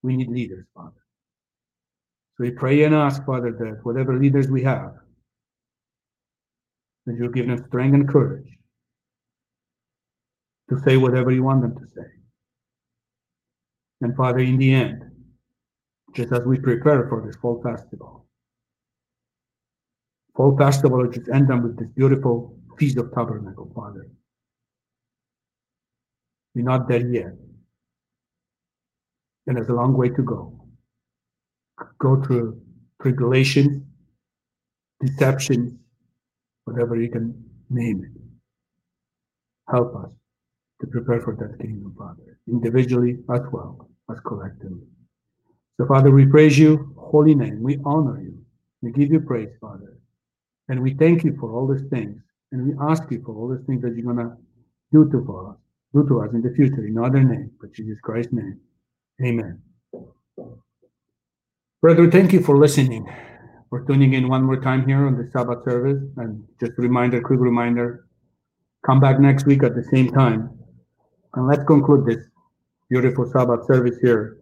[0.04, 0.92] we need leaders, Father.
[2.38, 4.94] So we pray and ask, Father, that whatever leaders we have,
[7.06, 8.48] that you'll give them strength and courage
[10.70, 12.17] to say whatever you want them to say.
[14.02, 15.04] And Father, in the end,
[16.16, 18.26] just as we prepare for this fall festival,
[20.36, 24.08] fall festival just end up with this beautiful feast of tabernacle, Father.
[26.54, 27.34] We're not there yet.
[29.48, 30.60] And there's a long way to go.
[32.00, 32.60] Go through
[33.02, 33.86] tribulation,
[35.00, 35.80] deception,
[36.66, 38.22] whatever you can name it.
[39.70, 40.12] Help us
[40.82, 44.88] to prepare for that kingdom, Father, individually as well as collectively.
[45.78, 47.62] So, Father, we praise you, holy name.
[47.62, 48.38] We honor you.
[48.82, 49.98] We give you praise, Father.
[50.70, 52.22] And we thank you for all these things.
[52.52, 54.36] And we ask you for all these things that you're going to
[54.92, 55.56] do to us,
[55.94, 58.60] do to us in the future, in other name, but Jesus Christ's name.
[59.24, 59.62] Amen.
[61.82, 63.06] Brother, thank you for listening,
[63.70, 66.02] for tuning in one more time here on the Sabbath service.
[66.18, 68.08] And just a reminder, quick reminder,
[68.86, 70.50] come back next week at the same time.
[71.36, 72.26] And let's conclude this
[72.90, 74.38] beautiful Sabbath service here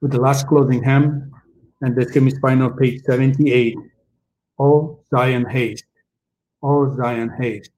[0.00, 1.32] with the last closing hymn.
[1.80, 3.76] And this hymn is on page 78.
[4.58, 5.84] O Zion haste,
[6.62, 7.70] O Zion haste.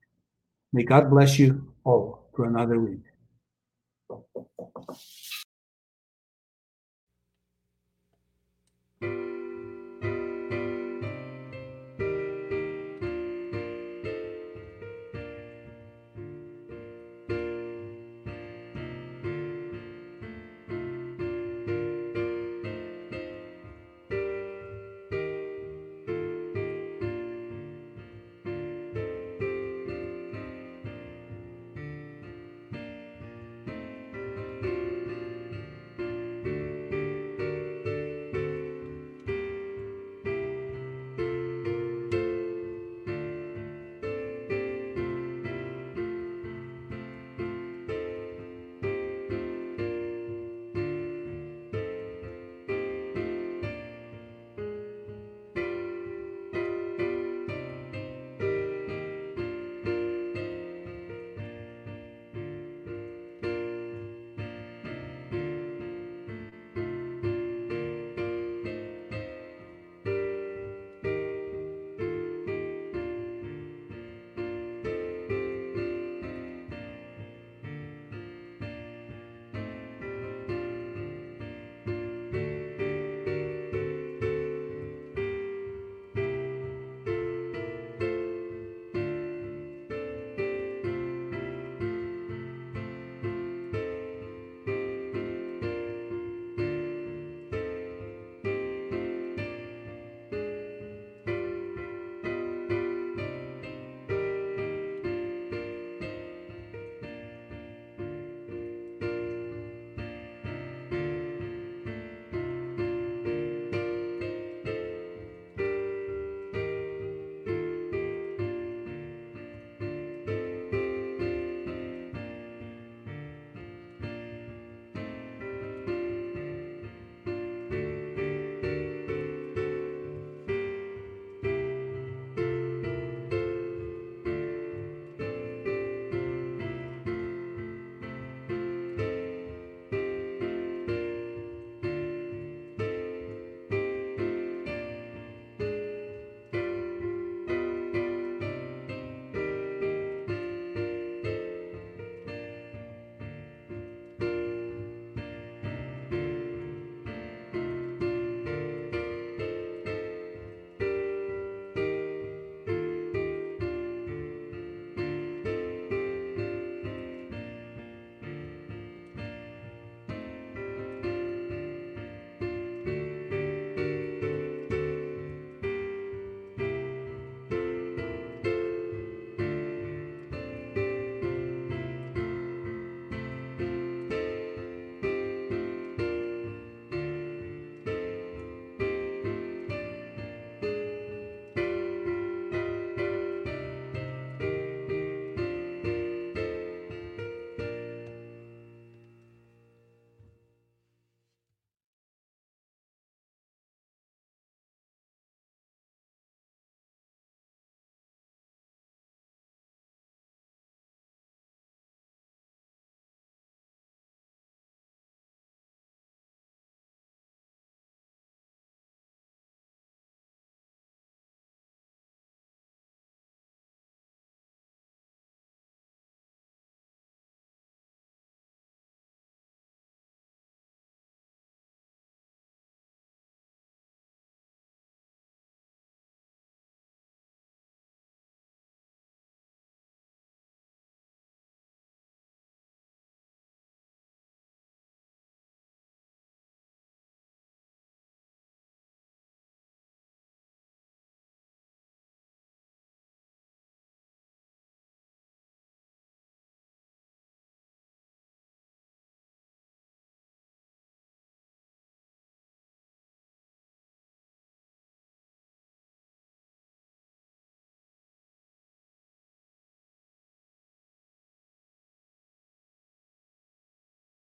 [0.73, 3.03] May God bless you all for another week.